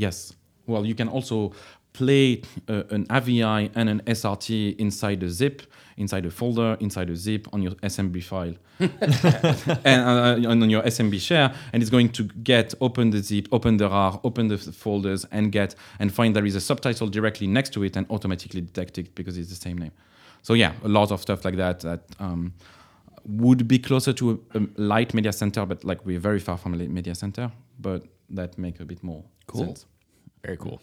Yes. 0.00 0.32
Well, 0.66 0.86
you 0.86 0.94
can 0.94 1.08
also 1.08 1.52
play 1.92 2.42
uh, 2.68 2.84
an 2.90 3.06
AVI 3.10 3.70
and 3.74 3.88
an 3.88 4.00
SRT 4.06 4.76
inside 4.78 5.22
a 5.22 5.28
zip, 5.28 5.62
inside 5.96 6.24
a 6.24 6.30
folder, 6.30 6.76
inside 6.80 7.10
a 7.10 7.16
zip 7.16 7.46
on 7.52 7.60
your 7.60 7.72
SMB 7.82 8.22
file, 8.22 8.54
and 9.84 10.46
uh, 10.46 10.48
on 10.50 10.70
your 10.70 10.82
SMB 10.82 11.20
share, 11.20 11.52
and 11.72 11.82
it's 11.82 11.90
going 11.90 12.08
to 12.10 12.22
get 12.52 12.72
open 12.80 13.10
the 13.10 13.18
zip, 13.18 13.48
open 13.52 13.76
the 13.76 13.88
RAR, 13.88 14.20
open 14.24 14.48
the 14.48 14.56
folders, 14.56 15.26
and 15.32 15.52
get 15.52 15.74
and 15.98 16.12
find 16.14 16.34
there 16.34 16.46
is 16.46 16.54
a 16.54 16.60
subtitle 16.60 17.08
directly 17.08 17.46
next 17.46 17.70
to 17.74 17.82
it, 17.82 17.96
and 17.96 18.06
automatically 18.08 18.62
detect 18.62 18.96
it 18.98 19.14
because 19.14 19.36
it's 19.36 19.50
the 19.50 19.60
same 19.68 19.76
name. 19.76 19.92
So 20.42 20.54
yeah, 20.54 20.72
a 20.82 20.88
lot 20.88 21.10
of 21.12 21.20
stuff 21.20 21.44
like 21.44 21.56
that 21.56 21.80
that. 21.80 22.00
Um, 22.18 22.54
would 23.26 23.68
be 23.68 23.78
closer 23.78 24.14
to 24.14 24.30
a, 24.30 24.58
a 24.58 24.60
light 24.78 25.12
media 25.12 25.30
center, 25.32 25.66
but 25.66 25.84
like 25.84 26.06
we're 26.06 26.18
very 26.18 26.38
far 26.40 26.56
from 26.56 26.72
a 26.72 26.78
media 26.78 27.14
center, 27.14 27.52
but 27.78 28.02
that 28.30 28.56
make 28.56 28.80
a 28.80 28.84
bit 28.84 29.02
more 29.04 29.22
Cool. 29.46 29.66
sense. 29.66 29.86
Very 30.42 30.56
cool. 30.56 30.80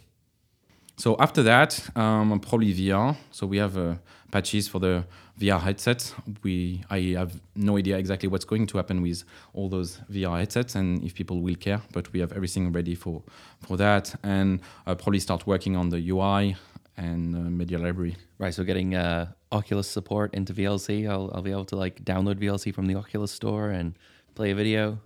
So 0.98 1.16
after 1.20 1.44
that, 1.44 1.90
um, 1.96 2.40
probably 2.40 2.74
VR. 2.74 3.16
So 3.30 3.46
we 3.46 3.58
have 3.58 3.78
uh, 3.78 3.96
patches 4.32 4.68
for 4.68 4.80
the 4.80 5.06
VR 5.40 5.62
headsets. 5.62 6.16
We 6.44 6.84
I 6.90 7.00
have 7.16 7.40
no 7.56 7.78
idea 7.78 7.98
exactly 7.98 8.28
what's 8.28 8.46
going 8.46 8.66
to 8.68 8.78
happen 8.78 9.04
with 9.04 9.24
all 9.54 9.70
those 9.70 10.00
VR 10.12 10.40
headsets 10.40 10.74
and 10.74 11.04
if 11.04 11.14
people 11.14 11.42
will 11.42 11.56
care. 11.56 11.82
But 11.94 12.12
we 12.14 12.20
have 12.20 12.32
everything 12.32 12.72
ready 12.72 12.96
for 12.96 13.22
for 13.62 13.78
that, 13.78 14.16
and 14.24 14.60
I'll 14.88 14.96
probably 14.96 15.20
start 15.20 15.46
working 15.46 15.76
on 15.76 15.90
the 15.90 16.10
UI 16.10 16.56
and 16.98 17.36
uh, 17.36 17.40
media 17.50 17.78
library. 17.78 18.16
Right. 18.40 18.54
So 18.54 18.64
getting 18.64 18.96
uh, 18.96 19.28
Oculus 19.52 19.88
support 19.88 20.34
into 20.34 20.54
VLC, 20.54 21.08
I'll, 21.08 21.32
I'll 21.34 21.44
be 21.44 21.52
able 21.52 21.66
to 21.66 21.76
like 21.76 22.04
download 22.04 22.40
VLC 22.40 22.74
from 22.74 22.88
the 22.88 22.96
Oculus 22.96 23.32
store 23.32 23.70
and 23.70 23.94
play 24.34 24.50
a 24.50 24.56
video. 24.56 25.00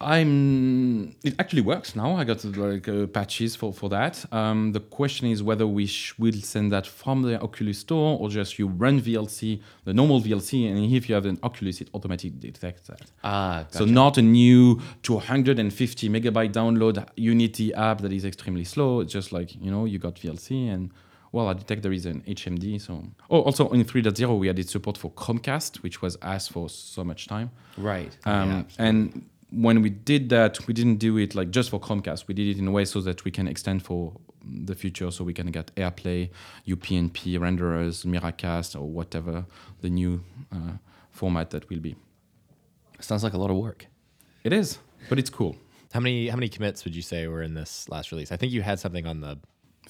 I'm. 0.00 1.14
It 1.24 1.34
actually 1.38 1.62
works 1.62 1.94
now. 1.96 2.16
I 2.16 2.24
got 2.24 2.44
like 2.44 2.88
uh, 2.88 3.06
patches 3.06 3.56
for 3.56 3.72
for 3.72 3.88
that. 3.90 4.24
Um, 4.32 4.72
the 4.72 4.80
question 4.80 5.28
is 5.28 5.42
whether 5.42 5.66
we 5.66 5.86
sh- 5.86 6.14
will 6.18 6.32
send 6.42 6.72
that 6.72 6.86
from 6.86 7.22
the 7.22 7.40
Oculus 7.40 7.78
store 7.78 8.18
or 8.18 8.28
just 8.28 8.58
you 8.58 8.66
run 8.66 9.00
VLC, 9.00 9.60
the 9.84 9.94
normal 9.94 10.20
VLC, 10.20 10.68
and 10.68 10.92
if 10.92 11.08
you 11.08 11.14
have 11.14 11.26
an 11.26 11.38
Oculus, 11.42 11.80
it 11.80 11.88
automatically 11.94 12.38
detects 12.38 12.88
that. 12.88 13.02
Ah, 13.22 13.66
So 13.70 13.84
not 13.84 14.18
a 14.18 14.22
new 14.22 14.80
250 15.02 16.08
megabyte 16.08 16.52
download 16.52 17.06
Unity 17.16 17.72
app 17.74 18.00
that 18.00 18.12
is 18.12 18.24
extremely 18.24 18.64
slow. 18.64 19.00
It's 19.00 19.12
just 19.12 19.32
like 19.32 19.54
you 19.60 19.70
know 19.70 19.84
you 19.84 19.98
got 19.98 20.16
VLC 20.16 20.72
and 20.72 20.90
well, 21.32 21.48
I 21.48 21.54
detect 21.54 21.82
there 21.82 21.92
is 21.92 22.06
an 22.06 22.22
HMD. 22.28 22.80
So 22.80 23.02
oh, 23.28 23.40
also 23.40 23.68
in 23.70 23.84
3.0 23.84 24.38
we 24.38 24.48
added 24.48 24.68
support 24.68 24.96
for 24.96 25.10
Chromecast, 25.12 25.82
which 25.82 26.00
was 26.00 26.16
asked 26.22 26.52
for 26.52 26.68
so 26.68 27.02
much 27.02 27.26
time. 27.26 27.50
right. 27.76 28.16
Um, 28.24 28.66
and 28.78 29.26
when 29.54 29.82
we 29.82 29.90
did 29.90 30.28
that, 30.30 30.66
we 30.66 30.74
didn't 30.74 30.96
do 30.96 31.16
it 31.18 31.34
like 31.34 31.50
just 31.50 31.70
for 31.70 31.80
Chromecast. 31.80 32.26
We 32.28 32.34
did 32.34 32.48
it 32.48 32.58
in 32.58 32.68
a 32.68 32.70
way 32.70 32.84
so 32.84 33.00
that 33.02 33.24
we 33.24 33.30
can 33.30 33.48
extend 33.48 33.84
for 33.84 34.12
the 34.44 34.74
future, 34.74 35.10
so 35.10 35.24
we 35.24 35.32
can 35.32 35.50
get 35.50 35.74
AirPlay, 35.74 36.30
UPnP 36.66 37.38
renderers, 37.38 38.04
Miracast, 38.04 38.74
or 38.74 38.88
whatever 38.88 39.46
the 39.80 39.90
new 39.90 40.22
uh, 40.52 40.72
format 41.10 41.50
that 41.50 41.68
will 41.70 41.80
be. 41.80 41.96
Sounds 43.00 43.24
like 43.24 43.32
a 43.32 43.38
lot 43.38 43.50
of 43.50 43.56
work. 43.56 43.86
It 44.44 44.52
is, 44.52 44.78
but 45.08 45.18
it's 45.18 45.30
cool. 45.30 45.56
How 45.92 46.00
many 46.00 46.28
how 46.28 46.36
many 46.36 46.48
commits 46.48 46.84
would 46.84 46.96
you 46.96 47.02
say 47.02 47.26
were 47.28 47.42
in 47.42 47.54
this 47.54 47.88
last 47.88 48.10
release? 48.12 48.32
I 48.32 48.36
think 48.36 48.52
you 48.52 48.62
had 48.62 48.80
something 48.80 49.06
on 49.06 49.20
the 49.20 49.38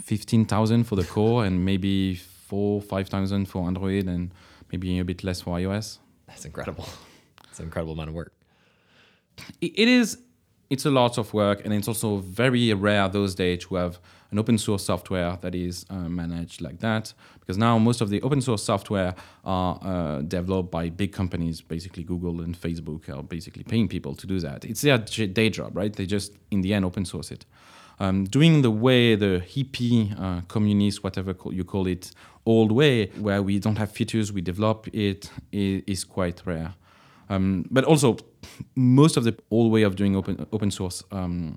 Fifteen 0.03 0.45
thousand 0.45 0.85
for 0.85 0.97
the 0.97 1.05
core, 1.05 1.45
and 1.45 1.65
maybe 1.65 2.17
four, 2.17 2.83
five 2.83 3.09
thousand 3.09 3.47
for 3.47 3.67
Android, 3.67 4.09
and 4.09 4.33
maybe 4.73 4.99
a 4.99 5.05
bit 5.05 5.23
less 5.23 5.41
for 5.41 5.57
iOS. 5.57 5.99
That's 6.27 6.45
incredible. 6.45 6.89
It's 7.49 7.61
an 7.61 7.67
incredible 7.67 7.93
amount 7.93 8.09
of 8.09 8.15
work. 8.15 8.33
It 9.61 9.89
is 9.89 10.19
it's 10.71 10.87
a 10.87 10.91
lot 10.91 11.19
of 11.19 11.33
work 11.35 11.65
and 11.65 11.73
it's 11.75 11.89
also 11.89 12.17
very 12.17 12.73
rare 12.73 13.09
those 13.09 13.35
days 13.35 13.65
to 13.65 13.75
have 13.77 13.99
an 14.31 14.39
open 14.39 14.59
source 14.59 14.85
software 14.85 15.39
that 15.43 15.55
is 15.55 15.85
uh, 15.91 16.09
managed 16.09 16.61
like 16.61 16.81
that 16.81 17.13
because 17.39 17.59
now 17.59 17.79
most 17.79 18.01
of 18.01 18.09
the 18.09 18.21
open 18.23 18.41
source 18.41 18.63
software 18.63 19.15
are 19.45 19.79
uh, 19.83 20.23
developed 20.23 20.71
by 20.71 20.89
big 20.89 21.13
companies 21.13 21.61
basically 21.61 22.03
google 22.03 22.41
and 22.41 22.61
facebook 22.61 23.09
are 23.09 23.23
basically 23.23 23.63
paying 23.63 23.87
people 23.89 24.15
to 24.15 24.27
do 24.27 24.41
that. 24.41 24.65
It's 24.65 24.81
their 24.81 24.99
day 24.99 25.51
job 25.51 25.77
right? 25.77 25.93
They 25.93 26.07
just 26.07 26.33
in 26.51 26.63
the 26.63 26.75
end 26.75 26.85
open 26.85 27.05
source 27.05 27.31
it. 27.31 27.45
Um, 28.01 28.25
doing 28.25 28.63
the 28.63 28.73
way 28.73 29.15
the 29.15 29.41
hippie 29.47 30.19
uh, 30.21 30.41
communist 30.49 31.05
whatever 31.05 31.37
you 31.51 31.63
call 31.63 31.87
it 31.87 32.11
old 32.45 32.73
way 32.73 33.07
where 33.21 33.41
we 33.43 33.61
don't 33.61 33.79
have 33.79 33.93
features 33.93 34.33
we 34.33 34.41
develop 34.41 34.89
it 34.93 35.31
is 35.53 36.05
quite 36.05 36.43
rare. 36.45 36.75
Um, 37.31 37.67
but 37.71 37.85
also, 37.85 38.17
most 38.75 39.17
of 39.17 39.25
the 39.25 39.37
old 39.51 39.73
way 39.73 39.83
of 39.83 39.97
doing 39.97 40.17
open 40.17 40.47
open 40.53 40.71
source 40.71 41.03
um, 41.11 41.57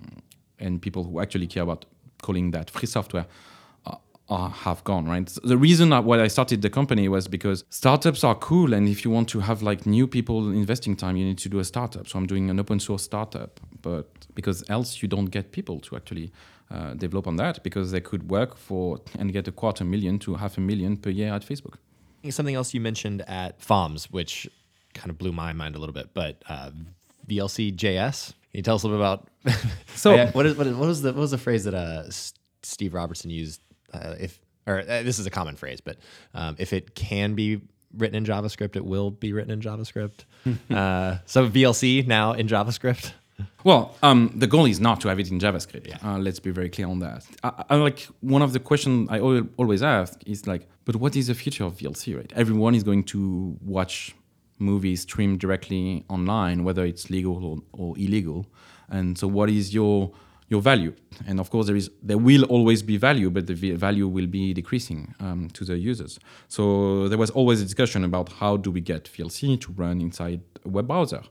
and 0.59 0.81
people 0.81 1.03
who 1.03 1.19
actually 1.19 1.47
care 1.47 1.63
about 1.63 1.85
calling 2.21 2.51
that 2.51 2.69
free 2.69 2.87
software 2.87 3.25
uh, 4.29 4.49
have 4.49 4.83
gone 4.83 5.05
right? 5.05 5.25
The 5.43 5.57
reason 5.57 5.89
why 5.89 6.21
i 6.21 6.27
started 6.27 6.61
the 6.61 6.69
company 6.69 7.07
was 7.07 7.27
because 7.27 7.63
startups 7.69 8.23
are 8.23 8.35
cool 8.35 8.73
and 8.73 8.87
if 8.87 9.05
you 9.05 9.11
want 9.11 9.29
to 9.29 9.39
have 9.39 9.61
like 9.61 9.85
new 9.85 10.07
people 10.07 10.51
investing 10.51 10.95
time 10.95 11.15
you 11.15 11.25
need 11.25 11.37
to 11.39 11.49
do 11.49 11.59
a 11.59 11.63
startup. 11.63 12.07
So 12.07 12.19
i'm 12.19 12.27
doing 12.27 12.49
an 12.49 12.59
open 12.59 12.79
source 12.79 13.03
startup 13.03 13.59
but 13.81 14.07
because 14.35 14.63
else 14.69 15.01
you 15.01 15.07
don't 15.07 15.27
get 15.27 15.51
people 15.51 15.79
to 15.79 15.95
actually 15.95 16.31
uh, 16.69 16.93
develop 16.95 17.27
on 17.27 17.37
that 17.37 17.63
because 17.63 17.91
they 17.91 18.01
could 18.01 18.29
work 18.29 18.57
for 18.57 18.99
and 19.17 19.31
get 19.31 19.47
a 19.47 19.51
quarter 19.51 19.85
million 19.85 20.19
to 20.19 20.35
half 20.35 20.57
a 20.57 20.61
million 20.61 20.97
per 20.97 21.09
year 21.09 21.33
at 21.33 21.43
facebook. 21.43 21.75
Something 22.29 22.55
else 22.55 22.73
you 22.73 22.81
mentioned 22.81 23.21
at 23.29 23.61
FOMS, 23.61 24.11
which 24.11 24.49
kind 24.97 25.09
of 25.09 25.17
blew 25.17 25.31
my 25.31 25.53
mind 25.53 25.75
a 25.75 25.79
little 25.79 25.93
bit, 25.93 26.09
but 26.13 26.41
uh, 26.49 26.71
VLC 27.27 27.75
JS. 27.75 28.27
Can 28.51 28.59
you 28.59 28.61
tell 28.63 28.75
us 28.75 28.83
a 28.83 28.87
little 28.87 28.99
bit 28.99 29.05
about? 29.05 29.63
So- 29.95 30.13
Yeah, 30.15 30.31
what 30.37 30.45
is 30.45 30.55
what, 30.55 30.67
is, 30.67 30.75
what 30.75 30.87
was 30.87 31.01
the 31.01 31.13
what 31.13 31.21
was 31.21 31.31
the 31.31 31.37
phrase 31.37 31.63
that 31.65 31.73
uh, 31.73 32.03
S- 32.07 32.33
Steve 32.63 32.93
Robertson 32.93 33.29
used? 33.29 33.61
Uh, 33.93 34.15
if 34.19 34.39
or 34.65 34.79
uh, 34.81 35.03
this 35.03 35.17
is 35.19 35.25
a 35.25 35.29
common 35.29 35.55
phrase, 35.55 35.79
but 35.81 35.97
um, 36.33 36.55
if 36.59 36.73
it 36.73 36.93
can 36.95 37.33
be 37.35 37.61
written 37.97 38.15
in 38.15 38.25
JavaScript, 38.25 38.75
it 38.75 38.85
will 38.85 39.09
be 39.11 39.31
written 39.33 39.51
in 39.51 39.61
JavaScript. 39.61 40.25
uh, 40.69 41.17
so 41.25 41.49
VLC 41.49 42.05
now 42.05 42.33
in 42.33 42.47
JavaScript. 42.47 43.13
Well, 43.63 43.95
um, 44.03 44.31
the 44.35 44.47
goal 44.47 44.65
is 44.65 44.79
not 44.79 44.99
to 45.01 45.07
have 45.09 45.19
it 45.19 45.29
in 45.31 45.39
JavaScript. 45.39 46.03
Uh, 46.03 46.17
let's 46.17 46.39
be 46.39 46.49
very 46.51 46.69
clear 46.69 46.87
on 46.87 46.99
that. 46.99 47.23
I, 47.43 47.63
I 47.69 47.75
like 47.75 48.07
one 48.21 48.41
of 48.41 48.51
the 48.51 48.59
questions 48.59 49.07
I 49.11 49.19
always 49.19 49.83
ask 49.83 50.19
is 50.25 50.47
like, 50.47 50.67
but 50.85 50.95
what 50.95 51.15
is 51.15 51.27
the 51.27 51.35
future 51.35 51.63
of 51.63 51.77
VLC? 51.77 52.15
Right? 52.17 52.31
Everyone 52.35 52.73
is 52.75 52.83
going 52.83 53.03
to 53.05 53.55
watch 53.61 54.15
movies 54.59 55.01
streamed 55.01 55.39
directly 55.39 56.03
online, 56.09 56.63
whether 56.63 56.85
it's 56.85 57.09
legal 57.09 57.43
or, 57.45 57.57
or 57.73 57.97
illegal. 57.97 58.47
And 58.89 59.17
so, 59.17 59.27
what 59.27 59.49
is 59.49 59.73
your 59.73 60.11
your 60.49 60.61
value? 60.61 60.93
And 61.27 61.39
of 61.39 61.49
course, 61.49 61.67
there 61.67 61.75
is 61.75 61.89
there 62.01 62.17
will 62.17 62.43
always 62.45 62.81
be 62.81 62.97
value, 62.97 63.29
but 63.29 63.47
the 63.47 63.71
value 63.71 64.07
will 64.07 64.27
be 64.27 64.53
decreasing 64.53 65.13
um, 65.19 65.49
to 65.53 65.65
the 65.65 65.77
users. 65.77 66.19
So 66.47 67.07
there 67.09 67.17
was 67.17 67.29
always 67.31 67.61
a 67.61 67.63
discussion 67.63 68.03
about 68.03 68.29
how 68.33 68.57
do 68.57 68.71
we 68.71 68.81
get 68.81 69.05
VLC 69.05 69.59
to 69.61 69.71
run 69.73 69.99
inside 70.01 70.41
a 70.65 70.69
web 70.69 70.87
browser, 70.87 71.21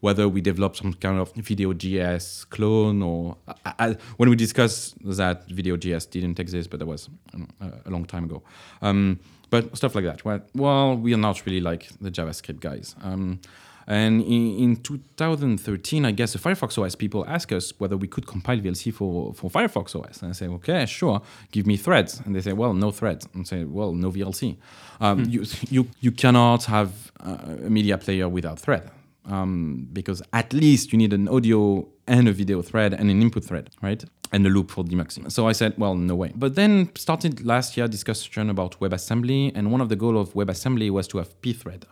whether 0.00 0.28
we 0.28 0.40
develop 0.40 0.76
some 0.76 0.92
kind 0.94 1.18
of 1.18 1.32
video 1.32 1.72
Video.js 1.72 2.48
clone 2.50 3.02
or 3.02 3.36
I, 3.64 3.72
I, 3.78 3.96
when 4.16 4.28
we 4.30 4.36
discussed 4.36 4.96
that 5.04 5.48
video 5.48 5.76
Video.js 5.76 6.10
didn't 6.10 6.38
exist, 6.38 6.70
but 6.70 6.78
that 6.80 6.86
was 6.86 7.08
um, 7.34 7.48
a, 7.60 7.90
long 7.90 8.04
time 8.04 8.24
ago. 8.24 8.42
Um, 8.82 9.20
but 9.50 9.76
stuff 9.76 9.94
like 9.94 10.04
that. 10.04 10.24
Well, 10.24 10.40
well, 10.54 10.96
we 10.96 11.14
are 11.14 11.18
not 11.18 11.44
really 11.46 11.60
like 11.60 11.88
the 12.00 12.10
JavaScript 12.10 12.60
guys. 12.60 12.94
Um, 13.02 13.40
and 13.88 14.20
in, 14.20 14.58
in 14.58 14.76
2013, 14.76 16.04
I 16.04 16.10
guess 16.10 16.34
the 16.34 16.38
Firefox 16.38 16.76
OS 16.76 16.94
people 16.94 17.24
asked 17.26 17.50
us 17.52 17.72
whether 17.78 17.96
we 17.96 18.06
could 18.06 18.26
compile 18.26 18.58
VLC 18.58 18.92
for, 18.92 19.32
for 19.32 19.50
Firefox 19.50 19.96
OS. 19.96 20.20
And 20.20 20.28
I 20.28 20.32
say, 20.34 20.46
okay, 20.46 20.84
sure, 20.84 21.22
give 21.52 21.66
me 21.66 21.78
threads. 21.78 22.20
And 22.26 22.36
they 22.36 22.42
say, 22.42 22.52
well, 22.52 22.74
no 22.74 22.90
threads. 22.90 23.26
And 23.32 23.40
I 23.40 23.44
say, 23.44 23.64
well, 23.64 23.94
no 23.94 24.12
VLC. 24.12 24.58
Um, 25.00 25.24
you, 25.24 25.46
you, 25.70 25.88
you 26.00 26.12
cannot 26.12 26.64
have 26.66 27.10
a 27.20 27.70
media 27.70 27.96
player 27.96 28.28
without 28.28 28.58
thread. 28.58 28.90
Um, 29.24 29.88
because 29.90 30.22
at 30.34 30.52
least 30.52 30.92
you 30.92 30.98
need 30.98 31.14
an 31.14 31.26
audio 31.26 31.88
and 32.06 32.28
a 32.28 32.32
video 32.32 32.60
thread 32.60 32.92
and 32.92 33.10
an 33.10 33.22
input 33.22 33.44
thread, 33.44 33.70
right? 33.80 34.04
And 34.32 34.46
a 34.46 34.50
loop 34.50 34.70
for 34.70 34.84
demuxing. 34.84 35.32
So 35.32 35.48
I 35.48 35.52
said, 35.52 35.74
well, 35.78 35.94
no 35.94 36.14
way. 36.14 36.32
But 36.34 36.56
then 36.56 36.94
started 36.94 37.44
last 37.44 37.76
year 37.76 37.88
discussion 37.88 38.50
about 38.50 38.78
WebAssembly, 38.80 39.52
and 39.54 39.72
one 39.72 39.80
of 39.80 39.88
the 39.88 39.96
goals 39.96 40.28
of 40.28 40.34
WebAssembly 40.34 40.90
was 40.90 41.08
to 41.08 41.18
have 41.18 41.40
pthread 41.40 41.84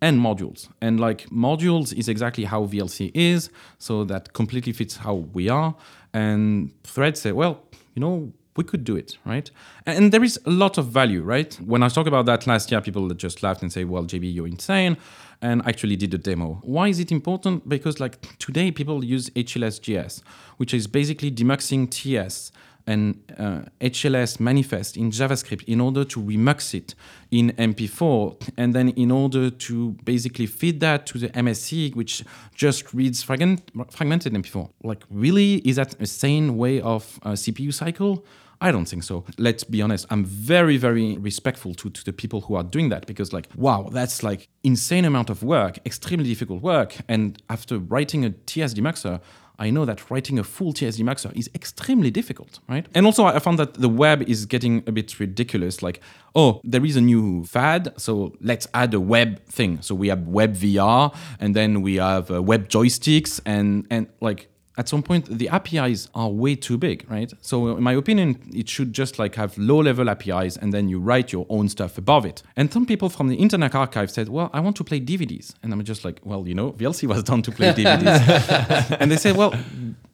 and 0.00 0.20
modules. 0.20 0.68
And 0.80 0.98
like 0.98 1.28
modules 1.30 1.92
is 1.92 2.08
exactly 2.08 2.44
how 2.44 2.66
VLC 2.66 3.10
is, 3.14 3.50
so 3.78 4.04
that 4.04 4.32
completely 4.32 4.72
fits 4.72 4.96
how 4.96 5.14
we 5.14 5.48
are. 5.48 5.74
And 6.12 6.72
threads 6.84 7.20
say, 7.20 7.32
well, 7.32 7.62
you 7.94 8.00
know, 8.00 8.32
we 8.56 8.64
could 8.64 8.84
do 8.84 8.96
it, 8.96 9.16
right? 9.24 9.50
And 9.86 10.12
there 10.12 10.24
is 10.24 10.38
a 10.44 10.50
lot 10.50 10.76
of 10.76 10.86
value, 10.86 11.22
right? 11.22 11.54
When 11.64 11.82
I 11.82 11.88
talked 11.88 12.08
about 12.08 12.26
that 12.26 12.46
last 12.46 12.70
year, 12.70 12.80
people 12.80 13.08
just 13.10 13.42
laughed 13.42 13.62
and 13.62 13.72
say, 13.72 13.84
well, 13.84 14.04
JB, 14.04 14.34
you're 14.34 14.48
insane. 14.48 14.96
And 15.40 15.62
actually 15.66 15.96
did 15.96 16.12
a 16.12 16.18
demo. 16.18 16.60
Why 16.62 16.88
is 16.88 16.98
it 16.98 17.10
important? 17.10 17.66
Because 17.66 18.00
like 18.00 18.38
today 18.38 18.70
people 18.70 19.02
use 19.02 19.30
HLS.js, 19.30 20.22
which 20.58 20.74
is 20.74 20.86
basically 20.86 21.30
demuxing 21.30 21.90
TS 21.90 22.52
and 22.86 23.22
uh, 23.38 23.62
HLS 23.80 24.40
manifest 24.40 24.96
in 24.96 25.10
JavaScript 25.10 25.64
in 25.64 25.80
order 25.80 26.04
to 26.04 26.20
remux 26.20 26.74
it 26.74 26.94
in 27.30 27.52
MP4, 27.52 28.50
and 28.56 28.74
then 28.74 28.90
in 28.90 29.10
order 29.10 29.50
to 29.50 29.92
basically 30.04 30.46
feed 30.46 30.80
that 30.80 31.06
to 31.06 31.18
the 31.18 31.28
MSE, 31.30 31.94
which 31.94 32.24
just 32.54 32.92
reads 32.92 33.22
fragment, 33.22 33.70
fragmented 33.90 34.32
MP4. 34.32 34.70
Like, 34.82 35.04
really, 35.10 35.56
is 35.58 35.76
that 35.76 36.00
a 36.00 36.06
sane 36.06 36.56
way 36.56 36.80
of 36.80 37.20
CPU 37.22 37.72
cycle? 37.72 38.24
I 38.62 38.72
don't 38.72 38.84
think 38.84 39.04
so. 39.04 39.24
Let's 39.38 39.64
be 39.64 39.80
honest. 39.80 40.06
I'm 40.10 40.24
very, 40.24 40.76
very 40.76 41.16
respectful 41.16 41.72
to, 41.74 41.88
to 41.88 42.04
the 42.04 42.12
people 42.12 42.42
who 42.42 42.56
are 42.56 42.62
doing 42.62 42.90
that 42.90 43.06
because, 43.06 43.32
like, 43.32 43.48
wow, 43.56 43.88
that's 43.90 44.22
like 44.22 44.48
insane 44.62 45.06
amount 45.06 45.30
of 45.30 45.42
work, 45.42 45.78
extremely 45.86 46.28
difficult 46.28 46.60
work. 46.60 46.96
And 47.08 47.42
after 47.48 47.78
writing 47.78 48.24
a 48.26 48.30
TS 48.30 48.74
demuxer, 48.74 49.20
I 49.60 49.68
know 49.68 49.84
that 49.84 50.10
writing 50.10 50.38
a 50.38 50.44
full 50.44 50.72
TS 50.72 50.98
demuxer 50.98 51.36
is 51.36 51.50
extremely 51.54 52.10
difficult, 52.10 52.60
right? 52.66 52.86
And 52.94 53.04
also, 53.04 53.26
I 53.26 53.38
found 53.38 53.58
that 53.58 53.74
the 53.74 53.90
web 53.90 54.22
is 54.22 54.46
getting 54.46 54.82
a 54.86 54.92
bit 54.92 55.20
ridiculous. 55.20 55.82
Like, 55.82 56.00
oh, 56.34 56.62
there 56.64 56.84
is 56.84 56.96
a 56.96 57.00
new 57.02 57.44
fad, 57.44 57.92
so 57.98 58.32
let's 58.40 58.66
add 58.72 58.94
a 58.94 59.00
web 59.00 59.44
thing. 59.44 59.82
So 59.82 59.94
we 59.94 60.08
have 60.08 60.26
web 60.26 60.56
VR, 60.56 61.14
and 61.38 61.54
then 61.54 61.82
we 61.82 61.96
have 61.96 62.30
uh, 62.30 62.42
web 62.42 62.68
joysticks, 62.68 63.38
and 63.44 63.86
and 63.90 64.08
like 64.20 64.49
at 64.80 64.88
some 64.88 65.02
point 65.02 65.26
the 65.42 65.48
apis 65.58 66.08
are 66.14 66.30
way 66.30 66.54
too 66.66 66.78
big 66.86 66.98
right? 67.14 67.30
So 67.50 67.54
in 67.76 67.82
my 67.82 67.94
opinion 68.02 68.28
it 68.60 68.68
should 68.74 68.90
just 69.02 69.18
like 69.22 69.34
have 69.42 69.52
low 69.70 69.80
level 69.88 70.08
apis 70.14 70.56
and 70.56 70.68
then 70.74 70.84
you 70.92 70.98
write 71.08 71.28
your 71.36 71.46
own 71.56 71.68
stuff 71.68 71.92
above 72.04 72.24
it. 72.30 72.38
And 72.56 72.72
some 72.72 72.86
people 72.86 73.08
from 73.16 73.26
the 73.32 73.36
internet 73.46 73.74
archive 73.74 74.10
said 74.16 74.26
well 74.36 74.48
i 74.58 74.60
want 74.66 74.76
to 74.80 74.84
play 74.90 75.00
dvds 75.08 75.46
and 75.62 75.72
i'm 75.72 75.82
just 75.92 76.02
like 76.06 76.18
well 76.30 76.42
you 76.50 76.54
know 76.60 76.68
vlc 76.80 77.00
was 77.14 77.22
done 77.30 77.42
to 77.42 77.52
play 77.58 77.70
dvds 77.78 78.96
and 79.00 79.06
they 79.10 79.16
say 79.16 79.32
well 79.40 79.52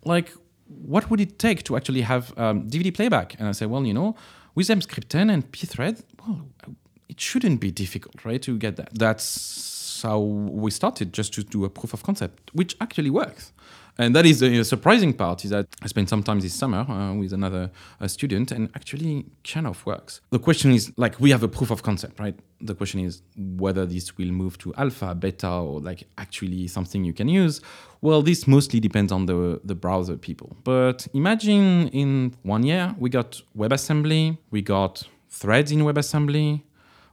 like 0.05 0.29
what 0.93 1.03
would 1.11 1.21
it 1.27 1.33
take 1.39 1.62
to 1.69 1.77
actually 1.79 2.03
have 2.12 2.25
um, 2.37 2.57
dvd 2.73 2.89
playback? 2.99 3.29
And 3.39 3.45
i 3.49 3.53
say 3.53 3.67
well 3.67 3.85
you 3.91 3.95
know 3.95 4.17
with 4.57 4.69
Emscripten 4.75 5.27
and 5.33 5.41
pthread 5.53 5.97
well 6.21 6.41
it 7.09 7.21
shouldn't 7.21 7.61
be 7.61 7.71
difficult 7.71 8.25
right 8.25 8.43
to 8.43 8.53
get 8.59 8.75
that. 8.77 8.91
That's 9.05 9.25
how 10.03 10.18
we 10.18 10.70
started 10.70 11.12
just 11.12 11.32
to 11.34 11.42
do 11.42 11.64
a 11.64 11.70
proof 11.70 11.92
of 11.92 12.03
concept 12.03 12.51
which 12.55 12.76
actually 12.80 13.11
works 13.11 13.53
and 13.99 14.14
that 14.14 14.26
is 14.26 14.40
the 14.40 14.62
surprising 14.64 15.14
part 15.14 15.44
is 15.44 15.51
that 15.51 15.66
I 15.82 15.86
spent 15.86 16.09
some 16.09 16.22
time 16.22 16.40
this 16.40 16.55
summer 16.55 16.80
uh, 16.80 17.14
with 17.14 17.32
another 17.32 17.70
uh, 18.01 18.07
student 18.07 18.53
and 18.53 18.68
actually 18.74 19.24
kind 19.42 19.66
of 19.66 19.84
works. 19.86 20.20
The 20.30 20.38
question 20.38 20.70
is 20.72 20.92
like 20.97 21.18
we 21.18 21.30
have 21.30 21.42
a 21.42 21.49
proof 21.49 21.70
of 21.70 21.82
concept, 21.82 22.20
right? 22.20 22.38
The 22.61 22.74
question 22.74 23.01
is 23.01 23.22
whether 23.36 23.86
this 23.86 24.18
will 24.18 24.32
move 24.32 24.59
to 24.59 24.74
alpha, 24.74 25.14
beta, 25.14 25.49
or 25.49 25.80
like 25.80 26.07
actually 26.18 26.68
something 26.68 27.05
you 27.05 27.14
can 27.14 27.28
use. 27.28 27.62
Well, 28.03 28.20
this 28.20 28.47
mostly 28.47 28.80
depends 28.80 29.12
on 29.12 29.26
the, 29.26 29.61
the 29.64 29.74
browser 29.74 30.16
people. 30.16 30.57
But 30.62 31.09
imagine 31.14 31.88
in 31.88 32.34
one 32.42 32.64
year 32.64 32.94
we 32.99 33.09
got 33.09 33.40
WebAssembly, 33.57 34.36
we 34.51 34.61
got 34.61 35.05
threads 35.30 35.72
in 35.72 35.80
WebAssembly, 35.80 36.62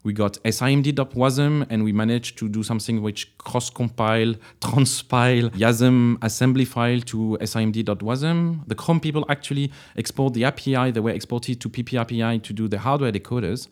we 0.04 0.14
got 0.14 0.34
simd.wasm 0.44 1.66
and 1.70 1.84
we 1.84 1.94
managed 1.94 2.38
to 2.40 2.50
do 2.50 2.62
something 2.62 3.02
which 3.02 3.38
cross-compile, 3.38 4.36
transpile 4.62 5.50
YASM 5.52 6.18
assembly 6.22 6.66
file 6.66 7.00
to 7.02 7.38
simd.wasm. 7.42 8.68
The 8.68 8.76
Chrome 8.76 9.00
people 9.00 9.26
actually 9.30 9.72
export 9.98 10.34
the 10.34 10.44
API, 10.44 10.92
they 10.92 11.00
were 11.00 11.12
exported 11.12 11.62
to 11.62 11.70
PP 11.70 12.00
API 12.00 12.40
to 12.40 12.54
do 12.54 12.68
the 12.68 12.80
hardware 12.80 13.12
decoders. 13.12 13.68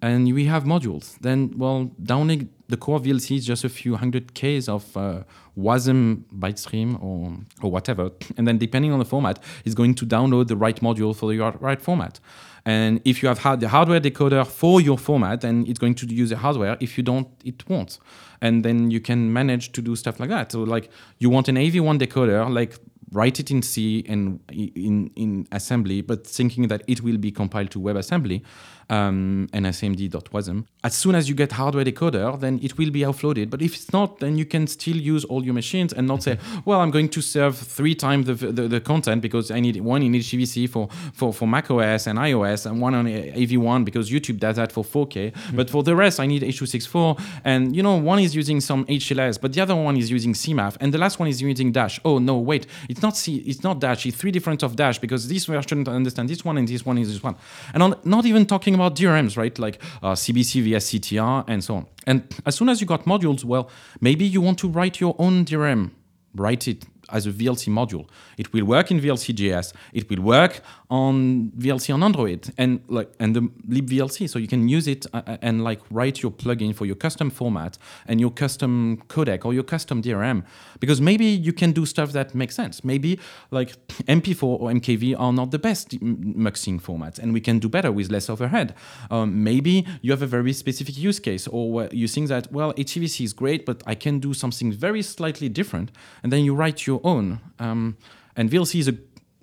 And 0.00 0.32
we 0.34 0.46
have 0.46 0.64
modules. 0.64 1.16
Then, 1.20 1.54
well, 1.56 1.92
downloading 2.02 2.48
the 2.68 2.76
core 2.76 2.98
VLC 2.98 3.36
is 3.36 3.46
just 3.46 3.62
a 3.62 3.68
few 3.68 3.94
hundred 3.94 4.34
Ks 4.34 4.68
of 4.68 4.96
uh, 4.96 5.22
WASM 5.56 6.24
byte 6.36 6.58
stream 6.58 6.98
or, 7.00 7.36
or 7.62 7.70
whatever. 7.70 8.10
And 8.36 8.48
then 8.48 8.58
depending 8.58 8.92
on 8.92 8.98
the 8.98 9.04
format, 9.04 9.40
it's 9.64 9.76
going 9.76 9.94
to 9.96 10.06
download 10.06 10.48
the 10.48 10.56
right 10.56 10.76
module 10.80 11.14
for 11.14 11.30
the 11.30 11.38
right 11.60 11.80
format. 11.80 12.18
And 12.64 13.00
if 13.04 13.22
you 13.22 13.28
have 13.28 13.38
had 13.38 13.60
the 13.60 13.68
hardware 13.68 14.00
decoder 14.00 14.46
for 14.46 14.80
your 14.80 14.96
format, 14.96 15.40
then 15.40 15.64
it's 15.66 15.78
going 15.78 15.94
to 15.96 16.06
use 16.06 16.30
the 16.30 16.36
hardware. 16.36 16.76
If 16.80 16.96
you 16.96 17.02
don't, 17.02 17.28
it 17.44 17.68
won't. 17.68 17.98
And 18.40 18.64
then 18.64 18.90
you 18.90 19.00
can 19.00 19.32
manage 19.32 19.72
to 19.72 19.82
do 19.82 19.96
stuff 19.96 20.20
like 20.20 20.28
that. 20.28 20.52
So 20.52 20.62
like 20.62 20.90
you 21.18 21.28
want 21.28 21.48
an 21.48 21.56
AV1 21.56 21.98
decoder, 21.98 22.52
like 22.52 22.78
write 23.12 23.38
it 23.38 23.50
in 23.50 23.62
C 23.62 24.04
and 24.08 24.40
in, 24.50 25.10
in 25.16 25.46
assembly, 25.52 26.00
but 26.00 26.26
thinking 26.26 26.68
that 26.68 26.82
it 26.86 27.02
will 27.02 27.18
be 27.18 27.30
compiled 27.30 27.70
to 27.72 27.80
WebAssembly. 27.80 28.42
Um, 28.90 29.48
and 29.52 29.66
simd.wasm. 29.66 30.66
As 30.84 30.94
soon 30.94 31.14
as 31.14 31.28
you 31.28 31.34
get 31.34 31.52
hardware 31.52 31.84
decoder, 31.84 32.38
then 32.38 32.58
it 32.62 32.76
will 32.76 32.90
be 32.90 33.00
offloaded. 33.00 33.50
But 33.50 33.62
if 33.62 33.74
it's 33.74 33.92
not, 33.92 34.18
then 34.18 34.36
you 34.36 34.44
can 34.44 34.66
still 34.66 34.96
use 34.96 35.24
all 35.24 35.44
your 35.44 35.54
machines 35.54 35.92
and 35.92 36.06
not 36.06 36.22
say, 36.22 36.38
well, 36.64 36.80
I'm 36.80 36.90
going 36.90 37.08
to 37.10 37.20
serve 37.20 37.56
three 37.56 37.94
times 37.94 38.26
the, 38.26 38.34
the, 38.34 38.68
the 38.68 38.80
content 38.80 39.22
because 39.22 39.50
I 39.50 39.60
need 39.60 39.80
one 39.80 40.02
in 40.02 40.12
HEVC 40.12 40.68
for, 40.68 40.88
for, 41.12 41.32
for 41.32 41.46
Mac 41.46 41.70
OS 41.70 42.06
and 42.06 42.18
iOS 42.18 42.66
and 42.66 42.80
one 42.80 42.94
on 42.94 43.06
AV1 43.06 43.84
because 43.84 44.10
YouTube 44.10 44.38
does 44.38 44.56
that 44.56 44.72
for 44.72 44.84
4K. 44.84 45.32
Mm-hmm. 45.32 45.56
But 45.56 45.70
for 45.70 45.82
the 45.82 45.94
rest, 45.94 46.18
I 46.18 46.26
need 46.26 46.42
H.264. 46.42 47.22
And, 47.44 47.76
you 47.76 47.82
know, 47.82 47.96
one 47.96 48.18
is 48.18 48.34
using 48.34 48.60
some 48.60 48.84
HLS, 48.86 49.40
but 49.40 49.52
the 49.52 49.60
other 49.60 49.76
one 49.76 49.96
is 49.96 50.10
using 50.10 50.32
CMAF. 50.32 50.76
And 50.80 50.92
the 50.92 50.98
last 50.98 51.18
one 51.18 51.28
is 51.28 51.40
using 51.40 51.72
Dash. 51.72 52.00
Oh, 52.04 52.18
no, 52.18 52.38
wait, 52.38 52.66
it's 52.88 53.02
not 53.02 53.16
C, 53.16 53.36
it's 53.36 53.62
not 53.62 53.78
Dash. 53.78 54.04
It's 54.06 54.16
three 54.16 54.32
different 54.32 54.62
of 54.62 54.76
Dash 54.76 54.98
because 54.98 55.28
this 55.28 55.46
version 55.46 55.86
understand 55.88 56.28
this 56.28 56.44
one 56.44 56.58
and 56.58 56.66
this 56.66 56.84
one 56.84 56.98
is 56.98 57.12
this 57.12 57.22
one. 57.22 57.36
And 57.72 57.82
on, 57.82 57.94
not 58.04 58.26
even 58.26 58.46
talking 58.46 58.74
about 58.74 58.81
DRMs, 58.90 59.36
right? 59.36 59.58
Like 59.58 59.82
uh, 60.02 60.12
CBC 60.12 60.62
via 60.62 60.78
CTR 60.78 61.44
and 61.48 61.62
so 61.62 61.76
on. 61.76 61.86
And 62.06 62.22
as 62.46 62.56
soon 62.56 62.68
as 62.68 62.80
you 62.80 62.86
got 62.86 63.04
modules, 63.04 63.44
well, 63.44 63.70
maybe 64.00 64.24
you 64.24 64.40
want 64.40 64.58
to 64.60 64.68
write 64.68 65.00
your 65.00 65.14
own 65.18 65.44
DRM. 65.44 65.90
Write 66.34 66.66
it 66.66 66.84
as 67.12 67.26
a 67.26 67.32
VLC 67.32 67.68
module. 67.68 68.08
It 68.36 68.52
will 68.52 68.64
work 68.64 68.90
in 68.90 69.00
VLC.js. 69.00 69.72
It 69.92 70.08
will 70.10 70.22
work 70.22 70.60
on 70.90 71.52
VLC 71.58 71.94
on 71.94 72.02
Android 72.02 72.52
and 72.58 72.80
like 72.88 73.10
and 73.18 73.36
the 73.36 73.42
libVLC, 73.68 74.28
so 74.28 74.38
you 74.38 74.48
can 74.48 74.68
use 74.68 74.86
it 74.86 75.06
uh, 75.12 75.36
and 75.40 75.64
like 75.64 75.80
write 75.90 76.22
your 76.22 76.32
plugin 76.32 76.74
for 76.74 76.86
your 76.86 76.96
custom 76.96 77.30
format 77.30 77.78
and 78.06 78.20
your 78.20 78.30
custom 78.30 79.02
codec 79.08 79.44
or 79.44 79.54
your 79.54 79.62
custom 79.62 80.02
DRM. 80.02 80.44
Because 80.80 81.00
maybe 81.00 81.26
you 81.26 81.52
can 81.52 81.72
do 81.72 81.86
stuff 81.86 82.12
that 82.12 82.34
makes 82.34 82.54
sense. 82.54 82.84
Maybe 82.84 83.18
like 83.50 83.70
MP4 84.06 84.42
or 84.42 84.70
MKV 84.70 85.18
are 85.18 85.32
not 85.32 85.50
the 85.50 85.58
best 85.58 85.90
muxing 86.00 86.80
formats, 86.80 87.18
and 87.18 87.32
we 87.32 87.40
can 87.40 87.58
do 87.58 87.68
better 87.68 87.92
with 87.92 88.10
less 88.10 88.28
overhead. 88.28 88.74
Um, 89.10 89.44
maybe 89.44 89.86
you 90.00 90.10
have 90.10 90.22
a 90.22 90.26
very 90.26 90.52
specific 90.52 90.96
use 90.96 91.20
case, 91.20 91.46
or 91.48 91.88
you 91.92 92.08
think 92.08 92.28
that 92.28 92.52
well, 92.52 92.72
HEVC 92.74 93.24
is 93.24 93.32
great, 93.32 93.64
but 93.64 93.82
I 93.86 93.94
can 93.94 94.18
do 94.18 94.34
something 94.34 94.72
very 94.72 95.02
slightly 95.02 95.48
different, 95.48 95.90
and 96.22 96.32
then 96.32 96.44
you 96.44 96.54
write 96.54 96.86
your 96.86 97.00
own. 97.04 97.40
Um, 97.58 97.96
and 98.36 98.50
VLC 98.50 98.80
is 98.80 98.88
a 98.88 98.96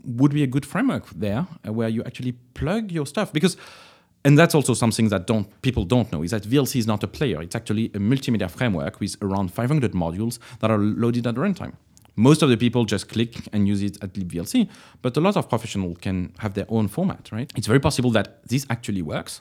would 0.05 0.33
be 0.33 0.43
a 0.43 0.47
good 0.47 0.65
framework 0.65 1.09
there 1.09 1.45
uh, 1.67 1.73
where 1.73 1.89
you 1.89 2.01
actually 2.03 2.31
plug 2.53 2.91
your 2.91 3.05
stuff 3.05 3.33
because 3.33 3.57
and 4.25 4.37
that's 4.37 4.53
also 4.53 4.73
something 4.73 5.09
that 5.09 5.27
don't 5.27 5.61
people 5.61 5.85
don't 5.85 6.11
know 6.11 6.23
is 6.23 6.31
that 6.31 6.43
VLC 6.43 6.77
is 6.77 6.87
not 6.87 7.03
a 7.03 7.07
player. 7.07 7.41
It's 7.41 7.55
actually 7.55 7.85
a 7.87 7.99
multimedia 7.99 8.49
framework 8.49 8.99
with 8.99 9.15
around 9.21 9.53
500 9.53 9.93
modules 9.93 10.39
that 10.59 10.69
are 10.69 10.77
loaded 10.77 11.25
at 11.25 11.35
runtime. 11.35 11.73
Most 12.15 12.41
of 12.41 12.49
the 12.49 12.57
people 12.57 12.83
just 12.83 13.07
click 13.07 13.37
and 13.53 13.65
use 13.65 13.81
it 13.81 13.97
at 14.03 14.13
libVLC, 14.13 14.67
but 15.01 15.15
a 15.15 15.21
lot 15.21 15.37
of 15.37 15.47
professionals 15.47 15.99
can 16.01 16.33
have 16.39 16.53
their 16.53 16.65
own 16.67 16.89
format, 16.89 17.29
right? 17.31 17.49
It's 17.55 17.67
very 17.67 17.79
possible 17.79 18.11
that 18.11 18.45
this 18.45 18.65
actually 18.69 19.01
works, 19.01 19.39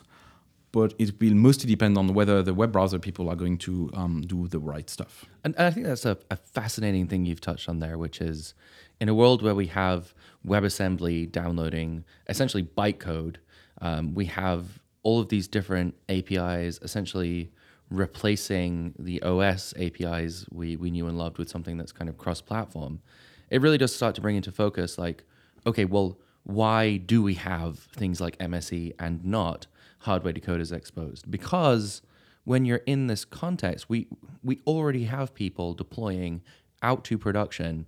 but 0.71 0.93
it 0.99 1.19
will 1.19 1.33
mostly 1.33 1.67
depend 1.67 1.97
on 1.97 2.13
whether 2.13 2.43
the 2.43 2.53
web 2.53 2.71
browser 2.71 2.99
people 2.99 3.29
are 3.29 3.35
going 3.35 3.57
to 3.57 3.89
um, 3.93 4.21
do 4.21 4.47
the 4.47 4.59
right 4.59 4.89
stuff. 4.89 5.25
And, 5.43 5.55
and 5.57 5.65
I 5.65 5.71
think 5.71 5.85
that's 5.85 6.05
a, 6.05 6.17
a 6.29 6.35
fascinating 6.35 7.07
thing 7.07 7.25
you've 7.25 7.41
touched 7.41 7.67
on 7.67 7.79
there, 7.79 7.97
which 7.97 8.21
is 8.21 8.53
in 8.99 9.09
a 9.09 9.13
world 9.13 9.41
where 9.41 9.55
we 9.55 9.67
have 9.67 10.13
WebAssembly 10.45 11.31
downloading 11.31 12.03
essentially 12.27 12.63
bytecode, 12.63 13.37
um, 13.81 14.13
we 14.13 14.25
have 14.25 14.79
all 15.03 15.19
of 15.19 15.29
these 15.29 15.47
different 15.47 15.95
APIs 16.09 16.79
essentially 16.81 17.51
replacing 17.89 18.93
the 18.99 19.21
OS 19.23 19.73
APIs 19.77 20.45
we, 20.51 20.75
we 20.75 20.91
knew 20.91 21.07
and 21.07 21.17
loved 21.17 21.37
with 21.37 21.49
something 21.49 21.77
that's 21.77 21.91
kind 21.91 22.09
of 22.09 22.17
cross 22.17 22.41
platform. 22.41 23.01
It 23.49 23.61
really 23.61 23.79
does 23.79 23.95
start 23.95 24.13
to 24.15 24.21
bring 24.21 24.35
into 24.35 24.51
focus 24.51 24.97
like, 24.97 25.23
okay, 25.65 25.85
well, 25.85 26.19
why 26.43 26.97
do 26.97 27.23
we 27.23 27.33
have 27.35 27.79
things 27.95 28.21
like 28.21 28.37
MSE 28.37 28.93
and 28.99 29.23
not 29.25 29.67
hardware 29.99 30.33
decoders 30.33 30.71
exposed? 30.71 31.29
Because 31.29 32.01
when 32.43 32.65
you're 32.65 32.77
in 32.85 33.07
this 33.07 33.25
context, 33.25 33.89
we 33.89 34.07
we 34.43 34.59
already 34.65 35.05
have 35.05 35.33
people 35.33 35.73
deploying 35.73 36.41
out 36.81 37.03
to 37.05 37.17
production 37.17 37.85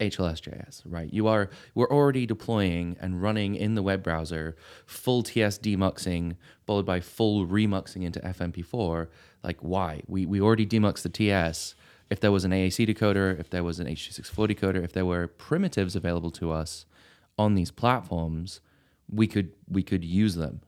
HLS.js, 0.00 0.82
right? 0.84 1.12
You 1.12 1.26
are 1.28 1.50
we're 1.74 1.90
already 1.90 2.26
deploying 2.26 2.96
and 3.00 3.22
running 3.22 3.54
in 3.54 3.74
the 3.74 3.82
web 3.82 4.02
browser 4.02 4.56
full 4.86 5.22
TS 5.22 5.58
demuxing 5.58 6.36
followed 6.66 6.86
by 6.86 7.00
full 7.00 7.46
remuxing 7.46 8.02
into 8.02 8.20
FMP4. 8.20 9.08
Like 9.42 9.58
why? 9.60 10.02
We 10.06 10.26
we 10.26 10.40
already 10.40 10.66
demuxed 10.66 11.02
the 11.02 11.08
TS. 11.08 11.74
If 12.10 12.20
there 12.20 12.32
was 12.32 12.44
an 12.44 12.50
AAC 12.50 12.86
decoder, 12.86 13.38
if 13.40 13.48
there 13.48 13.64
was 13.64 13.80
an 13.80 13.88
H.264 13.88 14.54
decoder, 14.54 14.84
if 14.84 14.92
there 14.92 15.06
were 15.06 15.26
primitives 15.26 15.96
available 15.96 16.30
to 16.32 16.52
us 16.52 16.84
on 17.38 17.54
these 17.54 17.70
platforms, 17.70 18.60
we 19.10 19.26
could 19.26 19.52
we 19.68 19.82
could 19.82 20.04
use 20.04 20.34
them. 20.34 20.60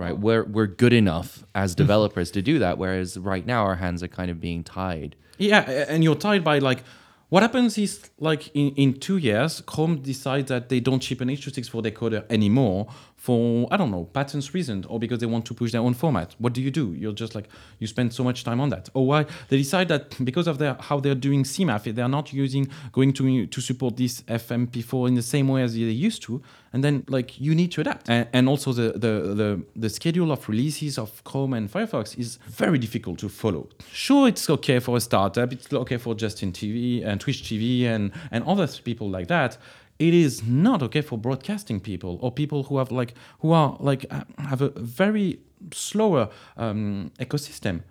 Right? 0.00 0.18
We're 0.18 0.44
we're 0.44 0.66
good 0.66 0.94
enough 0.94 1.44
as 1.54 1.72
mm-hmm. 1.72 1.82
developers 1.82 2.30
to 2.30 2.40
do 2.40 2.58
that. 2.58 2.78
Whereas 2.78 3.18
right 3.18 3.44
now 3.44 3.64
our 3.64 3.76
hands 3.76 4.02
are 4.02 4.08
kind 4.08 4.30
of 4.30 4.40
being 4.40 4.64
tied. 4.64 5.14
Yeah, 5.36 5.60
and 5.88 6.02
you're 6.02 6.14
tied 6.14 6.42
by 6.42 6.58
like 6.58 6.82
what 7.30 7.44
happens 7.44 7.78
is, 7.78 8.10
like 8.18 8.48
in, 8.54 8.74
in 8.74 8.98
two 8.98 9.16
years, 9.16 9.60
Chrome 9.60 10.02
decides 10.02 10.48
that 10.48 10.68
they 10.68 10.80
don't 10.80 11.00
ship 11.00 11.20
an 11.20 11.30
H.264 11.30 11.84
decoder 11.84 12.24
anymore 12.28 12.88
for 13.20 13.68
I 13.70 13.76
don't 13.76 13.90
know 13.90 14.04
patents 14.04 14.54
reasons 14.54 14.86
or 14.86 14.98
because 14.98 15.18
they 15.18 15.26
want 15.26 15.44
to 15.44 15.52
push 15.52 15.72
their 15.72 15.82
own 15.82 15.92
format. 15.92 16.34
What 16.38 16.54
do 16.54 16.62
you 16.62 16.70
do? 16.70 16.94
You're 16.94 17.12
just 17.12 17.34
like 17.34 17.50
you 17.78 17.86
spend 17.86 18.14
so 18.14 18.24
much 18.24 18.44
time 18.44 18.62
on 18.62 18.70
that. 18.70 18.88
Or 18.94 19.06
why 19.06 19.26
they 19.50 19.58
decide 19.58 19.88
that 19.88 20.24
because 20.24 20.46
of 20.46 20.56
their 20.56 20.74
how 20.80 21.00
they're 21.00 21.14
doing 21.14 21.44
CMAF, 21.44 21.94
they're 21.94 22.08
not 22.08 22.32
using 22.32 22.68
going 22.92 23.12
to 23.12 23.46
to 23.46 23.60
support 23.60 23.98
this 23.98 24.22
FMP4 24.22 25.08
in 25.08 25.14
the 25.16 25.22
same 25.22 25.48
way 25.48 25.62
as 25.62 25.74
they 25.74 25.80
used 25.80 26.22
to, 26.22 26.40
and 26.72 26.82
then 26.82 27.04
like 27.08 27.38
you 27.38 27.54
need 27.54 27.70
to 27.72 27.82
adapt. 27.82 28.08
And, 28.08 28.26
and 28.32 28.48
also 28.48 28.72
the, 28.72 28.92
the 28.92 29.34
the 29.34 29.62
the 29.76 29.90
schedule 29.90 30.32
of 30.32 30.48
releases 30.48 30.96
of 30.96 31.22
Chrome 31.24 31.52
and 31.52 31.70
Firefox 31.70 32.18
is 32.18 32.38
very 32.46 32.78
difficult 32.78 33.18
to 33.18 33.28
follow. 33.28 33.68
Sure, 33.92 34.28
it's 34.28 34.48
okay 34.48 34.78
for 34.78 34.96
a 34.96 35.00
startup. 35.00 35.52
It's 35.52 35.70
okay 35.70 35.98
for 35.98 36.14
Justin 36.14 36.52
TV 36.52 37.04
and 37.06 37.20
Twitch 37.20 37.42
TV 37.42 37.84
and 37.84 38.12
and 38.30 38.44
other 38.44 38.66
people 38.82 39.10
like 39.10 39.28
that 39.28 39.58
it 40.00 40.14
is 40.14 40.42
not 40.42 40.82
okay 40.82 41.02
for 41.02 41.18
broadcasting 41.18 41.78
people 41.78 42.18
or 42.22 42.32
people 42.32 42.64
who 42.64 42.78
have 42.78 42.90
like 42.90 43.14
who 43.40 43.52
are 43.52 43.76
like 43.78 44.10
have 44.38 44.62
a 44.62 44.70
very 44.70 45.38
slower 45.72 46.30
um, 46.56 47.12
ecosystem. 47.20 47.82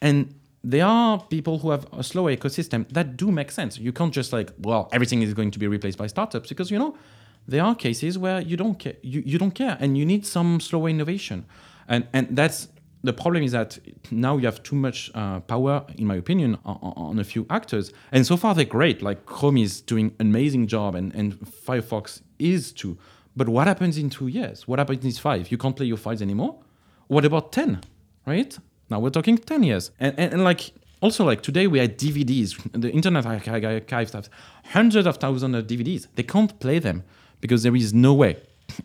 And 0.00 0.34
there 0.64 0.86
are 0.86 1.20
people 1.20 1.58
who 1.58 1.70
have 1.70 1.86
a 1.92 2.02
slower 2.02 2.34
ecosystem 2.34 2.88
that 2.88 3.16
do 3.16 3.30
make 3.30 3.50
sense. 3.50 3.78
You 3.78 3.92
can't 3.92 4.12
just 4.12 4.32
like 4.32 4.50
well 4.58 4.88
everything 4.90 5.20
is 5.20 5.34
going 5.34 5.50
to 5.50 5.58
be 5.58 5.68
replaced 5.68 5.98
by 5.98 6.06
startups 6.06 6.48
because 6.48 6.70
you 6.70 6.78
know 6.78 6.96
there 7.46 7.62
are 7.62 7.74
cases 7.74 8.16
where 8.16 8.40
you 8.40 8.56
don't 8.56 8.78
care 8.78 8.96
you, 9.02 9.22
you 9.26 9.38
don't 9.38 9.54
care 9.54 9.76
and 9.80 9.98
you 9.98 10.06
need 10.06 10.24
some 10.26 10.60
slower 10.60 10.88
innovation. 10.88 11.44
And 11.86 12.08
and 12.14 12.34
that's 12.34 12.68
the 13.02 13.12
problem 13.12 13.42
is 13.42 13.52
that 13.52 13.78
now 14.10 14.36
you 14.36 14.44
have 14.46 14.62
too 14.62 14.76
much 14.76 15.10
uh, 15.14 15.40
power, 15.40 15.84
in 15.96 16.06
my 16.06 16.16
opinion, 16.16 16.58
on, 16.64 16.92
on, 16.96 17.18
a 17.18 17.24
few 17.24 17.46
actors. 17.48 17.92
And 18.12 18.26
so 18.26 18.36
far, 18.36 18.54
they're 18.54 18.64
great. 18.64 19.00
Like 19.00 19.24
Chrome 19.24 19.56
is 19.56 19.80
doing 19.80 20.14
an 20.18 20.26
amazing 20.26 20.66
job, 20.66 20.94
and, 20.94 21.14
and 21.14 21.40
Firefox 21.40 22.20
is 22.38 22.72
too. 22.72 22.98
But 23.36 23.48
what 23.48 23.66
happens 23.66 23.96
in 23.96 24.10
two 24.10 24.26
years? 24.26 24.68
What 24.68 24.78
happens 24.78 25.04
in 25.04 25.12
five? 25.12 25.50
You 25.50 25.56
can't 25.56 25.74
play 25.74 25.86
your 25.86 25.96
files 25.96 26.20
anymore. 26.20 26.58
What 27.06 27.24
about 27.24 27.52
ten? 27.52 27.80
Right 28.26 28.58
now 28.90 29.00
we're 29.00 29.10
talking 29.10 29.38
ten 29.38 29.62
years, 29.62 29.92
and, 29.98 30.14
and, 30.18 30.34
and 30.34 30.44
like 30.44 30.72
also 31.00 31.24
like 31.24 31.42
today 31.42 31.66
we 31.66 31.78
had 31.78 31.96
DVDs. 31.96 32.58
The 32.72 32.90
Internet 32.90 33.24
Archive 33.24 34.12
has 34.12 34.30
hundreds 34.64 35.06
of 35.06 35.16
thousands 35.16 35.56
of 35.56 35.66
DVDs. 35.66 36.06
They 36.16 36.22
can't 36.22 36.58
play 36.60 36.78
them 36.78 37.04
because 37.40 37.62
there 37.62 37.74
is 37.74 37.94
no 37.94 38.12
way. 38.12 38.36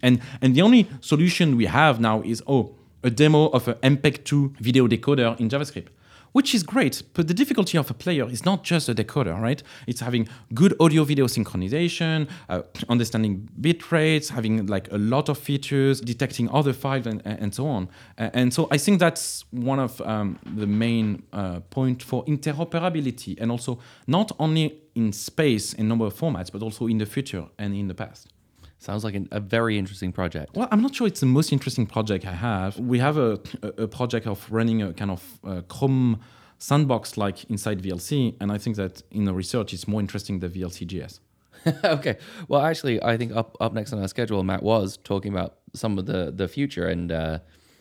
And 0.02 0.22
and 0.42 0.56
the 0.56 0.62
only 0.62 0.88
solution 1.02 1.58
we 1.58 1.66
have 1.66 2.00
now 2.00 2.22
is 2.22 2.42
oh 2.48 2.76
a 3.06 3.10
demo 3.10 3.48
of 3.50 3.68
an 3.68 3.76
MPEG-2 3.98 4.58
video 4.60 4.88
decoder 4.88 5.40
in 5.40 5.48
JavaScript, 5.48 5.90
which 6.32 6.56
is 6.56 6.64
great. 6.64 7.04
But 7.14 7.28
the 7.28 7.34
difficulty 7.34 7.78
of 7.78 7.90
a 7.92 7.94
player 7.94 8.28
is 8.28 8.44
not 8.44 8.64
just 8.64 8.90
a 8.90 8.96
decoder, 8.96 9.40
right? 9.40 9.62
It's 9.86 10.02
having 10.02 10.28
good 10.54 10.74
audio-video 10.80 11.28
synchronization, 11.28 12.28
uh, 12.50 12.64
understanding 12.90 13.48
bit 13.62 13.92
rates, 13.92 14.30
having 14.30 14.66
like 14.66 14.92
a 14.92 14.98
lot 14.98 15.30
of 15.30 15.38
features, 15.38 16.02
detecting 16.02 16.50
other 16.50 16.74
files, 16.74 17.06
and, 17.06 17.22
and 17.26 17.54
so 17.54 17.68
on. 17.68 17.90
And 18.18 18.52
so 18.52 18.68
I 18.72 18.78
think 18.78 19.00
that's 19.00 19.46
one 19.52 19.80
of 19.80 20.02
um, 20.02 20.40
the 20.44 20.68
main 20.68 21.24
uh, 21.32 21.60
point 21.70 22.02
for 22.02 22.26
interoperability, 22.26 23.40
and 23.40 23.52
also 23.52 23.80
not 24.08 24.32
only 24.40 24.82
in 24.96 25.14
space 25.14 25.74
and 25.76 25.88
number 25.88 26.06
of 26.06 26.16
formats, 26.16 26.52
but 26.52 26.64
also 26.64 26.88
in 26.88 26.98
the 26.98 27.06
future 27.06 27.46
and 27.60 27.76
in 27.76 27.88
the 27.88 27.94
past. 27.94 28.35
Sounds 28.80 29.04
like 29.04 29.16
an, 29.16 29.28
a 29.32 29.40
very 29.40 29.78
interesting 29.78 30.12
project. 30.12 30.56
Well, 30.56 30.68
I'm 30.72 30.82
not 30.82 30.94
sure 30.94 31.08
it's 31.08 31.22
the 31.22 31.26
most 31.26 31.52
interesting 31.52 31.88
project 31.88 32.26
I 32.26 32.34
have. 32.34 32.78
We 32.78 33.00
have 33.00 33.18
a, 33.18 33.40
a, 33.64 33.88
project 33.88 34.28
of 34.28 34.46
running 34.52 34.82
a 34.82 34.94
kind 34.94 35.12
of 35.12 35.40
uh, 35.44 35.62
Chrome 35.68 36.20
sandbox 36.58 37.18
like 37.18 37.46
inside 37.46 37.82
VLC, 37.82 38.36
and 38.40 38.52
I 38.52 38.58
think 38.58 38.76
that 38.76 39.02
in 39.12 39.26
the 39.26 39.34
research 39.34 39.74
it's 39.74 39.88
more 39.88 40.02
interesting 40.02 40.40
than 40.40 40.52
VLC.js. 40.52 41.20
okay. 41.84 42.18
Well, 42.48 42.62
actually, 42.62 43.02
I 43.02 43.18
think 43.18 43.36
up 43.36 43.58
up 43.60 43.74
next 43.74 43.94
on 43.94 44.02
our 44.02 44.08
schedule, 44.08 44.44
Matt 44.44 44.62
was 44.62 44.98
talking 44.98 45.32
about 45.32 45.56
some 45.74 45.98
of 45.98 46.06
the 46.06 46.32
the 46.36 46.48
future 46.48 46.88
and 46.88 47.12
uh, 47.12 47.40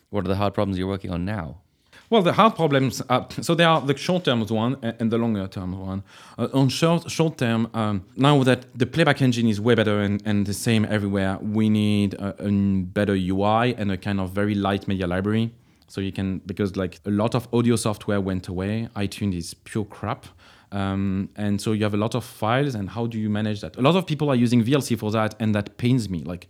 what 0.09 0.25
are 0.25 0.27
the 0.27 0.35
hard 0.35 0.53
problems 0.53 0.77
you're 0.77 0.87
working 0.87 1.11
on 1.11 1.25
now. 1.25 1.61
Well, 2.09 2.21
the 2.21 2.33
hard 2.33 2.55
problems. 2.55 3.01
Are, 3.09 3.27
so 3.41 3.55
there 3.55 3.67
are 3.67 3.81
the 3.81 3.97
short-term 3.97 4.45
one 4.47 4.77
and 4.83 5.11
the 5.11 5.17
longer-term 5.17 5.79
one. 5.79 6.03
Uh, 6.37 6.47
on 6.53 6.69
short 6.69 7.09
short-term, 7.09 7.67
um, 7.73 8.05
now 8.15 8.43
that 8.43 8.67
the 8.77 8.85
playback 8.85 9.21
engine 9.21 9.47
is 9.47 9.59
way 9.59 9.73
better 9.73 10.01
and, 10.01 10.21
and 10.25 10.45
the 10.45 10.53
same 10.53 10.85
everywhere, 10.85 11.39
we 11.41 11.69
need 11.69 12.13
a, 12.15 12.45
a 12.45 12.51
better 12.83 13.13
UI 13.13 13.75
and 13.75 13.91
a 13.91 13.97
kind 13.97 14.19
of 14.19 14.31
very 14.31 14.53
light 14.53 14.87
media 14.87 15.07
library. 15.07 15.51
So 15.87 16.01
you 16.01 16.11
can 16.11 16.39
because 16.45 16.75
like 16.75 16.99
a 17.05 17.11
lot 17.11 17.35
of 17.35 17.47
audio 17.53 17.75
software 17.75 18.21
went 18.21 18.47
away. 18.47 18.89
iTunes 18.95 19.35
is 19.35 19.53
pure 19.53 19.85
crap. 19.85 20.25
Um, 20.71 21.29
and 21.35 21.61
so 21.61 21.71
you 21.71 21.83
have 21.83 21.93
a 21.93 21.97
lot 21.97 22.15
of 22.15 22.25
files, 22.25 22.75
and 22.75 22.89
how 22.89 23.07
do 23.07 23.17
you 23.17 23.29
manage 23.29 23.61
that? 23.61 23.77
A 23.77 23.81
lot 23.81 23.95
of 23.95 24.05
people 24.05 24.29
are 24.29 24.35
using 24.35 24.63
VLC 24.63 24.97
for 24.97 25.09
that, 25.11 25.33
and 25.39 25.55
that 25.55 25.77
pains 25.77 26.09
me. 26.09 26.19
Like, 26.23 26.49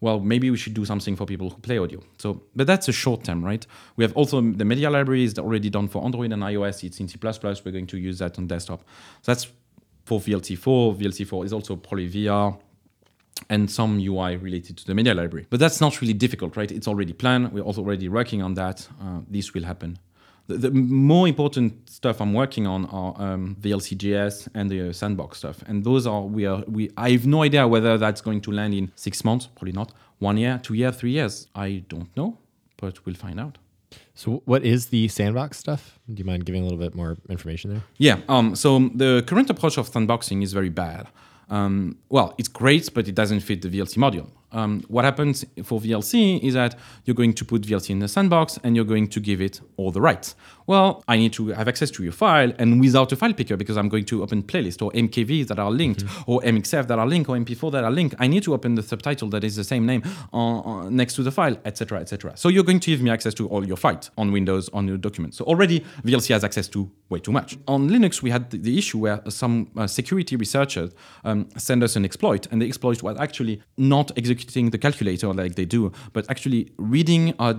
well, 0.00 0.18
maybe 0.18 0.50
we 0.50 0.56
should 0.56 0.74
do 0.74 0.84
something 0.84 1.14
for 1.14 1.26
people 1.26 1.50
who 1.50 1.56
play 1.58 1.78
audio. 1.78 2.00
So, 2.18 2.42
but 2.56 2.66
that's 2.66 2.88
a 2.88 2.92
short 2.92 3.24
term, 3.24 3.44
right? 3.44 3.66
We 3.96 4.04
have 4.04 4.16
also 4.16 4.40
the 4.40 4.64
media 4.64 4.90
library 4.90 5.24
is 5.24 5.38
already 5.38 5.68
done 5.68 5.88
for 5.88 6.02
Android 6.04 6.32
and 6.32 6.42
iOS. 6.42 6.84
It's 6.84 7.00
in 7.00 7.08
C++. 7.08 7.18
We're 7.22 7.72
going 7.72 7.86
to 7.86 7.98
use 7.98 8.18
that 8.18 8.38
on 8.38 8.46
desktop. 8.46 8.80
So 9.22 9.32
that's 9.32 9.48
for 10.06 10.18
VLC4. 10.20 10.98
VLC4 10.98 11.44
is 11.44 11.52
also 11.52 11.76
probably 11.76 12.08
VR 12.08 12.58
and 13.48 13.70
some 13.70 13.98
UI 13.98 14.36
related 14.36 14.76
to 14.78 14.86
the 14.86 14.94
media 14.94 15.14
library. 15.14 15.46
But 15.50 15.60
that's 15.60 15.80
not 15.80 16.00
really 16.00 16.14
difficult, 16.14 16.56
right? 16.56 16.70
It's 16.70 16.88
already 16.88 17.12
planned. 17.12 17.52
We're 17.52 17.64
also 17.64 17.82
already 17.82 18.08
working 18.08 18.42
on 18.42 18.54
that. 18.54 18.88
Uh, 19.00 19.20
this 19.28 19.54
will 19.54 19.64
happen. 19.64 19.98
The, 20.50 20.56
the 20.56 20.70
more 20.70 21.28
important 21.28 21.88
stuff 21.88 22.20
I'm 22.20 22.32
working 22.32 22.66
on 22.66 22.86
are 22.86 23.14
um, 23.18 23.56
VLC.js 23.60 24.48
and 24.54 24.70
the 24.70 24.88
uh, 24.88 24.92
sandbox 24.92 25.38
stuff, 25.38 25.62
and 25.66 25.84
those 25.84 26.06
are 26.06 26.22
we 26.22 26.46
are 26.46 26.64
we. 26.66 26.90
I 26.96 27.10
have 27.10 27.26
no 27.26 27.42
idea 27.42 27.66
whether 27.68 27.96
that's 27.98 28.20
going 28.20 28.40
to 28.42 28.50
land 28.52 28.74
in 28.74 28.90
six 28.96 29.24
months, 29.24 29.46
probably 29.46 29.72
not. 29.72 29.92
One 30.18 30.36
year, 30.36 30.60
two 30.62 30.74
years, 30.74 30.96
three 30.96 31.12
years. 31.12 31.46
I 31.54 31.84
don't 31.88 32.14
know, 32.16 32.38
but 32.76 33.04
we'll 33.06 33.14
find 33.14 33.38
out. 33.38 33.58
So, 34.14 34.42
what 34.44 34.64
is 34.64 34.86
the 34.86 35.08
sandbox 35.08 35.58
stuff? 35.58 35.98
Do 36.12 36.18
you 36.18 36.24
mind 36.24 36.44
giving 36.44 36.62
a 36.62 36.64
little 36.64 36.78
bit 36.78 36.94
more 36.94 37.16
information 37.28 37.70
there? 37.70 37.82
Yeah. 37.96 38.18
Um, 38.28 38.54
so 38.54 38.90
the 38.94 39.24
current 39.26 39.48
approach 39.50 39.78
of 39.78 39.88
sandboxing 39.90 40.42
is 40.42 40.52
very 40.52 40.68
bad. 40.68 41.08
Um, 41.48 41.96
well, 42.08 42.34
it's 42.38 42.48
great, 42.48 42.92
but 42.92 43.08
it 43.08 43.14
doesn't 43.14 43.40
fit 43.40 43.62
the 43.62 43.68
VLC 43.68 43.96
module. 43.96 44.28
Um, 44.52 44.82
what 44.88 45.04
happens 45.04 45.44
for 45.62 45.80
VLC 45.80 46.42
is 46.42 46.54
that 46.54 46.76
you're 47.04 47.14
going 47.14 47.34
to 47.34 47.44
put 47.44 47.62
VLC 47.62 47.90
in 47.90 48.00
the 48.00 48.08
sandbox 48.08 48.58
and 48.64 48.74
you're 48.74 48.84
going 48.84 49.08
to 49.08 49.20
give 49.20 49.40
it 49.40 49.60
all 49.76 49.90
the 49.90 50.00
rights. 50.00 50.34
Well, 50.66 51.02
I 51.08 51.16
need 51.16 51.32
to 51.34 51.48
have 51.48 51.68
access 51.68 51.90
to 51.92 52.02
your 52.02 52.12
file 52.12 52.52
and 52.58 52.80
without 52.80 53.10
a 53.12 53.16
file 53.16 53.32
picker 53.32 53.56
because 53.56 53.76
I'm 53.76 53.88
going 53.88 54.04
to 54.06 54.22
open 54.22 54.42
playlist 54.42 54.82
or 54.82 54.90
MKVs 54.92 55.48
that 55.48 55.58
are 55.58 55.70
linked 55.70 55.90
Mm-hmm. 56.04 56.30
or 56.30 56.40
MXF 56.42 56.86
that 56.86 56.98
are 56.98 57.06
linked 57.06 57.28
or 57.28 57.36
MP4 57.36 57.72
that 57.72 57.84
are 57.84 57.90
linked. 57.90 58.14
I 58.18 58.26
need 58.28 58.42
to 58.44 58.54
open 58.54 58.74
the 58.76 58.82
subtitle 58.82 59.28
that 59.30 59.42
is 59.44 59.56
the 59.56 59.64
same 59.64 59.84
name 59.86 60.02
on, 60.32 60.62
on- 60.64 60.96
next 60.96 61.14
to 61.14 61.22
the 61.22 61.32
file, 61.32 61.56
etc., 61.64 62.00
etc. 62.00 62.36
So 62.36 62.48
you're 62.48 62.64
going 62.64 62.80
to 62.80 62.90
give 62.90 63.02
me 63.02 63.10
access 63.10 63.34
to 63.34 63.48
all 63.48 63.66
your 63.66 63.76
files 63.76 64.10
on 64.16 64.30
Windows 64.32 64.68
on 64.72 64.86
your 64.86 64.96
documents. 64.96 65.36
So 65.38 65.44
already 65.44 65.80
VLC 66.04 66.28
has 66.32 66.44
access 66.44 66.68
to 66.68 66.90
way 67.08 67.18
too 67.18 67.32
much. 67.32 67.58
On 67.66 67.88
Linux, 67.88 68.22
we 68.22 68.30
had 68.30 68.50
the, 68.50 68.58
the 68.58 68.78
issue 68.78 68.98
where 68.98 69.20
some 69.28 69.70
uh, 69.76 69.86
security 69.86 70.36
researchers 70.36 70.92
um, 71.24 71.48
send 71.56 71.82
us 71.82 71.96
an 71.96 72.04
exploit, 72.04 72.46
and 72.50 72.62
the 72.62 72.66
exploit 72.66 73.02
was 73.02 73.18
actually 73.18 73.62
not 73.76 74.10
executing 74.16 74.70
the 74.70 74.78
calculator 74.78 75.32
like 75.34 75.54
they 75.56 75.64
do, 75.64 75.90
but 76.12 76.28
actually 76.30 76.70
reading 76.78 77.34
a 77.38 77.54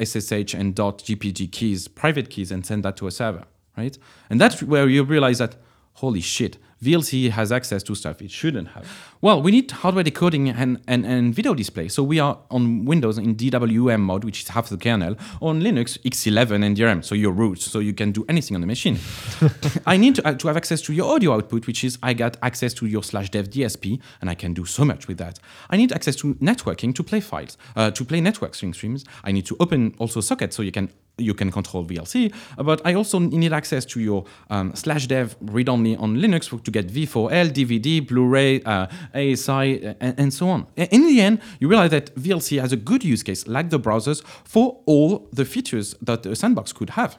.ssh 0.00 0.54
and 0.54 0.74
.gpg 0.74 1.52
keys, 1.52 1.88
private 1.88 2.30
keys, 2.30 2.50
and 2.56 2.64
send 2.64 2.82
that 2.84 2.96
to 2.96 3.06
a 3.06 3.10
server, 3.10 3.44
right? 3.76 3.96
And 4.30 4.40
that's 4.40 4.62
where 4.62 4.88
you 4.88 5.04
realize 5.04 5.38
that 5.38 5.56
holy 5.96 6.20
shit, 6.20 6.58
VLC 6.82 7.30
has 7.30 7.50
access 7.50 7.82
to 7.82 7.94
stuff 7.94 8.20
it 8.20 8.30
shouldn't 8.30 8.68
have. 8.68 8.86
Well, 9.22 9.40
we 9.40 9.50
need 9.50 9.70
hardware 9.70 10.04
decoding 10.04 10.50
and, 10.50 10.78
and, 10.86 11.06
and 11.06 11.34
video 11.34 11.54
display. 11.54 11.88
So 11.88 12.02
we 12.02 12.18
are 12.18 12.38
on 12.50 12.84
Windows 12.84 13.16
in 13.16 13.34
DWM 13.34 14.00
mode, 14.00 14.24
which 14.24 14.42
is 14.42 14.48
half 14.48 14.68
the 14.68 14.76
kernel, 14.76 15.16
on 15.40 15.62
Linux 15.62 15.98
X11 16.02 16.64
and 16.64 16.76
DRM, 16.76 17.02
so 17.02 17.14
your 17.14 17.32
root, 17.32 17.60
so 17.60 17.78
you 17.78 17.94
can 17.94 18.12
do 18.12 18.26
anything 18.28 18.54
on 18.54 18.60
the 18.60 18.66
machine. 18.66 18.98
I 19.86 19.96
need 19.96 20.16
to, 20.16 20.28
uh, 20.28 20.34
to 20.34 20.48
have 20.48 20.56
access 20.58 20.82
to 20.82 20.92
your 20.92 21.14
audio 21.14 21.32
output, 21.32 21.66
which 21.66 21.82
is 21.82 21.98
I 22.02 22.12
got 22.12 22.36
access 22.42 22.74
to 22.74 22.86
your 22.86 23.02
slash 23.02 23.30
dev 23.30 23.48
DSP, 23.48 23.98
and 24.20 24.28
I 24.28 24.34
can 24.34 24.52
do 24.52 24.66
so 24.66 24.84
much 24.84 25.08
with 25.08 25.16
that. 25.16 25.38
I 25.70 25.78
need 25.78 25.92
access 25.92 26.14
to 26.16 26.34
networking 26.34 26.94
to 26.94 27.02
play 27.02 27.20
files, 27.20 27.56
uh, 27.74 27.90
to 27.92 28.04
play 28.04 28.20
network 28.20 28.54
streams. 28.54 29.04
I 29.24 29.32
need 29.32 29.46
to 29.46 29.56
open 29.60 29.94
also 29.98 30.20
sockets 30.20 30.56
so 30.56 30.62
you 30.62 30.72
can 30.72 30.90
you 31.18 31.34
can 31.34 31.50
control 31.50 31.84
VLC, 31.84 32.32
but 32.56 32.80
I 32.84 32.94
also 32.94 33.18
need 33.18 33.52
access 33.52 33.84
to 33.86 34.00
your 34.00 34.24
um, 34.50 34.74
slash 34.74 35.06
dev 35.06 35.36
read 35.40 35.68
only 35.68 35.96
on 35.96 36.16
Linux 36.16 36.62
to 36.62 36.70
get 36.70 36.88
V4L, 36.88 37.50
DVD, 37.52 38.06
Blu-ray, 38.06 38.62
uh, 38.62 38.86
ASI, 39.14 39.96
and, 40.00 40.14
and 40.20 40.34
so 40.34 40.48
on. 40.48 40.66
In 40.76 41.06
the 41.06 41.20
end, 41.20 41.40
you 41.58 41.68
realize 41.68 41.90
that 41.90 42.14
VLC 42.16 42.60
has 42.60 42.72
a 42.72 42.76
good 42.76 43.02
use 43.04 43.22
case, 43.22 43.46
like 43.46 43.70
the 43.70 43.80
browsers, 43.80 44.22
for 44.44 44.80
all 44.86 45.28
the 45.32 45.44
features 45.44 45.94
that 46.02 46.26
a 46.26 46.36
sandbox 46.36 46.72
could 46.72 46.90
have. 46.90 47.18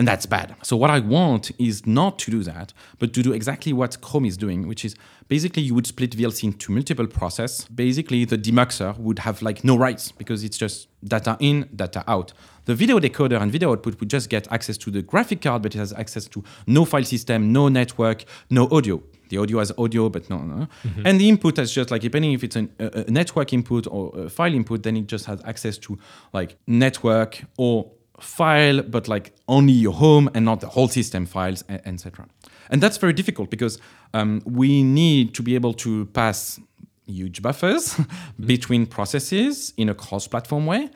And 0.00 0.08
that's 0.08 0.24
bad. 0.24 0.56
So 0.62 0.78
what 0.78 0.88
I 0.88 0.98
want 0.98 1.50
is 1.60 1.84
not 1.84 2.18
to 2.20 2.30
do 2.30 2.42
that, 2.44 2.72
but 2.98 3.12
to 3.12 3.22
do 3.22 3.34
exactly 3.34 3.74
what 3.74 4.00
Chrome 4.00 4.24
is 4.24 4.38
doing, 4.38 4.66
which 4.66 4.82
is 4.82 4.96
basically 5.28 5.62
you 5.62 5.74
would 5.74 5.86
split 5.86 6.12
VLC 6.12 6.44
into 6.44 6.72
multiple 6.72 7.06
process. 7.06 7.66
Basically, 7.66 8.24
the 8.24 8.38
demuxer 8.38 8.96
would 8.96 9.18
have 9.18 9.42
like 9.42 9.62
no 9.62 9.76
rights 9.76 10.10
because 10.10 10.42
it's 10.42 10.56
just 10.56 10.88
data 11.04 11.36
in, 11.38 11.68
data 11.76 12.02
out. 12.08 12.32
The 12.64 12.74
video 12.74 12.98
decoder 12.98 13.38
and 13.42 13.52
video 13.52 13.72
output 13.72 14.00
would 14.00 14.08
just 14.08 14.30
get 14.30 14.50
access 14.50 14.78
to 14.78 14.90
the 14.90 15.02
graphic 15.02 15.42
card, 15.42 15.60
but 15.60 15.74
it 15.74 15.78
has 15.78 15.92
access 15.92 16.24
to 16.28 16.42
no 16.66 16.86
file 16.86 17.04
system, 17.04 17.52
no 17.52 17.68
network, 17.68 18.24
no 18.48 18.70
audio. 18.70 19.02
The 19.28 19.36
audio 19.36 19.58
has 19.58 19.70
audio, 19.76 20.08
but 20.08 20.30
no, 20.30 20.38
no. 20.38 20.66
Mm-hmm. 20.82 21.06
And 21.06 21.20
the 21.20 21.28
input 21.28 21.58
has 21.58 21.74
just 21.74 21.90
like 21.90 22.00
depending 22.00 22.32
if 22.32 22.42
it's 22.42 22.56
an, 22.56 22.70
a, 22.78 23.04
a 23.06 23.10
network 23.10 23.52
input 23.52 23.86
or 23.86 24.18
a 24.18 24.30
file 24.30 24.54
input, 24.54 24.82
then 24.82 24.96
it 24.96 25.08
just 25.08 25.26
has 25.26 25.42
access 25.44 25.76
to 25.76 25.98
like 26.32 26.56
network 26.66 27.44
or 27.58 27.90
file, 28.20 28.82
but 28.82 29.08
like 29.08 29.32
only 29.48 29.72
your 29.72 29.92
home 29.92 30.30
and 30.34 30.44
not 30.44 30.60
the 30.60 30.68
whole 30.68 30.88
system 30.88 31.26
files, 31.26 31.64
etc. 31.68 32.26
And 32.70 32.82
that's 32.82 32.96
very 32.96 33.12
difficult 33.12 33.50
because 33.50 33.78
um, 34.14 34.42
we 34.44 34.82
need 34.82 35.34
to 35.34 35.42
be 35.42 35.54
able 35.54 35.74
to 35.74 36.06
pass 36.06 36.60
huge 37.06 37.42
buffers 37.42 38.00
between 38.40 38.86
processes 38.86 39.72
in 39.76 39.88
a 39.88 39.94
cross-platform 39.94 40.66
way, 40.66 40.90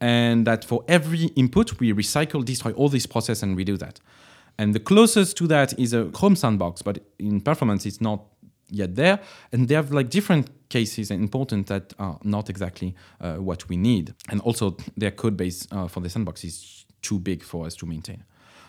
and 0.00 0.46
that 0.46 0.64
for 0.64 0.84
every 0.88 1.24
input 1.36 1.78
we 1.80 1.92
recycle, 1.92 2.44
destroy 2.44 2.72
all 2.72 2.88
this 2.88 3.06
process, 3.06 3.42
and 3.42 3.56
redo 3.56 3.78
that. 3.78 4.00
And 4.58 4.74
the 4.74 4.80
closest 4.80 5.36
to 5.38 5.46
that 5.48 5.78
is 5.78 5.92
a 5.92 6.06
Chrome 6.06 6.36
sandbox, 6.36 6.82
but 6.82 6.98
in 7.18 7.40
performance 7.40 7.86
it's 7.86 8.00
not 8.00 8.24
yet 8.70 8.96
there. 8.96 9.20
And 9.52 9.68
they 9.68 9.74
have 9.74 9.92
like 9.92 10.10
different 10.10 10.50
cases 10.68 11.10
and 11.10 11.22
important 11.22 11.66
that 11.66 11.94
are 11.98 12.18
not 12.22 12.50
exactly 12.50 12.94
uh, 13.20 13.34
what 13.34 13.68
we 13.68 13.76
need. 13.76 14.14
And 14.30 14.40
also 14.40 14.76
their 14.96 15.10
code 15.10 15.36
base 15.36 15.66
uh, 15.70 15.88
for 15.88 16.00
the 16.00 16.08
sandbox 16.08 16.44
is 16.44 16.84
too 17.02 17.18
big 17.18 17.42
for 17.42 17.66
us 17.66 17.74
to 17.76 17.86
maintain. 17.86 18.24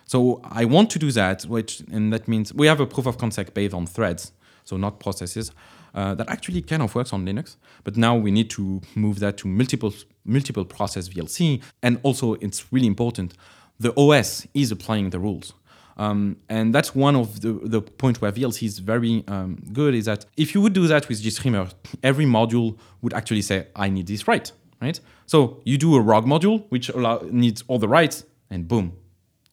So 0.06 0.41
I 0.43 0.66
want 0.66 0.89
to 0.91 1.00
do 1.00 1.12
that, 1.12 1.43
which 1.43 1.82
and 1.91 2.12
that 2.12 2.28
means 2.28 2.54
we 2.54 2.68
have 2.68 2.80
a 2.80 2.88
proof 2.88 3.06
of 3.06 3.18
concept 3.18 3.54
based 3.54 3.76
on 3.76 3.86
threads, 3.86 4.32
so 4.64 4.76
not 4.78 5.00
processes. 5.00 5.52
Uh, 5.93 6.14
that 6.14 6.30
actually 6.30 6.62
kind 6.62 6.84
of 6.84 6.93
works 6.93 7.14
on 7.14 7.26
Linux, 7.26 7.56
but 7.84 7.97
now 7.97 8.16
we 8.16 8.30
need 8.30 8.50
to 8.52 8.80
move 8.95 9.20
that 9.20 9.38
to 9.38 9.47
multiple 9.47 9.93
multiple 10.24 10.66
process 10.66 11.10
VLC, 11.10 11.62
and 11.82 12.00
also 12.04 12.36
it's 12.36 12.72
really 12.72 12.88
important. 12.88 13.34
The 13.80 13.93
OS 13.95 14.47
is 14.54 14.72
applying 14.72 15.10
the 15.12 15.20
rules. 15.20 15.54
Um, 16.00 16.38
and 16.47 16.74
that's 16.74 16.95
one 16.95 17.18
of 17.18 17.41
the, 17.41 17.52
the 17.52 17.82
point 17.82 18.22
where 18.22 18.32
VLC 18.32 18.64
is 18.64 18.80
very 18.80 19.26
um, 19.28 19.62
good 19.74 19.93
is 19.93 20.06
that 20.06 20.26
if 20.38 20.56
you 20.56 20.62
would 20.62 20.72
do 20.72 20.88
that 20.88 21.10
with 21.10 21.22
GStreamer, 21.22 21.74
every 22.02 22.26
module 22.26 22.78
would 23.02 23.14
actually 23.14 23.41
say, 23.41 23.68
I 23.76 23.89
need 23.89 24.08
this 24.08 24.26
right, 24.26 24.50
right? 24.82 24.97
So 25.26 25.62
you 25.66 25.78
do 25.78 25.95
a 25.95 26.02
ROG 26.02 26.26
module, 26.26 26.64
which 26.70 26.88
allow, 26.88 27.22
needs 27.30 27.66
all 27.68 27.80
the 27.80 27.89
rights, 27.89 28.24
and 28.50 28.66
boom, 28.66 28.93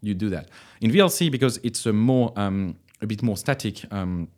you 0.01 0.15
do 0.15 0.31
that. 0.31 0.49
In 0.81 0.93
VLC, 0.93 1.33
because 1.33 1.59
it's 1.65 1.85
a 1.85 1.93
more, 1.93 2.33
um, 2.37 2.77
a 3.03 3.07
bit 3.09 3.25
more 3.25 3.37
static 3.37 3.85
um, 3.93 4.29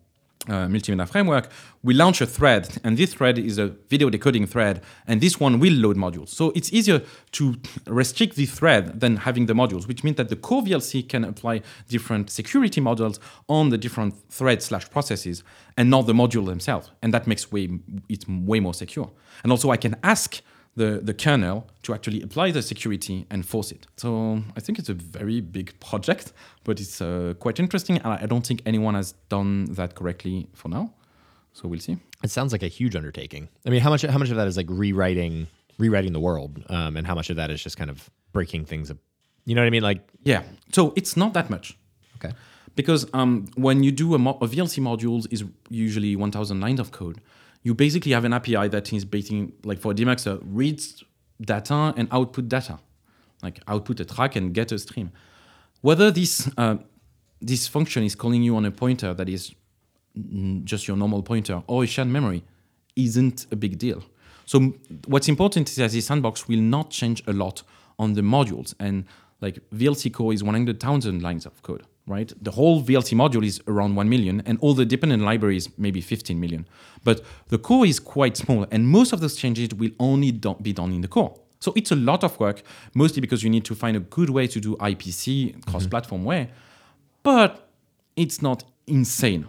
uh, 0.47 0.67
multimedia 0.67 1.07
framework, 1.07 1.49
we 1.83 1.93
launch 1.93 2.21
a 2.21 2.25
thread, 2.25 2.77
and 2.83 2.97
this 2.97 3.13
thread 3.13 3.37
is 3.37 3.57
a 3.57 3.67
video 3.89 4.09
decoding 4.09 4.45
thread, 4.45 4.81
and 5.05 5.21
this 5.21 5.39
one 5.39 5.59
will 5.59 5.73
load 5.73 5.97
modules. 5.97 6.29
So 6.29 6.51
it's 6.55 6.71
easier 6.71 7.01
to 7.33 7.55
restrict 7.85 8.35
the 8.35 8.45
thread 8.45 8.99
than 8.99 9.17
having 9.17 9.47
the 9.47 9.53
modules, 9.53 9.87
which 9.87 10.03
means 10.03 10.17
that 10.17 10.29
the 10.29 10.35
core 10.35 10.61
VLC 10.61 11.07
can 11.07 11.23
apply 11.23 11.61
different 11.87 12.29
security 12.29 12.81
models 12.81 13.19
on 13.47 13.69
the 13.69 13.77
different 13.77 14.15
threads 14.29 14.65
slash 14.65 14.89
processes, 14.89 15.43
and 15.77 15.89
not 15.89 16.07
the 16.07 16.13
module 16.13 16.45
themselves. 16.45 16.91
And 17.01 17.13
that 17.13 17.27
makes 17.27 17.51
way 17.51 17.69
it 18.07 18.25
way 18.27 18.59
more 18.59 18.73
secure. 18.73 19.11
And 19.43 19.51
also, 19.51 19.71
I 19.71 19.77
can 19.77 19.95
ask 20.03 20.41
the, 20.75 20.99
the 21.03 21.13
kernel 21.13 21.67
to 21.83 21.93
actually 21.93 22.21
apply 22.21 22.51
the 22.51 22.61
security 22.61 23.25
and 23.29 23.45
force 23.45 23.71
it. 23.71 23.87
So 23.97 24.41
I 24.55 24.59
think 24.59 24.79
it's 24.79 24.89
a 24.89 24.93
very 24.93 25.41
big 25.41 25.77
project, 25.79 26.31
but 26.63 26.79
it's 26.79 27.01
uh, 27.01 27.33
quite 27.39 27.59
interesting. 27.59 27.97
And 27.97 28.13
I 28.13 28.25
don't 28.25 28.45
think 28.45 28.61
anyone 28.65 28.93
has 28.95 29.13
done 29.29 29.65
that 29.73 29.95
correctly 29.95 30.47
for 30.53 30.69
now. 30.69 30.93
So 31.53 31.67
we'll 31.67 31.79
see. 31.79 31.97
It 32.23 32.29
sounds 32.31 32.51
like 32.51 32.63
a 32.63 32.67
huge 32.67 32.95
undertaking. 32.95 33.49
I 33.65 33.69
mean, 33.69 33.81
how 33.81 33.89
much 33.89 34.03
how 34.03 34.17
much 34.17 34.29
of 34.29 34.37
that 34.37 34.47
is 34.47 34.55
like 34.55 34.67
rewriting 34.69 35.47
rewriting 35.77 36.13
the 36.13 36.19
world, 36.19 36.63
um, 36.69 36.95
and 36.97 37.07
how 37.07 37.15
much 37.15 37.29
of 37.29 37.37
that 37.37 37.49
is 37.49 37.63
just 37.63 37.77
kind 37.77 37.89
of 37.89 38.09
breaking 38.33 38.65
things 38.65 38.91
up? 38.91 38.97
You 39.45 39.55
know 39.55 39.61
what 39.61 39.67
I 39.67 39.69
mean? 39.71 39.81
Like, 39.83 40.01
Yeah. 40.23 40.43
So 40.71 40.93
it's 40.95 41.17
not 41.17 41.33
that 41.33 41.49
much. 41.49 41.77
okay, 42.17 42.33
Because 42.75 43.07
um, 43.13 43.47
when 43.55 43.81
you 43.83 43.91
do 43.91 44.13
a, 44.13 44.19
mo- 44.19 44.37
a 44.41 44.47
VLC 44.47 44.79
module 44.81 45.25
is 45.31 45.43
usually 45.69 46.15
1,000 46.15 46.59
lines 46.61 46.79
of 46.79 46.91
code. 46.91 47.19
You 47.69 47.75
basically 47.75 48.13
have 48.13 48.25
an 48.25 48.33
API 48.33 48.67
that 48.69 48.91
is 48.91 49.05
basically 49.05 49.53
like 49.63 49.79
for 49.79 49.91
a 49.91 49.95
demuxer 49.95 50.39
reads 50.43 51.03
data 51.39 51.93
and 51.95 52.07
output 52.11 52.49
data. 52.49 52.79
like 53.43 53.59
output 53.67 53.99
a 53.99 54.05
track 54.05 54.35
and 54.35 54.55
get 54.55 54.71
a 54.71 54.79
stream. 54.79 55.11
Whether 55.81 56.09
this 56.09 56.49
uh, 56.57 56.77
this 57.39 57.67
function 57.67 58.01
is 58.03 58.15
calling 58.15 58.41
you 58.41 58.55
on 58.55 58.65
a 58.65 58.71
pointer 58.71 59.13
that 59.13 59.29
is 59.29 59.53
just 60.63 60.87
your 60.87 60.97
normal 60.97 61.21
pointer 61.21 61.61
or 61.67 61.83
a 61.83 61.87
shared 61.87 62.07
memory 62.07 62.43
isn't 62.95 63.45
a 63.51 63.55
big 63.55 63.77
deal. 63.77 64.01
So 64.47 64.73
what's 65.05 65.29
important 65.29 65.69
is 65.69 65.75
that 65.75 65.91
this 65.91 66.07
sandbox 66.07 66.47
will 66.47 66.65
not 66.75 66.89
change 66.89 67.21
a 67.27 67.33
lot 67.33 67.61
on 67.99 68.13
the 68.13 68.21
modules. 68.21 68.73
And 68.79 69.05
like 69.41 69.59
VLC 69.69 70.11
core 70.11 70.33
is 70.33 70.43
100,000 70.43 71.21
lines 71.21 71.45
of 71.45 71.61
code, 71.61 71.83
right? 72.09 72.33
The 72.41 72.51
whole 72.51 72.83
VLC 72.83 73.15
module 73.15 73.45
is 73.45 73.61
around 73.67 73.95
1 73.95 74.09
million 74.09 74.41
and 74.45 74.57
all 74.59 74.73
the 74.73 74.85
dependent 74.85 75.23
libraries 75.23 75.69
maybe 75.77 76.01
15 76.01 76.39
million. 76.39 76.67
But 77.03 77.21
the 77.47 77.57
core 77.57 77.85
is 77.85 77.99
quite 77.99 78.35
small 78.35 78.65
and 78.71 78.87
most 78.87 79.13
of 79.13 79.21
those 79.21 79.35
changes 79.35 79.69
will 79.73 79.91
only 79.99 80.31
be 80.31 80.73
done 80.73 80.91
in 80.91 81.01
the 81.01 81.07
core. 81.07 81.39
So 81.61 81.73
it's 81.75 81.91
a 81.91 81.95
lot 81.95 82.23
of 82.23 82.39
work, 82.39 82.63
mostly 82.93 83.21
because 83.21 83.43
you 83.43 83.49
need 83.49 83.65
to 83.65 83.75
find 83.75 83.95
a 83.95 83.99
good 83.99 84.29
way 84.29 84.47
to 84.47 84.59
do 84.59 84.75
IPC 84.77 85.65
cross-platform 85.65 86.21
mm-hmm. 86.21 86.29
way 86.29 86.49
but 87.23 87.69
it's 88.15 88.41
not 88.41 88.63
insane. 88.87 89.47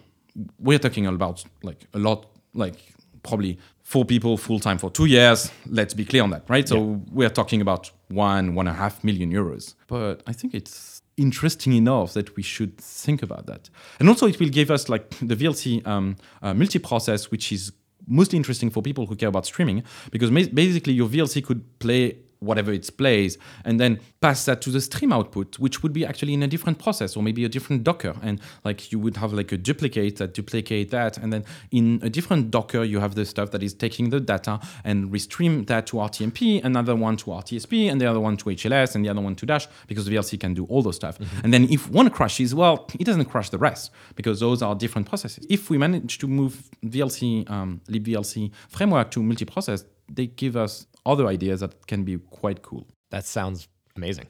We're 0.59 0.79
talking 0.79 1.07
about 1.07 1.45
like 1.63 1.87
a 1.95 1.99
lot, 1.99 2.27
like 2.55 2.77
probably 3.23 3.59
four 3.83 4.05
people 4.05 4.37
full 4.37 4.61
time 4.61 4.79
for 4.79 4.91
two 4.91 5.07
years. 5.07 5.51
Let's 5.67 5.95
be 5.95 6.05
clear 6.05 6.23
on 6.23 6.31
that, 6.31 6.45
right? 6.49 6.69
So 6.69 7.01
we're 7.11 7.31
talking 7.31 7.61
about 7.61 7.91
one, 8.09 8.55
one 8.55 8.67
and 8.69 8.77
a 8.77 8.79
half 8.79 9.03
million 9.03 9.33
euros. 9.33 9.75
But 9.87 10.23
I 10.27 10.33
think 10.33 10.55
it's 10.55 11.00
interesting 11.21 11.73
enough 11.75 12.13
that 12.15 12.37
we 12.37 12.43
should 12.43 12.79
think 12.79 13.23
about 13.23 13.47
that. 13.47 13.71
And 13.99 14.09
also, 14.09 14.27
it 14.27 14.41
will 14.41 14.49
give 14.49 14.71
us 14.71 14.89
like 14.89 15.11
the 15.21 15.37
VLC 15.37 15.87
um, 15.87 16.17
uh, 16.43 16.53
multiprocess, 16.53 17.31
which 17.31 17.53
is 17.53 17.73
mostly 18.07 18.37
interesting 18.37 18.71
for 18.71 18.83
people 18.83 19.07
who 19.07 19.15
care 19.15 19.29
about 19.29 19.47
streaming 19.47 19.85
because 20.11 20.31
basically 20.31 20.93
your 20.93 21.09
VLC 21.09 21.45
could 21.45 21.79
play 21.79 22.17
whatever 22.41 22.73
it 22.73 22.89
plays 22.97 23.39
and 23.65 23.79
then 23.79 24.01
pass 24.21 24.45
that 24.47 24.61
to 24.63 24.71
the 24.71 24.81
stream 24.81 25.13
output 25.13 25.59
which 25.59 25.83
would 25.83 25.93
be 25.93 26.05
actually 26.05 26.35
in 26.35 26.43
a 26.43 26.49
different 26.49 26.79
process 26.79 27.17
or 27.17 27.23
maybe 27.23 27.45
a 27.45 27.49
different 27.49 27.85
docker. 27.85 28.17
And 28.23 28.41
like 28.65 28.91
you 28.91 28.99
would 28.99 29.17
have 29.19 29.33
like 29.33 29.53
a 29.53 29.59
duplicate 29.59 30.17
that 30.17 30.35
duplicate 30.35 30.91
that 30.91 31.19
and 31.19 31.33
then 31.33 31.45
in 31.71 32.01
a 32.03 32.11
different 32.11 32.51
docker 32.51 32.83
you 32.83 32.99
have 33.01 33.15
the 33.15 33.27
stuff 33.27 33.51
that 33.53 33.63
is 33.63 33.75
taking 33.75 34.11
the 34.11 34.21
data 34.21 34.59
and 34.85 35.11
restream 35.13 35.67
that 35.67 35.87
to 35.89 35.99
rtmp 35.99 36.65
another 36.65 36.97
one 36.97 37.17
to 37.19 37.27
rtsp 37.27 37.91
and 37.91 38.01
the 38.01 38.07
other 38.07 38.21
one 38.21 38.37
to 38.37 38.47
hls 38.47 38.95
and 38.95 39.05
the 39.05 39.09
other 39.09 39.21
one 39.21 39.37
to 39.37 39.45
dash 39.47 39.69
because 39.87 40.09
vlc 40.09 40.39
can 40.41 40.55
do 40.55 40.65
all 40.67 40.83
those 40.83 40.97
stuff. 40.97 41.19
And 41.45 41.53
then 41.53 41.65
if 41.71 41.91
one 41.91 42.09
crashes 42.11 42.55
well 42.55 42.89
it 42.99 43.05
doesn't 43.05 43.27
crash 43.27 43.51
the 43.51 43.59
rest 43.59 43.91
because 44.17 44.41
those 44.41 44.63
are 44.63 44.75
different 44.75 45.09
processes. 45.09 45.47
If 45.51 45.69
we 45.69 45.77
manage 45.77 46.19
to 46.19 46.27
move 46.27 46.71
vlc 46.85 47.51
um, 47.51 47.83
libvlc 47.89 48.51
framework 48.69 49.11
to 49.11 49.21
multiprocess 49.21 49.85
they 50.13 50.27
give 50.27 50.57
us 50.57 50.87
other 51.07 51.27
ideas 51.27 51.61
that 51.61 51.87
can 51.87 52.05
be 52.05 52.19
quite 52.19 52.63
cool 52.63 52.87
That 53.11 53.25
sounds 53.25 53.69
amazing. 53.97 54.29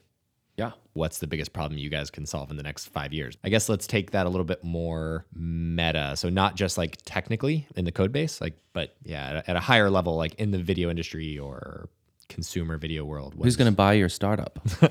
Yeah. 0.57 0.73
What's 0.93 1.19
the 1.19 1.27
biggest 1.27 1.53
problem 1.55 1.79
you 1.79 1.89
guys 1.89 2.11
can 2.11 2.27
solve 2.27 2.51
in 2.51 2.57
the 2.57 2.63
next 2.63 2.87
five 2.87 3.15
years? 3.15 3.39
I 3.43 3.49
guess 3.49 3.69
let's 3.69 3.87
take 3.87 4.11
that 4.11 4.27
a 4.27 4.29
little 4.29 4.45
bit 4.45 4.63
more 4.63 5.25
meta. 5.33 6.15
So 6.17 6.29
not 6.29 6.55
just 6.55 6.77
like 6.77 6.99
technically 7.05 7.67
in 7.77 7.85
the 7.87 7.93
code 7.93 8.13
base, 8.13 8.41
like, 8.41 8.59
but 8.75 8.95
yeah, 9.03 9.29
at 9.29 9.37
a, 9.37 9.51
at 9.51 9.57
a 9.57 9.61
higher 9.61 9.89
level, 9.89 10.17
like 10.17 10.35
in 10.35 10.51
the 10.51 10.59
video 10.59 10.91
industry 10.91 11.39
or 11.39 11.89
consumer 12.29 12.77
video 12.77 13.05
world. 13.05 13.35
Who's 13.41 13.57
going 13.57 13.71
to 13.71 13.77
buy 13.77 13.95
your 13.95 14.09
startup? 14.11 14.59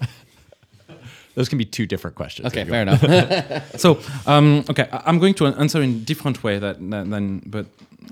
Those 1.39 1.47
can 1.47 1.57
be 1.57 1.63
two 1.63 1.85
different 1.85 2.17
questions. 2.17 2.47
okay, 2.47 2.65
fair 2.65 2.81
enough. 2.81 2.99
so 3.79 3.97
um, 4.27 4.65
okay 4.69 4.89
i'm 4.91 5.19
going 5.19 5.33
to 5.33 5.47
answer 5.47 5.81
in 5.81 6.03
different 6.03 6.43
way 6.43 6.59
that, 6.59 6.77
than, 6.79 7.09
than 7.09 7.39
but 7.45 7.65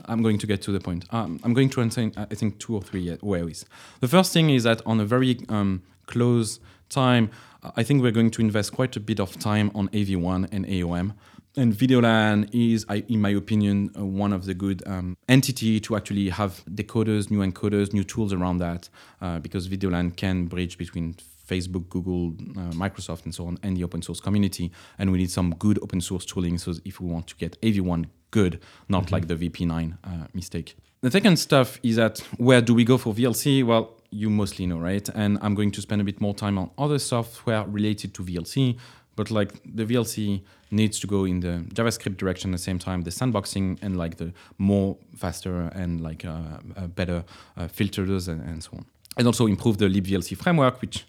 i'm 0.06 0.22
going 0.22 0.38
to 0.38 0.48
get 0.48 0.62
to 0.62 0.72
the 0.72 0.80
point 0.80 1.04
um, 1.12 1.38
i'm 1.44 1.54
going 1.54 1.70
to 1.70 1.82
answer 1.82 2.00
in, 2.00 2.14
i 2.16 2.36
think 2.36 2.58
two 2.58 2.74
or 2.74 2.82
three 2.82 3.12
uh, 3.12 3.18
ways 3.22 3.66
the 4.00 4.08
first 4.08 4.32
thing 4.32 4.50
is 4.50 4.64
that 4.64 4.82
on 4.86 5.02
a 5.02 5.06
very 5.06 5.40
um, 5.50 5.84
close 6.06 6.62
time 6.88 7.30
i 7.76 7.84
think 7.84 8.02
we're 8.02 8.12
going 8.12 8.32
to 8.32 8.42
invest 8.42 8.72
quite 8.72 8.96
a 8.96 9.00
bit 9.02 9.20
of 9.20 9.38
time 9.40 9.72
on 9.76 9.90
av1 9.90 10.48
and 10.54 10.66
aom 10.66 11.14
and 11.58 11.74
VideoLAN 11.74 12.50
is, 12.54 12.86
in 13.10 13.20
my 13.20 13.32
opinion, 13.32 13.90
uh, 13.98 14.06
one 14.06 14.32
of 14.32 14.46
the 14.46 14.54
good 14.54 14.84
um, 14.86 15.18
entity 15.28 15.80
to 15.80 15.96
actually 15.96 16.30
have 16.30 16.64
decoders, 16.70 17.32
new 17.32 17.40
encoders, 17.40 17.94
new 17.94 18.04
tools 18.04 18.32
around 18.32 18.60
that, 18.60 18.90
uh, 19.24 19.40
because 19.40 19.68
VideoLAN 19.68 20.16
can 20.16 20.46
bridge 20.46 20.78
between 20.78 21.16
Facebook, 21.48 21.90
Google, 21.90 22.34
uh, 22.58 22.72
Microsoft, 22.72 23.26
and 23.26 23.34
so 23.34 23.48
on, 23.48 23.58
and 23.64 23.78
the 23.78 23.84
open 23.84 24.02
source 24.02 24.20
community. 24.20 24.72
And 24.98 25.12
we 25.12 25.18
need 25.18 25.32
some 25.32 25.56
good 25.56 25.80
open 25.82 26.02
source 26.02 26.26
tooling. 26.26 26.58
So 26.58 26.74
if 26.86 27.00
we 27.00 27.08
want 27.08 27.28
to 27.28 27.36
get 27.36 27.60
AV1 27.62 28.06
good, 28.32 28.60
not 28.90 29.12
like 29.12 29.28
the 29.28 29.36
VP9 29.36 29.98
uh, 30.04 30.10
mistake. 30.34 30.76
The 31.02 31.12
second 31.12 31.38
stuff 31.38 31.80
is 31.84 31.96
that 31.96 32.20
where 32.38 32.62
do 32.62 32.74
we 32.74 32.84
go 32.84 32.98
for 32.98 33.14
VLC? 33.14 33.64
Well, 33.64 34.02
you 34.10 34.30
mostly 34.30 34.66
know, 34.66 34.80
right? 34.80 35.08
And 35.10 35.38
I'm 35.42 35.54
going 35.54 35.72
to 35.72 35.82
spend 35.82 36.02
a 36.02 36.04
bit 36.04 36.20
more 36.20 36.34
time 36.34 36.58
on 36.58 36.72
other 36.78 37.00
software 37.00 37.64
related 37.64 38.14
to 38.16 38.24
VLC. 38.24 38.78
But 39.16 39.32
like 39.32 39.52
the 39.66 39.86
VLC 39.86 40.44
needs 40.70 41.00
to 41.00 41.08
go 41.08 41.26
in 41.26 41.40
the 41.40 41.66
JavaScript 41.74 42.18
direction 42.18 42.52
at 42.52 42.58
the 42.58 42.64
same 42.64 42.78
time, 42.78 43.02
the 43.02 43.10
sandboxing 43.10 43.80
and 43.82 43.98
like 43.98 44.18
the 44.18 44.32
more 44.60 44.98
faster 45.16 45.72
and 45.74 46.02
like 46.02 46.24
uh, 46.24 46.60
uh, 46.76 46.88
better 46.88 47.24
uh, 47.58 47.68
filters 47.68 48.28
and, 48.28 48.42
and 48.42 48.64
so 48.64 48.72
on 48.74 48.86
and 49.18 49.28
also 49.28 49.48
improve 49.48 49.78
the 49.78 49.86
libVLC 49.86 50.38
framework, 50.38 50.80
which 50.82 51.06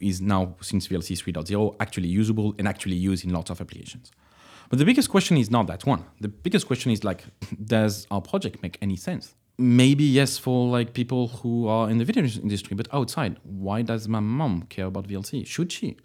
is 0.00 0.20
now, 0.20 0.56
since 0.60 0.88
VLC 0.88 1.16
3.0, 1.16 1.76
actually 1.80 2.08
usable 2.08 2.54
and 2.58 2.66
actually 2.66 2.96
used 2.96 3.24
in 3.24 3.32
lots 3.32 3.50
of 3.50 3.60
applications. 3.60 4.10
But 4.68 4.78
the 4.78 4.84
biggest 4.84 5.08
question 5.08 5.36
is 5.36 5.50
not 5.50 5.66
that 5.68 5.86
one. 5.86 6.04
The 6.20 6.28
biggest 6.28 6.66
question 6.66 6.90
is 6.90 7.04
like, 7.04 7.24
does 7.64 8.06
our 8.10 8.20
project 8.20 8.62
make 8.62 8.78
any 8.82 8.96
sense? 8.96 9.34
Maybe 9.56 10.02
yes 10.02 10.36
for 10.36 10.68
like 10.68 10.94
people 10.94 11.28
who 11.28 11.68
are 11.68 11.88
in 11.88 11.98
the 11.98 12.04
video 12.04 12.24
industry, 12.24 12.74
but 12.74 12.88
outside, 12.92 13.36
why 13.44 13.82
does 13.82 14.08
my 14.08 14.18
mom 14.18 14.62
care 14.62 14.86
about 14.86 15.06
VLC? 15.06 15.46
Should 15.46 15.70
she? 15.70 15.96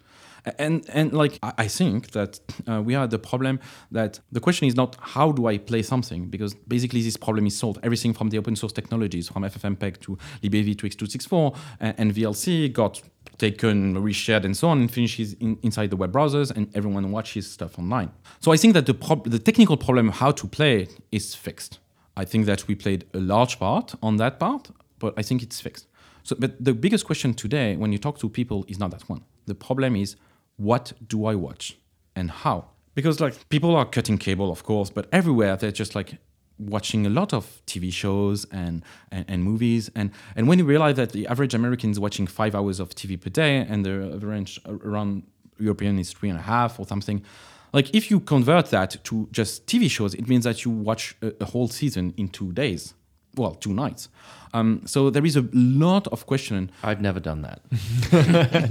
And 0.58 0.84
and 0.92 1.12
like 1.12 1.38
I 1.42 1.68
think 1.68 2.12
that 2.12 2.40
uh, 2.66 2.82
we 2.82 2.94
are 2.94 3.06
the 3.06 3.18
problem 3.18 3.60
that 3.90 4.20
the 4.32 4.40
question 4.40 4.68
is 4.68 4.74
not 4.74 4.96
how 5.00 5.32
do 5.32 5.46
I 5.46 5.58
play 5.58 5.82
something 5.82 6.26
because 6.26 6.54
basically 6.54 7.02
this 7.02 7.16
problem 7.16 7.46
is 7.46 7.56
solved. 7.56 7.78
Everything 7.82 8.12
from 8.14 8.30
the 8.30 8.38
open 8.38 8.56
source 8.56 8.72
technologies, 8.72 9.28
from 9.28 9.42
FFmpeg 9.42 10.00
to 10.00 10.18
libav 10.42 10.78
to 10.78 10.86
x264 10.88 11.56
and, 11.80 11.94
and 11.98 12.14
VLC 12.14 12.72
got 12.72 13.02
taken, 13.38 13.94
reshared, 13.96 14.44
and 14.44 14.56
so 14.56 14.68
on, 14.68 14.80
and 14.80 14.90
finishes 14.90 15.32
in, 15.34 15.58
inside 15.62 15.88
the 15.90 15.96
web 15.96 16.12
browsers, 16.12 16.50
and 16.50 16.68
everyone 16.74 17.10
watches 17.10 17.50
stuff 17.50 17.78
online. 17.78 18.10
So 18.40 18.52
I 18.52 18.56
think 18.56 18.74
that 18.74 18.86
the 18.86 18.94
prob- 18.94 19.28
the 19.28 19.38
technical 19.38 19.76
problem 19.76 20.08
of 20.08 20.14
how 20.16 20.30
to 20.32 20.46
play 20.46 20.88
is 21.10 21.34
fixed. 21.34 21.78
I 22.16 22.24
think 22.24 22.46
that 22.46 22.66
we 22.68 22.74
played 22.74 23.06
a 23.14 23.18
large 23.18 23.58
part 23.58 23.94
on 24.02 24.16
that 24.18 24.38
part, 24.38 24.70
but 24.98 25.14
I 25.16 25.22
think 25.22 25.42
it's 25.42 25.60
fixed. 25.60 25.86
So, 26.22 26.36
but 26.38 26.62
the 26.62 26.74
biggest 26.74 27.06
question 27.06 27.32
today, 27.34 27.76
when 27.76 27.92
you 27.92 27.98
talk 27.98 28.18
to 28.18 28.28
people, 28.28 28.64
is 28.68 28.78
not 28.78 28.90
that 28.90 29.08
one. 29.08 29.22
The 29.46 29.54
problem 29.54 29.96
is, 29.96 30.16
what 30.60 30.92
do 31.06 31.24
I 31.24 31.34
watch 31.34 31.78
and 32.14 32.30
how? 32.30 32.66
Because 32.94 33.18
like 33.18 33.48
people 33.48 33.74
are 33.74 33.86
cutting 33.86 34.18
cable, 34.18 34.50
of 34.50 34.62
course, 34.62 34.90
but 34.90 35.08
everywhere 35.10 35.56
they're 35.56 35.72
just 35.72 35.94
like 35.94 36.18
watching 36.58 37.06
a 37.06 37.08
lot 37.08 37.32
of 37.32 37.62
TV 37.66 37.90
shows 37.90 38.44
and, 38.52 38.84
and, 39.10 39.24
and 39.26 39.42
movies. 39.42 39.90
And, 39.94 40.10
and 40.36 40.46
when 40.46 40.58
you 40.58 40.66
realize 40.66 40.96
that 40.96 41.12
the 41.12 41.26
average 41.26 41.54
American 41.54 41.90
is 41.90 41.98
watching 41.98 42.26
five 42.26 42.54
hours 42.54 42.78
of 42.78 42.90
TV 42.90 43.18
per 43.18 43.30
day 43.30 43.56
and 43.56 43.86
the 43.86 44.12
average 44.14 44.60
uh, 44.68 44.74
around 44.74 45.22
European 45.58 45.98
is 45.98 46.12
three 46.12 46.28
and 46.28 46.38
a 46.38 46.42
half 46.42 46.78
or 46.78 46.86
something, 46.86 47.24
like 47.72 47.94
if 47.94 48.10
you 48.10 48.20
convert 48.20 48.66
that 48.66 49.02
to 49.04 49.28
just 49.32 49.66
TV 49.66 49.90
shows, 49.90 50.12
it 50.12 50.28
means 50.28 50.44
that 50.44 50.66
you 50.66 50.70
watch 50.70 51.16
a, 51.22 51.32
a 51.40 51.46
whole 51.46 51.68
season 51.68 52.12
in 52.18 52.28
two 52.28 52.52
days. 52.52 52.92
Well, 53.36 53.54
two 53.54 53.72
nights. 53.72 54.08
Um, 54.52 54.82
so 54.84 55.10
there 55.10 55.24
is 55.24 55.36
a 55.36 55.46
lot 55.52 56.08
of 56.08 56.26
question. 56.26 56.70
I've 56.82 57.00
never 57.00 57.20
done 57.20 57.42
that. 57.42 57.60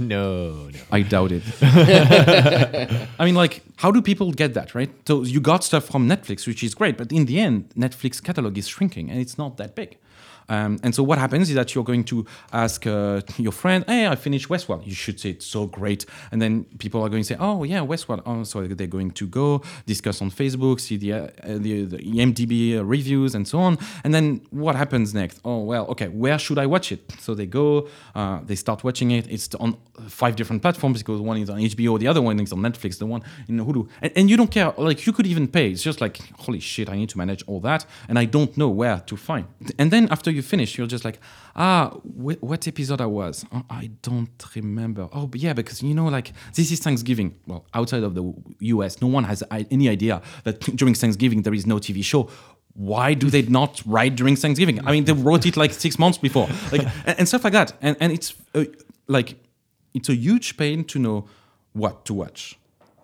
no, 0.00 0.68
no. 0.68 0.70
I 0.92 1.02
doubt 1.02 1.32
it. 1.32 1.42
I 3.18 3.24
mean, 3.24 3.34
like, 3.34 3.62
how 3.76 3.90
do 3.90 4.02
people 4.02 4.30
get 4.32 4.52
that, 4.54 4.74
right? 4.74 4.90
So 5.06 5.22
you 5.22 5.40
got 5.40 5.64
stuff 5.64 5.86
from 5.86 6.06
Netflix, 6.06 6.46
which 6.46 6.62
is 6.62 6.74
great, 6.74 6.98
but 6.98 7.10
in 7.12 7.24
the 7.24 7.40
end, 7.40 7.70
Netflix 7.76 8.22
catalog 8.22 8.58
is 8.58 8.68
shrinking 8.68 9.10
and 9.10 9.18
it's 9.20 9.38
not 9.38 9.56
that 9.56 9.74
big. 9.74 9.96
Um, 10.50 10.78
and 10.82 10.94
so 10.94 11.02
what 11.02 11.18
happens 11.18 11.48
is 11.48 11.54
that 11.54 11.74
you're 11.74 11.84
going 11.84 12.04
to 12.04 12.26
ask 12.52 12.86
uh, 12.86 13.22
your 13.38 13.52
friend, 13.52 13.84
"Hey, 13.86 14.06
I 14.06 14.16
finished 14.16 14.48
Westworld." 14.48 14.86
You 14.86 14.94
should 14.94 15.18
say 15.18 15.30
it's 15.30 15.46
so 15.46 15.66
great, 15.66 16.04
and 16.32 16.42
then 16.42 16.64
people 16.78 17.02
are 17.02 17.08
going 17.08 17.22
to 17.22 17.26
say, 17.26 17.36
"Oh 17.40 17.64
yeah, 17.64 17.80
Westworld." 17.80 18.22
Oh, 18.26 18.42
so 18.42 18.66
they're 18.66 18.86
going 18.98 19.12
to 19.12 19.26
go 19.26 19.62
discuss 19.86 20.20
on 20.20 20.30
Facebook, 20.30 20.80
see 20.80 20.96
the 20.96 21.12
uh, 21.12 21.28
the, 21.44 21.84
the 21.84 21.98
IMDb 21.98 22.80
reviews 22.84 23.34
and 23.34 23.46
so 23.46 23.60
on. 23.60 23.78
And 24.04 24.12
then 24.12 24.42
what 24.50 24.74
happens 24.74 25.14
next? 25.14 25.40
Oh 25.44 25.60
well, 25.60 25.86
okay, 25.86 26.08
where 26.08 26.38
should 26.38 26.58
I 26.58 26.66
watch 26.66 26.92
it? 26.92 27.00
So 27.20 27.34
they 27.34 27.46
go, 27.46 27.88
uh, 28.14 28.40
they 28.44 28.56
start 28.56 28.82
watching 28.82 29.12
it. 29.12 29.26
It's 29.30 29.54
on 29.54 29.76
five 30.08 30.34
different 30.34 30.62
platforms 30.62 30.98
because 30.98 31.20
one 31.20 31.36
is 31.36 31.48
on 31.48 31.58
HBO, 31.58 31.98
the 31.98 32.08
other 32.08 32.22
one 32.22 32.40
is 32.40 32.52
on 32.52 32.58
Netflix, 32.58 32.98
the 32.98 33.06
one 33.06 33.22
in 33.48 33.64
Hulu, 33.64 33.88
and, 34.02 34.12
and 34.16 34.30
you 34.30 34.36
don't 34.36 34.50
care. 34.50 34.74
Like 34.76 35.06
you 35.06 35.12
could 35.12 35.26
even 35.26 35.46
pay. 35.46 35.70
It's 35.70 35.82
just 35.82 36.00
like, 36.00 36.18
holy 36.40 36.60
shit, 36.60 36.88
I 36.88 36.96
need 36.96 37.08
to 37.10 37.18
manage 37.18 37.44
all 37.46 37.60
that, 37.60 37.86
and 38.08 38.18
I 38.18 38.24
don't 38.24 38.56
know 38.56 38.68
where 38.68 39.00
to 39.06 39.16
find. 39.16 39.46
And 39.78 39.90
then 39.90 40.08
after 40.10 40.30
you 40.30 40.39
finish, 40.42 40.76
you're 40.78 40.86
just 40.86 41.04
like, 41.04 41.18
ah, 41.56 41.90
wh- 42.02 42.42
what 42.42 42.66
episode 42.66 43.00
I 43.00 43.06
was? 43.06 43.44
Oh, 43.52 43.62
I 43.70 43.90
don't 44.02 44.44
remember. 44.54 45.08
Oh, 45.12 45.26
but 45.26 45.40
yeah, 45.40 45.52
because 45.52 45.82
you 45.82 45.94
know, 45.94 46.06
like 46.06 46.32
this 46.54 46.70
is 46.70 46.80
Thanksgiving. 46.80 47.34
Well, 47.46 47.64
outside 47.74 48.02
of 48.02 48.14
the 48.14 48.32
U.S., 48.60 49.00
no 49.00 49.08
one 49.08 49.24
has 49.24 49.42
any 49.70 49.88
idea 49.88 50.22
that 50.44 50.60
during 50.76 50.94
Thanksgiving 50.94 51.42
there 51.42 51.54
is 51.54 51.66
no 51.66 51.76
TV 51.76 52.04
show. 52.04 52.28
Why 52.74 53.14
do 53.14 53.30
they 53.30 53.42
not 53.42 53.82
write 53.84 54.16
during 54.16 54.36
Thanksgiving? 54.36 54.86
I 54.86 54.92
mean, 54.92 55.04
they 55.04 55.12
wrote 55.12 55.44
it 55.44 55.56
like 55.56 55.72
six 55.72 55.98
months 55.98 56.18
before, 56.18 56.48
like 56.72 56.82
and, 57.06 57.18
and 57.18 57.28
stuff 57.28 57.44
like 57.44 57.52
that. 57.52 57.72
And 57.80 57.96
and 58.00 58.12
it's 58.12 58.34
uh, 58.54 58.64
like 59.08 59.36
it's 59.94 60.08
a 60.08 60.14
huge 60.14 60.56
pain 60.56 60.84
to 60.84 60.98
know 60.98 61.26
what 61.72 62.04
to 62.06 62.14
watch. 62.14 62.56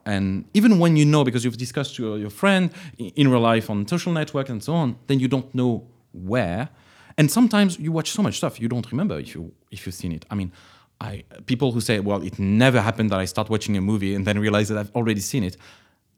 And 0.06 0.44
even 0.54 0.78
when 0.78 0.96
you 0.96 1.04
know, 1.04 1.24
because 1.24 1.44
you've 1.44 1.56
discussed 1.56 1.96
to 1.96 2.16
your 2.16 2.30
friend 2.30 2.70
in 2.96 3.28
real 3.28 3.40
life 3.40 3.68
on 3.68 3.88
social 3.88 4.12
network 4.12 4.48
and 4.48 4.62
so 4.62 4.72
on, 4.74 4.96
then 5.08 5.18
you 5.18 5.26
don't 5.26 5.52
know 5.52 5.84
where. 6.12 6.68
And 7.18 7.30
sometimes 7.30 7.78
you 7.78 7.92
watch 7.92 8.10
so 8.10 8.22
much 8.22 8.36
stuff 8.36 8.60
you 8.60 8.68
don't 8.68 8.90
remember 8.90 9.18
if 9.18 9.34
you 9.34 9.52
if 9.70 9.86
you've 9.86 9.94
seen 9.94 10.12
it. 10.12 10.26
I 10.30 10.34
mean, 10.34 10.52
I 11.00 11.24
people 11.46 11.72
who 11.72 11.80
say, 11.80 12.00
"Well, 12.00 12.22
it 12.22 12.38
never 12.38 12.80
happened 12.80 13.10
that 13.10 13.20
I 13.20 13.24
start 13.24 13.48
watching 13.48 13.76
a 13.76 13.80
movie 13.80 14.14
and 14.14 14.24
then 14.26 14.38
realize 14.38 14.68
that 14.68 14.78
I've 14.78 14.94
already 14.94 15.20
seen 15.20 15.44
it." 15.44 15.56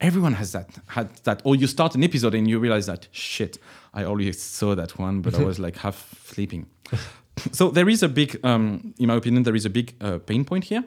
Everyone 0.01 0.35
has 0.35 0.53
that 0.53 0.71
had 0.87 1.09
that. 1.25 1.43
Or 1.45 1.57
you 1.57 1.67
start 1.67 1.95
an 1.95 2.05
episode 2.05 2.35
and 2.35 2.49
you 2.49 2.61
realize 2.61 2.87
that 2.87 3.09
shit, 3.11 3.59
I 3.93 4.05
already 4.05 4.33
saw 4.33 4.77
that 4.77 4.97
one, 4.97 5.23
but 5.23 5.35
I 5.35 5.43
was 5.43 5.59
like 5.59 5.77
half 5.77 6.15
sleeping. 6.25 6.67
so 7.53 7.71
there 7.71 7.89
is 7.89 8.05
a 8.05 8.09
big, 8.09 8.39
um, 8.45 8.95
in 8.99 9.09
my 9.09 9.17
opinion, 9.17 9.43
there 9.43 9.57
is 9.57 9.65
a 9.67 9.71
big 9.71 9.95
uh, 10.01 10.19
pain 10.19 10.45
point 10.45 10.65
here, 10.65 10.85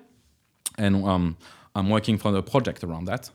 and 0.77 1.05
um, 1.05 1.35
I'm 1.75 1.89
working 1.89 2.17
for 2.17 2.35
a 2.35 2.41
project 2.41 2.83
around 2.85 3.05
that. 3.05 3.29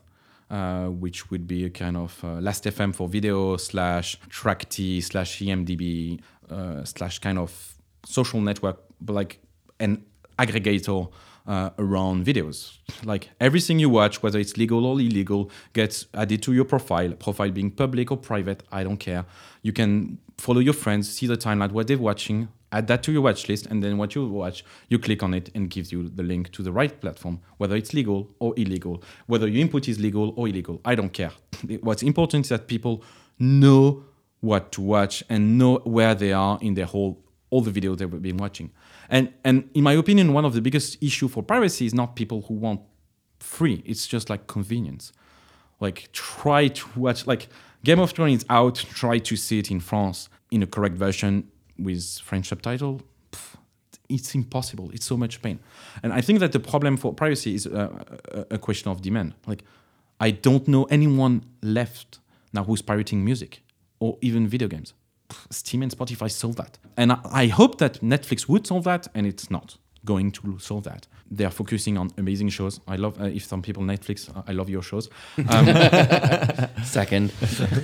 Uh, 0.49 0.85
which 0.85 1.29
would 1.29 1.45
be 1.45 1.65
a 1.65 1.69
kind 1.69 1.97
of 1.97 2.23
uh, 2.23 2.39
Last.fm 2.39 2.95
for 2.95 3.09
video 3.09 3.57
slash 3.57 4.17
Trakt 4.29 5.03
slash 5.03 5.39
IMDb 5.39 6.21
uh, 6.49 6.85
slash 6.85 7.19
kind 7.19 7.37
of 7.37 7.75
social 8.05 8.39
network, 8.39 8.79
but 9.01 9.11
like 9.11 9.41
an 9.81 10.05
aggregator 10.39 11.11
uh, 11.47 11.71
around 11.77 12.25
videos. 12.25 12.77
Like 13.03 13.29
everything 13.39 13.79
you 13.79 13.89
watch, 13.89 14.23
whether 14.23 14.39
it's 14.39 14.57
legal 14.57 14.85
or 14.85 14.99
illegal, 14.99 15.51
gets 15.73 16.07
added 16.13 16.41
to 16.43 16.53
your 16.53 16.65
profile. 16.65 17.11
Profile 17.11 17.51
being 17.51 17.69
public 17.69 18.09
or 18.11 18.17
private, 18.17 18.63
I 18.71 18.83
don't 18.83 18.97
care. 18.97 19.25
You 19.61 19.73
can 19.73 20.17
follow 20.37 20.59
your 20.61 20.73
friends, 20.73 21.09
see 21.09 21.27
the 21.27 21.37
timeline, 21.37 21.71
what 21.71 21.87
they're 21.87 21.97
watching, 21.97 22.47
add 22.71 22.87
that 22.87 23.03
to 23.03 23.11
your 23.11 23.21
watch 23.21 23.47
list, 23.47 23.65
and 23.67 23.83
then 23.83 23.97
what 23.97 24.15
you 24.15 24.27
watch, 24.27 24.63
you 24.89 24.99
click 24.99 25.23
on 25.23 25.33
it 25.33 25.49
and 25.55 25.69
gives 25.69 25.91
you 25.91 26.09
the 26.09 26.23
link 26.23 26.51
to 26.51 26.63
the 26.63 26.71
right 26.71 26.99
platform, 26.99 27.39
whether 27.57 27.75
it's 27.75 27.93
legal 27.93 28.29
or 28.39 28.53
illegal, 28.57 29.03
whether 29.27 29.47
your 29.47 29.61
input 29.61 29.87
is 29.87 29.99
legal 29.99 30.33
or 30.35 30.47
illegal. 30.47 30.81
I 30.83 30.95
don't 30.95 31.11
care. 31.13 31.31
What's 31.81 32.03
important 32.03 32.45
is 32.45 32.49
that 32.49 32.67
people 32.67 33.03
know 33.39 34.03
what 34.39 34.71
to 34.73 34.81
watch 34.81 35.23
and 35.29 35.57
know 35.57 35.77
where 35.79 36.13
they 36.13 36.33
are 36.33 36.59
in 36.61 36.73
their 36.75 36.85
whole 36.85 37.23
all 37.49 37.61
the 37.61 37.71
videos 37.71 37.97
they've 37.97 38.21
been 38.21 38.37
watching. 38.37 38.71
And 39.09 39.33
and 39.43 39.69
in 39.73 39.83
my 39.83 39.93
opinion, 39.93 40.33
one 40.33 40.45
of 40.45 40.53
the 40.53 40.61
biggest 40.61 41.01
issue 41.01 41.27
for 41.27 41.41
privacy 41.41 41.85
is 41.85 41.93
not 41.93 42.15
people 42.15 42.41
who 42.41 42.55
want 42.55 42.81
free. 43.39 43.81
It's 43.85 44.05
just 44.05 44.29
like 44.29 44.47
convenience. 44.47 45.13
Like 45.79 46.09
try 46.11 46.67
to 46.67 46.99
watch 46.99 47.25
like 47.25 47.47
Game 47.83 47.99
of 47.99 48.11
Thrones 48.11 48.43
out. 48.49 48.75
Try 48.75 49.19
to 49.19 49.35
see 49.37 49.59
it 49.59 49.71
in 49.71 49.79
France 49.79 50.27
in 50.51 50.61
a 50.61 50.67
correct 50.67 50.95
version 50.95 51.49
with 51.79 52.19
French 52.23 52.47
subtitle. 52.47 53.01
Pff, 53.31 53.55
It's 54.09 54.35
impossible. 54.35 54.89
It's 54.93 55.05
so 55.05 55.17
much 55.17 55.41
pain. 55.41 55.59
And 56.03 56.13
I 56.13 56.21
think 56.21 56.39
that 56.39 56.51
the 56.51 56.59
problem 56.59 56.97
for 56.97 57.13
privacy 57.13 57.53
is 57.55 57.67
uh, 57.67 58.03
a, 58.31 58.55
a 58.55 58.57
question 58.57 58.91
of 58.91 59.01
demand. 59.01 59.33
Like 59.45 59.63
I 60.19 60.31
don't 60.31 60.67
know 60.67 60.85
anyone 60.89 61.41
left 61.61 62.19
now 62.53 62.63
who's 62.63 62.81
pirating 62.81 63.23
music 63.23 63.61
or 63.99 64.17
even 64.21 64.47
video 64.47 64.67
games. 64.67 64.93
Pff, 65.29 65.53
Steam 65.53 65.83
and 65.83 65.91
Spotify 65.91 66.29
solve 66.29 66.55
that. 66.55 66.77
And 66.95 67.11
I, 67.11 67.19
I 67.43 67.47
hope 67.47 67.77
that 67.79 68.01
Netflix 68.01 68.47
would 68.47 68.65
solve 68.65 68.83
that, 68.85 69.07
and 69.13 69.27
it's 69.27 69.51
not 69.51 69.77
going 70.05 70.31
to 70.31 70.59
solve 70.59 70.83
that. 70.83 71.07
They 71.29 71.45
are 71.45 71.51
focusing 71.51 71.97
on 71.97 72.11
amazing 72.17 72.49
shows. 72.49 72.79
I 72.87 72.95
love, 72.95 73.19
uh, 73.19 73.25
if 73.25 73.45
some 73.45 73.61
people 73.61 73.83
Netflix, 73.83 74.35
uh, 74.35 74.43
I 74.47 74.53
love 74.53 74.69
your 74.69 74.81
shows. 74.81 75.09
Um, 75.49 75.65
Second. 76.83 77.33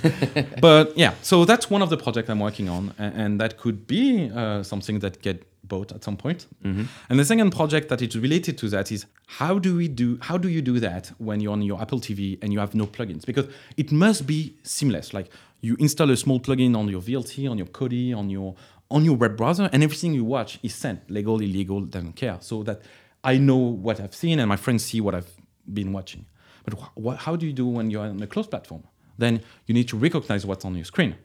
but 0.60 0.96
yeah, 0.96 1.14
so 1.22 1.44
that's 1.44 1.70
one 1.70 1.82
of 1.82 1.90
the 1.90 1.96
projects 1.96 2.30
I'm 2.30 2.40
working 2.40 2.68
on, 2.68 2.94
and, 2.98 3.14
and 3.14 3.40
that 3.40 3.58
could 3.58 3.86
be 3.86 4.30
uh, 4.34 4.62
something 4.62 5.00
that 5.00 5.20
get 5.20 5.46
bought 5.66 5.92
at 5.92 6.04
some 6.04 6.16
point. 6.16 6.46
And 7.08 7.18
the 7.18 7.24
second 7.24 7.50
project 7.50 7.88
that 7.88 8.02
is 8.02 8.16
related 8.16 8.58
to 8.58 8.68
that 8.70 8.92
is 8.92 9.06
how 9.26 9.58
do 9.58 9.76
we 9.76 9.88
do? 9.88 10.18
How 10.20 10.38
do 10.38 10.48
you 10.48 10.62
do 10.62 10.78
that 10.80 11.12
when 11.18 11.40
you're 11.40 11.52
on 11.52 11.62
your 11.62 11.80
Apple 11.80 12.00
TV 12.00 12.38
and 12.42 12.52
you 12.52 12.58
have 12.58 12.74
no 12.74 12.86
plugins? 12.86 13.24
Because 13.24 13.46
it 13.76 13.90
must 13.90 14.26
be 14.26 14.56
seamless. 14.62 15.14
Like 15.14 15.30
you 15.60 15.76
install 15.78 16.10
a 16.10 16.16
small 16.16 16.40
plugin 16.40 16.76
on 16.76 16.88
your 16.88 17.00
VLC, 17.00 17.50
on 17.50 17.58
your 17.58 17.66
Kodi, 17.66 18.14
on 18.14 18.28
your 18.28 18.54
on 18.94 19.04
your 19.04 19.16
web 19.16 19.36
browser, 19.36 19.68
and 19.72 19.82
everything 19.82 20.14
you 20.14 20.24
watch 20.24 20.58
is 20.62 20.74
sent, 20.74 21.10
legal, 21.10 21.40
illegal, 21.40 21.80
doesn't 21.80 22.14
care. 22.14 22.38
So 22.40 22.62
that 22.62 22.80
I 23.24 23.38
know 23.38 23.56
what 23.56 24.00
I've 24.00 24.14
seen 24.14 24.38
and 24.38 24.48
my 24.48 24.56
friends 24.56 24.84
see 24.84 25.00
what 25.00 25.14
I've 25.14 25.32
been 25.70 25.92
watching. 25.92 26.26
But 26.64 26.78
wh- 27.04 27.16
how 27.16 27.34
do 27.34 27.44
you 27.44 27.52
do 27.52 27.66
when 27.66 27.90
you're 27.90 28.04
on 28.04 28.22
a 28.22 28.26
closed 28.26 28.50
platform? 28.50 28.84
Then 29.18 29.42
you 29.66 29.74
need 29.74 29.88
to 29.88 29.96
recognize 29.96 30.46
what's 30.46 30.64
on 30.64 30.76
your 30.76 30.84
screen. 30.84 31.16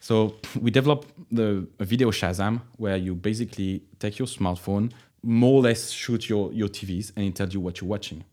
So 0.00 0.36
we 0.60 0.70
developed 0.70 1.08
the 1.30 1.66
video 1.78 2.10
Shazam 2.10 2.60
where 2.76 2.96
you 2.96 3.14
basically 3.14 3.84
take 4.00 4.18
your 4.18 4.28
smartphone, 4.28 4.92
more 5.22 5.60
or 5.60 5.62
less 5.62 5.90
shoot 5.90 6.28
your, 6.28 6.52
your 6.52 6.68
TVs, 6.68 7.12
and 7.16 7.24
it 7.24 7.34
tells 7.36 7.54
you 7.54 7.60
what 7.60 7.80
you're 7.80 7.88
watching. 7.88 8.24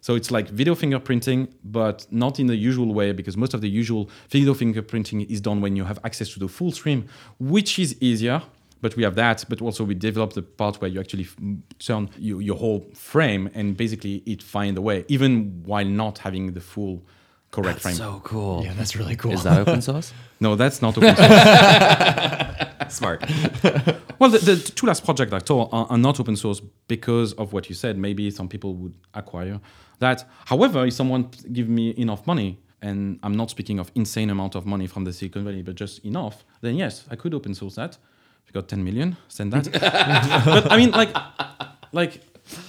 So 0.00 0.14
it's 0.14 0.30
like 0.30 0.48
video 0.48 0.74
fingerprinting, 0.74 1.48
but 1.64 2.06
not 2.10 2.38
in 2.40 2.46
the 2.46 2.56
usual 2.56 2.94
way 2.94 3.12
because 3.12 3.36
most 3.36 3.54
of 3.54 3.60
the 3.60 3.68
usual 3.68 4.08
video 4.30 4.54
fingerprinting 4.54 5.28
is 5.28 5.40
done 5.40 5.60
when 5.60 5.76
you 5.76 5.84
have 5.84 5.98
access 6.04 6.28
to 6.34 6.38
the 6.38 6.48
full 6.48 6.72
stream, 6.72 7.06
which 7.38 7.78
is 7.78 7.96
easier. 8.00 8.42
But 8.80 8.94
we 8.94 9.02
have 9.02 9.16
that, 9.16 9.44
but 9.48 9.60
also 9.60 9.82
we 9.82 9.94
developed 9.94 10.36
the 10.36 10.42
part 10.42 10.80
where 10.80 10.88
you 10.88 11.00
actually 11.00 11.24
f- 11.24 11.36
turn 11.80 12.08
your, 12.16 12.40
your 12.40 12.56
whole 12.56 12.86
frame 12.94 13.50
and 13.52 13.76
basically 13.76 14.22
it 14.24 14.40
find 14.40 14.78
a 14.78 14.80
way, 14.80 15.04
even 15.08 15.62
while 15.64 15.84
not 15.84 16.18
having 16.18 16.52
the 16.52 16.60
full 16.60 17.02
correct 17.50 17.80
frame. 17.80 17.96
so 17.96 18.20
cool. 18.22 18.62
Yeah, 18.62 18.74
that's 18.74 18.94
really 18.94 19.16
cool. 19.16 19.32
Is 19.32 19.42
that 19.42 19.58
open 19.58 19.82
source? 19.90 20.12
no, 20.38 20.54
that's 20.54 20.80
not 20.80 20.96
open 20.98 21.16
source. 21.16 22.94
smart? 22.94 23.24
Well, 24.20 24.30
the, 24.30 24.38
the 24.38 24.56
two 24.56 24.84
last 24.86 25.04
projects 25.04 25.32
I 25.32 25.38
told 25.38 25.68
are, 25.72 25.86
are 25.90 25.96
not 25.98 26.18
open 26.18 26.34
source 26.34 26.60
because 26.88 27.32
of 27.34 27.52
what 27.52 27.68
you 27.68 27.76
said. 27.76 27.96
Maybe 27.96 28.32
some 28.32 28.48
people 28.48 28.74
would 28.74 28.94
acquire 29.14 29.60
that. 29.98 30.24
However, 30.46 30.86
if 30.86 30.94
someone 30.94 31.30
give 31.52 31.68
me 31.68 31.94
enough 31.96 32.26
money, 32.26 32.58
and 32.80 33.18
I'm 33.22 33.34
not 33.34 33.50
speaking 33.50 33.78
of 33.78 33.90
insane 33.94 34.30
amount 34.30 34.54
of 34.54 34.64
money 34.66 34.86
from 34.86 35.04
the 35.04 35.12
Silicon 35.12 35.44
Valley, 35.44 35.62
but 35.62 35.74
just 35.74 36.04
enough, 36.04 36.44
then 36.60 36.76
yes, 36.76 37.04
I 37.10 37.16
could 37.16 37.34
open 37.34 37.54
source 37.54 37.74
that. 37.74 37.96
If 38.44 38.54
you 38.54 38.60
got 38.60 38.68
10 38.68 38.82
million, 38.82 39.16
send 39.28 39.52
that. 39.52 39.70
but 40.44 40.72
I 40.72 40.76
mean, 40.76 40.90
like, 40.92 41.14
like, 41.92 42.20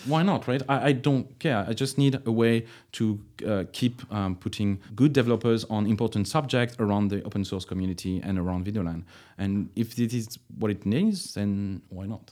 why 0.05 0.23
not, 0.23 0.47
right? 0.47 0.61
I, 0.67 0.87
I 0.87 0.91
don't 0.91 1.37
care. 1.39 1.65
I 1.67 1.73
just 1.73 1.97
need 1.97 2.19
a 2.25 2.31
way 2.31 2.65
to 2.93 3.19
uh, 3.47 3.63
keep 3.71 4.01
um, 4.11 4.35
putting 4.35 4.81
good 4.95 5.13
developers 5.13 5.63
on 5.65 5.85
important 5.85 6.27
subjects 6.27 6.75
around 6.79 7.09
the 7.09 7.23
open 7.23 7.45
source 7.45 7.65
community 7.65 8.19
and 8.21 8.37
around 8.37 8.65
VideoLAN. 8.65 9.03
And 9.37 9.69
if 9.75 9.95
this 9.95 10.13
is 10.13 10.37
what 10.57 10.71
it 10.71 10.85
needs, 10.85 11.35
then 11.35 11.81
why 11.89 12.07
not? 12.07 12.31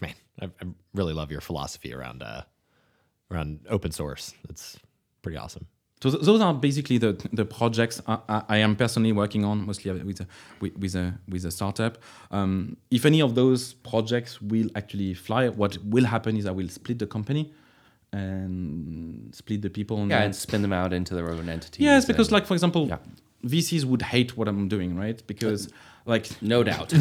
Man, 0.00 0.14
I, 0.40 0.46
I 0.46 0.66
really 0.94 1.12
love 1.12 1.30
your 1.30 1.40
philosophy 1.40 1.94
around 1.94 2.22
uh, 2.22 2.42
around 3.30 3.60
open 3.68 3.90
source. 3.92 4.34
That's 4.48 4.78
pretty 5.22 5.38
awesome. 5.38 5.66
So 6.02 6.10
those 6.10 6.40
are 6.40 6.54
basically 6.54 6.96
the 6.98 7.12
the 7.32 7.44
projects 7.44 8.00
I, 8.06 8.18
I, 8.28 8.42
I 8.48 8.56
am 8.58 8.74
personally 8.74 9.12
working 9.12 9.44
on, 9.44 9.66
mostly 9.66 9.92
with 9.92 10.20
a 10.20 10.26
with, 10.60 10.74
with 10.78 10.94
a 10.94 11.14
with 11.28 11.44
a 11.44 11.50
startup. 11.50 11.98
Um, 12.30 12.76
if 12.90 13.04
any 13.04 13.20
of 13.20 13.34
those 13.34 13.74
projects 13.74 14.40
will 14.40 14.68
actually 14.74 15.12
fly, 15.14 15.48
what 15.50 15.76
will 15.84 16.06
happen 16.06 16.36
is 16.38 16.46
I 16.46 16.52
will 16.52 16.68
split 16.68 16.98
the 16.98 17.06
company 17.06 17.52
and 18.12 19.34
split 19.34 19.60
the 19.62 19.70
people. 19.70 19.98
And 20.00 20.10
Yeah, 20.10 20.22
and 20.22 20.34
spin 20.34 20.62
them 20.62 20.72
out 20.72 20.92
into 20.92 21.14
their 21.14 21.30
own 21.30 21.48
entities. 21.48 21.80
yes, 21.84 22.06
because 22.06 22.28
and- 22.28 22.32
like 22.32 22.46
for 22.46 22.54
example, 22.54 22.86
Yeah. 22.88 22.98
VCs 23.44 23.84
would 23.84 24.02
hate 24.02 24.36
what 24.36 24.48
I'm 24.48 24.68
doing, 24.68 24.96
right? 24.96 25.22
Because 25.26 25.68
like 26.06 26.30
no 26.42 26.62
doubt. 26.62 26.92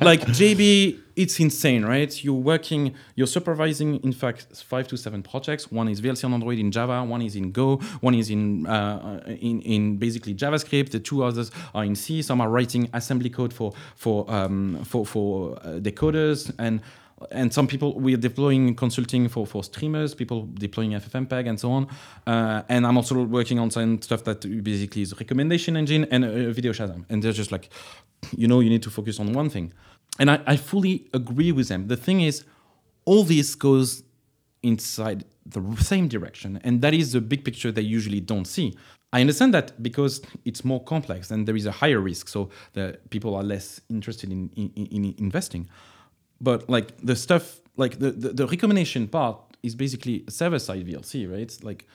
like 0.00 0.20
JB, 0.22 0.98
it's 1.16 1.40
insane, 1.40 1.84
right? 1.84 2.12
You're 2.22 2.34
working, 2.34 2.94
you're 3.16 3.26
supervising, 3.26 3.96
in 4.00 4.12
fact, 4.12 4.46
five 4.56 4.86
to 4.88 4.96
seven 4.96 5.22
projects. 5.22 5.70
One 5.70 5.88
is 5.88 6.00
VLC 6.00 6.24
on 6.24 6.34
Android 6.34 6.58
in 6.58 6.70
Java, 6.70 7.02
one 7.04 7.22
is 7.22 7.34
in 7.34 7.50
Go, 7.50 7.76
one 8.00 8.14
is 8.14 8.30
in 8.30 8.66
uh, 8.66 9.22
in, 9.26 9.60
in 9.62 9.96
basically 9.96 10.34
JavaScript. 10.34 10.90
The 10.90 11.00
two 11.00 11.24
others 11.24 11.50
are 11.74 11.84
in 11.84 11.94
C. 11.94 12.22
Some 12.22 12.40
are 12.40 12.48
writing 12.48 12.88
assembly 12.92 13.30
code 13.30 13.52
for 13.52 13.72
for 13.96 14.30
um, 14.30 14.84
for 14.84 15.04
for 15.04 15.56
uh, 15.56 15.80
decoders 15.80 16.52
and. 16.58 16.80
And 17.30 17.52
some 17.52 17.66
people 17.66 17.98
we 17.98 18.14
are 18.14 18.18
deploying 18.18 18.74
consulting 18.74 19.28
for, 19.28 19.46
for 19.46 19.64
streamers, 19.64 20.14
people 20.14 20.48
deploying 20.54 20.92
FFmpeg 20.92 21.48
and 21.48 21.58
so 21.58 21.72
on. 21.72 21.88
Uh, 22.26 22.62
and 22.68 22.86
I'm 22.86 22.96
also 22.96 23.24
working 23.24 23.58
on 23.58 23.70
some 23.70 24.00
stuff 24.02 24.24
that 24.24 24.40
basically 24.62 25.02
is 25.02 25.18
recommendation 25.18 25.76
engine 25.76 26.04
and 26.10 26.24
video 26.54 26.72
Shazam. 26.72 27.04
And 27.08 27.22
they're 27.22 27.32
just 27.32 27.52
like, 27.52 27.70
you 28.36 28.46
know, 28.46 28.60
you 28.60 28.70
need 28.70 28.82
to 28.82 28.90
focus 28.90 29.18
on 29.18 29.32
one 29.32 29.50
thing. 29.50 29.72
And 30.18 30.30
I, 30.30 30.40
I 30.46 30.56
fully 30.56 31.08
agree 31.12 31.52
with 31.52 31.68
them. 31.68 31.88
The 31.88 31.96
thing 31.96 32.20
is, 32.20 32.44
all 33.04 33.24
this 33.24 33.54
goes 33.54 34.02
inside 34.62 35.24
the 35.46 35.62
same 35.76 36.08
direction. 36.08 36.60
And 36.62 36.82
that 36.82 36.94
is 36.94 37.12
the 37.12 37.20
big 37.20 37.44
picture 37.44 37.72
they 37.72 37.82
usually 37.82 38.20
don't 38.20 38.44
see. 38.44 38.76
I 39.12 39.20
understand 39.22 39.54
that 39.54 39.82
because 39.82 40.20
it's 40.44 40.64
more 40.64 40.82
complex 40.84 41.30
and 41.30 41.48
there 41.48 41.56
is 41.56 41.64
a 41.64 41.72
higher 41.72 42.00
risk. 42.00 42.28
So 42.28 42.50
the 42.74 42.98
people 43.08 43.34
are 43.34 43.42
less 43.42 43.80
interested 43.88 44.30
in, 44.30 44.50
in, 44.54 44.70
in 44.86 45.14
investing. 45.18 45.68
But 46.40 46.68
like 46.68 46.96
the 46.98 47.16
stuff, 47.16 47.60
like 47.76 47.98
the, 47.98 48.10
the, 48.10 48.28
the 48.30 48.46
recommendation 48.46 49.08
part 49.08 49.38
is 49.62 49.74
basically 49.74 50.24
server 50.28 50.58
side 50.58 50.86
VLC, 50.86 51.30
right? 51.30 51.56
Like 51.62 51.86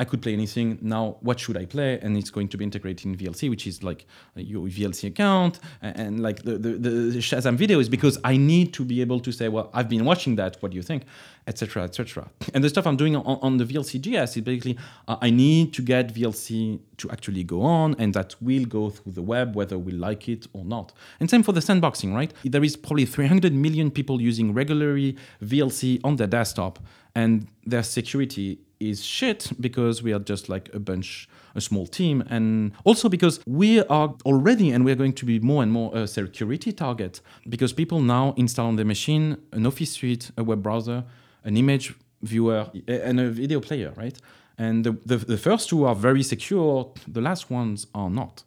I 0.00 0.04
could 0.04 0.22
play 0.22 0.32
anything. 0.32 0.78
Now, 0.80 1.18
what 1.20 1.38
should 1.38 1.58
I 1.58 1.66
play? 1.66 1.98
And 2.00 2.16
it's 2.16 2.30
going 2.30 2.48
to 2.48 2.56
be 2.56 2.64
integrated 2.64 3.04
in 3.04 3.14
VLC, 3.18 3.50
which 3.50 3.66
is 3.66 3.82
like 3.82 4.06
your 4.34 4.66
VLC 4.66 5.08
account 5.08 5.60
and, 5.82 6.20
like 6.20 6.42
the, 6.42 6.56
the, 6.56 6.70
the 6.70 7.18
Shazam 7.18 7.56
video 7.56 7.80
is 7.80 7.90
because 7.90 8.16
I 8.24 8.38
need 8.38 8.72
to 8.78 8.82
be 8.84 9.02
able 9.02 9.20
to 9.20 9.30
say, 9.30 9.48
well, 9.48 9.68
I've 9.74 9.90
been 9.90 10.06
watching 10.06 10.36
that. 10.36 10.56
What 10.60 10.70
do 10.72 10.76
you 10.76 10.82
think? 10.82 11.02
Etc. 11.46 11.82
Etc. 11.82 12.30
And 12.54 12.64
the 12.64 12.70
stuff 12.70 12.86
I'm 12.86 12.96
doing 12.96 13.14
on, 13.14 13.38
on 13.42 13.58
the 13.58 13.66
VLC.js 13.66 14.36
is 14.38 14.42
basically 14.42 14.78
uh, 15.06 15.18
I 15.20 15.28
need 15.28 15.74
to 15.74 15.82
get 15.82 16.14
VLC 16.14 16.80
to 16.96 17.10
actually 17.10 17.44
go 17.44 17.60
on, 17.60 17.94
and 17.98 18.14
that 18.14 18.34
will 18.40 18.64
go 18.64 18.88
through 18.88 19.12
the 19.12 19.22
web, 19.22 19.54
whether 19.54 19.78
we 19.78 19.92
like 19.92 20.30
it 20.30 20.46
or 20.54 20.64
not. 20.64 20.92
And 21.18 21.28
same 21.28 21.42
for 21.42 21.52
the 21.52 21.60
sandboxing, 21.60 22.14
right? 22.14 22.32
There 22.44 22.64
is 22.64 22.74
probably 22.76 23.04
300 23.04 23.52
million 23.52 23.90
people 23.90 24.20
using 24.20 24.54
regularly 24.54 25.18
VLC 25.44 26.00
on 26.04 26.16
their 26.16 26.26
desktop, 26.26 26.78
and 27.14 27.48
their 27.66 27.82
security 27.82 28.60
is 28.80 29.04
shit 29.04 29.52
because 29.60 30.02
we 30.02 30.12
are 30.12 30.18
just 30.18 30.48
like 30.48 30.74
a 30.74 30.80
bunch 30.80 31.28
a 31.54 31.60
small 31.60 31.86
team. 31.86 32.22
And 32.30 32.72
also 32.84 33.08
because 33.08 33.40
we 33.46 33.80
are 33.84 34.14
already 34.24 34.70
and 34.70 34.84
we're 34.84 34.96
going 34.96 35.12
to 35.14 35.24
be 35.24 35.38
more 35.40 35.62
and 35.62 35.70
more 35.70 35.96
a 35.96 36.06
security 36.06 36.72
target 36.72 37.20
because 37.48 37.72
people 37.72 38.00
now 38.00 38.34
install 38.36 38.68
on 38.68 38.76
their 38.76 38.84
machine 38.84 39.36
an 39.52 39.66
office 39.66 39.92
suite 39.92 40.30
a 40.36 40.44
web 40.44 40.62
browser 40.62 41.04
an 41.44 41.56
image 41.56 41.94
viewer 42.22 42.70
and 42.86 43.20
a 43.20 43.30
video 43.30 43.60
player 43.60 43.92
right? 43.96 44.18
And 44.58 44.84
the, 44.84 44.92
the, 45.06 45.16
the 45.16 45.38
first 45.38 45.70
two 45.70 45.86
are 45.86 45.94
very 45.94 46.22
secure. 46.22 46.92
The 47.08 47.22
last 47.22 47.50
ones 47.50 47.86
are 47.94 48.10
not. 48.10 48.44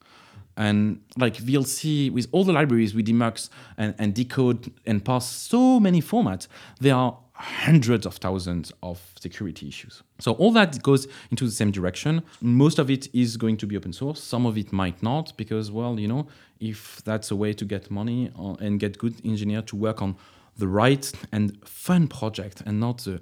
And 0.55 1.01
like 1.17 1.37
VLC 1.37 2.11
with 2.11 2.27
all 2.31 2.43
the 2.43 2.53
libraries 2.53 2.93
we 2.93 3.03
demux 3.03 3.49
and, 3.77 3.95
and 3.97 4.13
decode 4.13 4.71
and 4.85 5.03
pass 5.03 5.27
so 5.27 5.79
many 5.79 6.03
formats, 6.03 6.47
they 6.79 6.91
are 6.91 7.17
hundreds 7.43 8.05
of 8.05 8.15
thousands 8.15 8.71
of 8.81 9.01
security 9.19 9.67
issues. 9.67 10.01
So 10.19 10.31
all 10.33 10.51
that 10.53 10.81
goes 10.81 11.07
into 11.29 11.45
the 11.45 11.51
same 11.51 11.71
direction. 11.71 12.23
Most 12.41 12.79
of 12.79 12.89
it 12.89 13.13
is 13.13 13.35
going 13.35 13.57
to 13.57 13.67
be 13.67 13.75
open 13.75 13.91
source. 13.91 14.23
Some 14.23 14.45
of 14.45 14.57
it 14.57 14.71
might 14.71 15.03
not 15.03 15.33
because, 15.35 15.69
well, 15.69 15.99
you 15.99 16.07
know, 16.07 16.27
if 16.59 17.01
that's 17.03 17.31
a 17.31 17.35
way 17.35 17.51
to 17.53 17.65
get 17.65 17.91
money 17.91 18.31
and 18.59 18.79
get 18.79 18.97
good 18.97 19.15
engineer 19.25 19.61
to 19.63 19.75
work 19.75 20.01
on 20.01 20.15
the 20.57 20.67
right 20.67 21.11
and 21.31 21.57
fun 21.67 22.07
project 22.07 22.61
and 22.65 22.79
not 22.79 22.99
the 22.99 23.19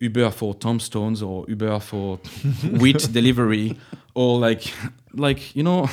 Uber 0.00 0.30
for 0.30 0.54
tombstones 0.54 1.22
or 1.22 1.44
Uber 1.48 1.80
for 1.80 2.16
wheat 2.80 3.12
delivery 3.12 3.76
or 4.14 4.38
like 4.38 4.72
like 5.12 5.56
you 5.56 5.64
know 5.64 5.90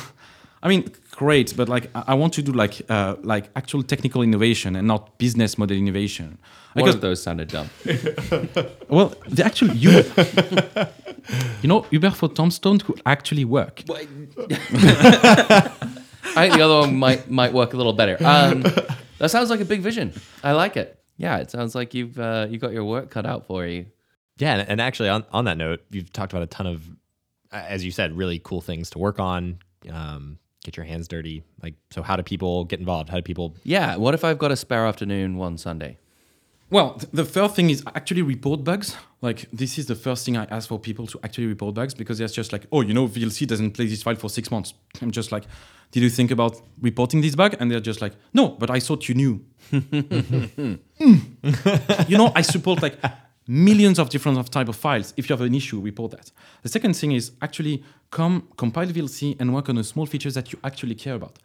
I 0.62 0.68
mean, 0.68 0.90
great, 1.16 1.56
but 1.56 1.68
like 1.68 1.90
I 1.94 2.14
want 2.14 2.34
to 2.34 2.42
do 2.42 2.52
like 2.52 2.82
uh, 2.88 3.16
like 3.22 3.48
actual 3.56 3.82
technical 3.82 4.22
innovation 4.22 4.76
and 4.76 4.86
not 4.86 5.18
business 5.18 5.58
model 5.58 5.76
innovation. 5.76 6.38
One 6.74 6.84
because, 6.84 6.94
of 6.94 7.00
those 7.00 7.22
sounded 7.22 7.48
dumb. 7.48 7.70
well, 8.88 9.14
the 9.28 9.42
actual 9.44 9.68
you, 9.68 10.04
you 11.62 11.68
know, 11.68 11.86
Uber 11.90 12.10
for 12.10 12.28
Tombstone 12.28 12.78
could 12.78 13.00
actually 13.06 13.46
work. 13.46 13.82
I 13.90 14.04
think 16.42 16.54
the 16.54 16.62
other 16.62 16.80
one 16.80 16.96
might 16.96 17.30
might 17.30 17.52
work 17.52 17.72
a 17.72 17.76
little 17.76 17.94
better. 17.94 18.18
Um, 18.22 18.62
that 19.18 19.30
sounds 19.30 19.48
like 19.48 19.60
a 19.60 19.64
big 19.64 19.80
vision. 19.80 20.12
I 20.44 20.52
like 20.52 20.76
it. 20.76 21.02
Yeah, 21.16 21.38
it 21.38 21.50
sounds 21.50 21.74
like 21.74 21.94
you've 21.94 22.18
uh, 22.18 22.46
you 22.50 22.58
got 22.58 22.72
your 22.72 22.84
work 22.84 23.10
cut 23.10 23.24
out 23.24 23.46
for 23.46 23.66
you. 23.66 23.86
Yeah, 24.38 24.62
and 24.68 24.80
actually 24.80 25.08
on 25.08 25.24
on 25.32 25.46
that 25.46 25.56
note, 25.56 25.80
you've 25.90 26.12
talked 26.12 26.34
about 26.34 26.42
a 26.42 26.46
ton 26.46 26.66
of, 26.66 26.82
as 27.50 27.82
you 27.86 27.90
said, 27.90 28.14
really 28.14 28.38
cool 28.38 28.60
things 28.60 28.90
to 28.90 28.98
work 28.98 29.18
on. 29.18 29.60
Um, 29.90 30.38
get 30.66 30.76
your 30.76 30.84
hands 30.84 31.08
dirty? 31.08 31.42
Like, 31.62 31.74
so 31.90 32.02
how 32.02 32.16
do 32.16 32.22
people 32.22 32.64
get 32.64 32.80
involved? 32.80 33.08
How 33.08 33.16
do 33.16 33.22
people? 33.22 33.56
Yeah. 33.62 33.96
What 33.96 34.12
if 34.12 34.24
I've 34.24 34.38
got 34.38 34.52
a 34.52 34.56
spare 34.56 34.84
afternoon 34.84 35.36
one 35.36 35.56
Sunday? 35.56 35.98
Well, 36.68 37.00
the 37.12 37.24
first 37.24 37.54
thing 37.54 37.70
is 37.70 37.84
actually 37.94 38.22
report 38.22 38.64
bugs. 38.64 38.96
Like, 39.22 39.48
this 39.52 39.78
is 39.78 39.86
the 39.86 39.94
first 39.94 40.26
thing 40.26 40.36
I 40.36 40.46
ask 40.46 40.68
for 40.68 40.80
people 40.80 41.06
to 41.06 41.20
actually 41.22 41.46
report 41.46 41.76
bugs 41.76 41.94
because 41.94 42.20
it's 42.20 42.34
just 42.34 42.52
like, 42.52 42.66
oh, 42.72 42.80
you 42.80 42.92
know, 42.92 43.06
VLC 43.06 43.46
doesn't 43.46 43.70
play 43.70 43.86
this 43.86 44.02
file 44.02 44.16
for 44.16 44.28
six 44.28 44.50
months. 44.50 44.74
I'm 45.00 45.12
just 45.12 45.30
like, 45.30 45.44
did 45.92 46.02
you 46.02 46.10
think 46.10 46.32
about 46.32 46.60
reporting 46.80 47.20
this 47.20 47.36
bug? 47.36 47.54
And 47.60 47.70
they're 47.70 47.78
just 47.78 48.02
like, 48.02 48.14
no, 48.34 48.48
but 48.48 48.68
I 48.68 48.80
thought 48.80 49.08
you 49.08 49.14
knew. 49.14 49.44
mm. 49.72 50.78
you 52.08 52.18
know, 52.18 52.32
I 52.34 52.42
support 52.42 52.82
like 52.82 52.98
millions 53.46 53.98
of 53.98 54.10
different 54.10 54.38
of 54.38 54.50
type 54.50 54.68
of 54.68 54.76
files. 54.76 55.14
If 55.16 55.28
you 55.28 55.36
have 55.36 55.46
an 55.46 55.54
issue, 55.54 55.80
report 55.80 56.12
that. 56.12 56.30
The 56.62 56.68
second 56.68 56.94
thing 56.94 57.12
is 57.12 57.32
actually 57.42 57.82
come 58.10 58.48
compile 58.56 58.86
VLC 58.86 59.36
and 59.40 59.54
work 59.54 59.68
on 59.68 59.76
the 59.76 59.84
small 59.84 60.06
features 60.06 60.34
that 60.34 60.52
you 60.52 60.58
actually 60.64 60.94
care 60.94 61.14
about. 61.14 61.38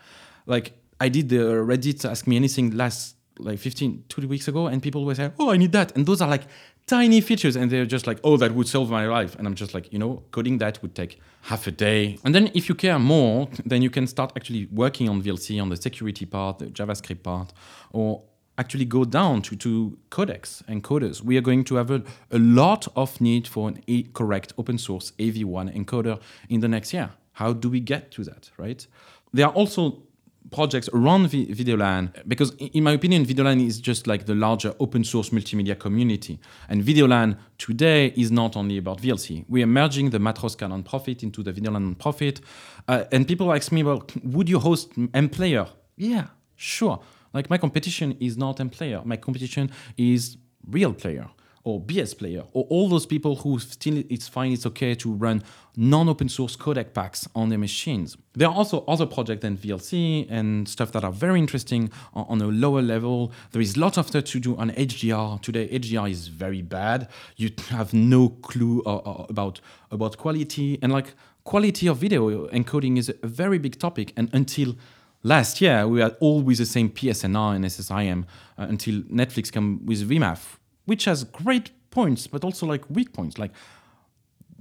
Like 0.46 0.74
I 1.00 1.10
did 1.10 1.30
the 1.30 1.38
Reddit 1.38 2.10
ask 2.10 2.28
me 2.28 2.36
anything 2.36 2.72
last 2.76 3.16
like 3.40 3.60
15 3.60 4.04
two 4.08 4.28
weeks 4.28 4.48
ago 4.48 4.68
and 4.68 4.84
people 4.84 5.06
were 5.06 5.16
saying 5.16 5.34
oh 5.40 5.52
i 5.52 5.58
need 5.58 5.72
that 5.72 5.96
and 5.96 6.06
those 6.06 6.22
are 6.22 6.30
like 6.30 6.44
tiny 6.86 7.22
features 7.22 7.56
and 7.56 7.72
they're 7.72 7.86
just 7.86 8.06
like 8.06 8.20
oh 8.24 8.38
that 8.38 8.52
would 8.54 8.68
solve 8.68 8.90
my 8.90 9.08
life 9.08 9.36
and 9.36 9.48
i'm 9.48 9.56
just 9.56 9.74
like 9.74 9.92
you 9.92 9.98
know 9.98 10.22
coding 10.32 10.58
that 10.58 10.82
would 10.82 10.94
take 10.94 11.20
half 11.44 11.66
a 11.66 11.72
day 11.72 12.18
and 12.24 12.36
then 12.36 12.52
if 12.54 12.68
you 12.70 12.76
care 12.76 13.00
more 13.00 13.48
then 13.66 13.82
you 13.82 13.90
can 13.90 14.06
start 14.06 14.32
actually 14.36 14.68
working 14.72 15.10
on 15.10 15.22
vlc 15.22 15.62
on 15.62 15.70
the 15.70 15.78
security 15.78 16.26
part 16.26 16.60
the 16.60 16.66
javascript 16.68 17.24
part 17.24 17.54
or 17.92 18.22
actually 18.58 18.86
go 18.86 19.06
down 19.06 19.42
to, 19.44 19.56
to 19.56 19.98
codecs 20.10 20.62
and 20.68 20.84
coders. 20.84 21.22
We 21.24 21.38
are 21.38 21.42
going 21.42 21.64
to 21.66 21.76
have 21.76 21.92
a, 21.92 22.04
a 22.32 22.40
lot 22.40 22.88
of 22.96 23.20
need 23.22 23.48
for 23.48 23.70
an 23.70 23.82
a 23.88 24.04
correct 24.04 24.54
open 24.58 24.78
source 24.78 25.12
AV1 25.20 25.76
encoder 25.76 26.20
in 26.50 26.60
the 26.60 26.68
next 26.68 26.94
year. 26.94 27.12
How 27.34 27.54
do 27.54 27.70
we 27.70 27.80
get 27.80 28.12
to 28.12 28.24
that, 28.26 28.52
right? 28.58 28.86
There 29.34 29.46
are 29.46 29.54
also 29.54 30.04
projects 30.50 30.90
around 30.94 31.30
v- 31.30 31.54
VideoLAN 31.54 32.28
because 32.28 32.52
in 32.56 32.84
my 32.84 32.92
opinion 32.92 33.26
VideoLAN 33.26 33.66
is 33.66 33.80
just 33.80 34.08
like 34.08 34.26
the 34.26 34.36
larger 34.36 34.74
open 34.80 35.04
source 35.04 35.30
multimedia 35.30 35.80
community 35.80 36.40
and 36.68 36.84
VideoLAN 36.84 37.38
today 37.58 38.08
is 38.18 38.32
not 38.32 38.58
only 38.58 38.78
about 38.78 39.02
VLC 39.02 39.46
we 39.48 39.62
are 39.64 39.68
merging 39.68 40.10
the 40.10 40.18
Matroska 40.18 40.68
nonprofit 40.68 41.24
into 41.24 41.44
the 41.44 41.54
VideoLAN 41.54 41.96
nonprofit 41.96 42.42
uh, 42.88 43.06
and 43.12 43.28
people 43.28 43.54
ask 43.54 43.72
me 43.72 43.84
well 43.84 44.06
would 44.24 44.50
you 44.50 44.60
host 44.60 44.92
MPlayer 44.96 45.70
yeah 45.96 46.26
sure 46.56 47.00
like 47.34 47.50
my 47.50 47.58
competition 47.58 48.18
is 48.20 48.38
not 48.38 48.58
MPlayer. 48.58 49.04
My 49.06 49.18
competition 49.18 49.72
is 49.98 50.38
RealPlayer 50.70 51.30
or 51.64 51.80
BS 51.80 52.18
player 52.18 52.44
or 52.54 52.66
all 52.70 52.90
those 52.90 53.06
people 53.06 53.36
who 53.38 53.60
still 53.60 54.04
it's 54.10 54.28
fine, 54.28 54.52
it's 54.52 54.66
okay 54.66 54.96
to 54.96 55.12
run 55.12 55.44
non-open 55.76 56.28
source 56.28 56.56
codec 56.56 56.94
packs 56.94 57.28
on 57.36 57.50
their 57.50 57.58
machines. 57.58 58.18
There 58.34 58.48
are 58.48 58.54
also 58.54 58.84
other 58.88 59.06
projects 59.06 59.42
than 59.42 59.58
VLC 59.58 60.28
and 60.30 60.68
stuff 60.68 60.92
that 60.94 61.04
are 61.04 61.12
very 61.12 61.40
interesting 61.40 61.92
on, 62.14 62.42
a 62.42 62.48
lower 62.48 62.82
level. 62.82 63.32
There 63.52 63.62
is 63.62 63.78
lots 63.78 63.98
of 63.98 64.08
stuff 64.08 64.26
to 64.26 64.40
do 64.40 64.58
on 64.58 64.72
HDR. 64.72 65.42
Today, 65.42 65.68
HDR 65.68 66.10
is 66.10 66.28
very 66.28 66.62
bad. 66.62 67.08
You 67.38 67.52
have 67.70 67.94
no 67.94 68.30
clue 68.30 68.82
uh, 68.86 68.98
uh, 68.98 69.26
about 69.30 69.62
about 69.92 70.18
quality 70.18 70.80
and 70.82 70.92
like 70.92 71.14
quality 71.44 71.88
of 71.88 71.98
video 71.98 72.48
encoding 72.48 72.98
is 72.98 73.10
a 73.10 73.28
very 73.28 73.60
big 73.60 73.80
topic. 73.80 74.14
And 74.18 74.30
until 74.34 74.76
last 75.24 75.62
year 75.62 75.88
we 75.88 76.02
had 76.02 76.16
always 76.20 76.58
the 76.58 76.66
same 76.66 76.90
PSNR 76.90 77.56
and 77.56 77.66
SSIM 77.66 78.24
uh, 78.58 78.66
until 78.70 79.02
Netflix 79.04 79.52
came 79.52 79.86
with 79.86 80.10
VMAF, 80.10 80.58
which 80.86 81.06
has 81.06 81.24
great 81.24 81.72
points 81.90 82.28
but 82.28 82.44
also 82.44 82.66
like 82.66 82.90
weak 82.90 83.14
points. 83.14 83.38
Like 83.38 83.52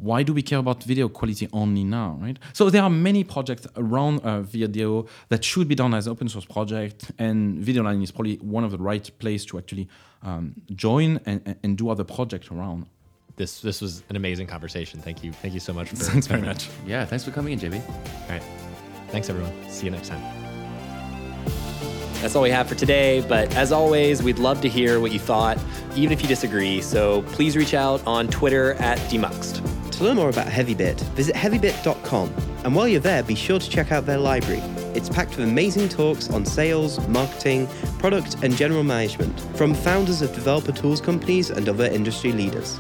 why 0.01 0.23
do 0.23 0.33
we 0.33 0.43
care 0.43 0.59
about 0.59 0.83
video 0.83 1.09
quality 1.09 1.49
only 1.53 1.85
now, 1.85 2.19
right? 2.21 2.39
So 2.53 2.71
there 2.71 2.83
are 2.83 2.91
many 2.91 3.23
projects 3.23 3.67
around 3.77 4.21
uh, 4.21 4.41
video 4.41 5.07
that 5.29 5.45
should 5.45 5.69
be 5.69 5.75
done 5.75 5.95
as 5.95 6.09
open 6.09 6.29
source 6.29 6.47
project, 6.47 7.13
and 7.19 7.59
Video 7.59 7.83
VideoLAN 7.83 8.03
is 8.03 8.11
probably 8.11 8.37
one 8.37 8.65
of 8.65 8.71
the 8.71 8.79
right 8.79 9.11
place 9.19 9.45
to 9.47 9.59
actually 9.59 9.89
um, 10.23 10.55
join 10.75 11.21
and, 11.27 11.57
and 11.63 11.77
do 11.77 11.91
other 11.91 12.05
projects 12.05 12.51
around. 12.51 12.87
This 13.37 13.61
this 13.61 13.81
was 13.81 14.03
an 14.09 14.17
amazing 14.17 14.47
conversation. 14.47 15.01
Thank 15.01 15.23
you. 15.23 15.33
Thank 15.33 15.55
you 15.55 15.61
so 15.61 15.73
much. 15.73 15.89
For 15.91 15.97
thanks 16.13 16.27
very 16.27 16.43
much. 16.43 16.69
Yeah, 16.87 17.05
thanks 17.05 17.25
for 17.25 17.31
coming 17.31 17.53
in, 17.53 17.61
JB. 17.61 17.81
All 17.87 18.31
right. 18.31 18.43
Thanks 19.09 19.29
everyone. 19.29 19.53
See 19.71 19.87
you 19.87 19.93
next 19.93 20.09
time. 20.09 20.50
That's 22.21 22.37
all 22.37 22.43
we 22.43 22.51
have 22.51 22.69
for 22.69 22.75
today. 22.75 23.25
But 23.27 23.55
as 23.57 23.73
always, 23.73 24.23
we'd 24.23 24.39
love 24.39 24.61
to 24.61 24.69
hear 24.69 25.01
what 25.01 25.13
you 25.13 25.19
thought, 25.19 25.59
even 25.97 26.13
if 26.13 26.23
you 26.23 26.29
disagree. 26.29 26.83
So 26.83 27.23
please 27.23 27.57
reach 27.57 27.75
out 27.75 28.07
on 28.07 28.29
Twitter 28.29 28.75
at 28.75 28.99
Demuxed. 29.11 29.91
To 29.93 30.05
learn 30.05 30.17
more 30.17 30.31
about 30.31 30.47
HeavyBit, 30.47 31.01
visit 31.15 31.35
heavybit.com. 31.35 32.33
And 32.65 32.75
while 32.75 32.89
you're 32.89 33.01
there, 33.01 33.23
be 33.23 33.35
sure 33.35 33.59
to 33.59 33.71
check 33.71 33.93
out 33.93 34.07
their 34.07 34.19
library. 34.19 34.61
It's 34.95 35.09
packed 35.09 35.37
with 35.37 35.49
amazing 35.49 35.89
talks 35.89 36.31
on 36.31 36.45
sales, 36.45 37.07
marketing, 37.09 37.69
product, 37.99 38.43
and 38.43 38.57
general 38.57 38.83
management 38.83 39.39
from 39.57 39.75
founders 39.75 40.21
of 40.21 40.35
developer 40.35 40.73
tools 40.73 41.01
companies 41.01 41.51
and 41.51 41.69
other 41.69 41.87
industry 41.87 42.33
leaders. 42.33 42.79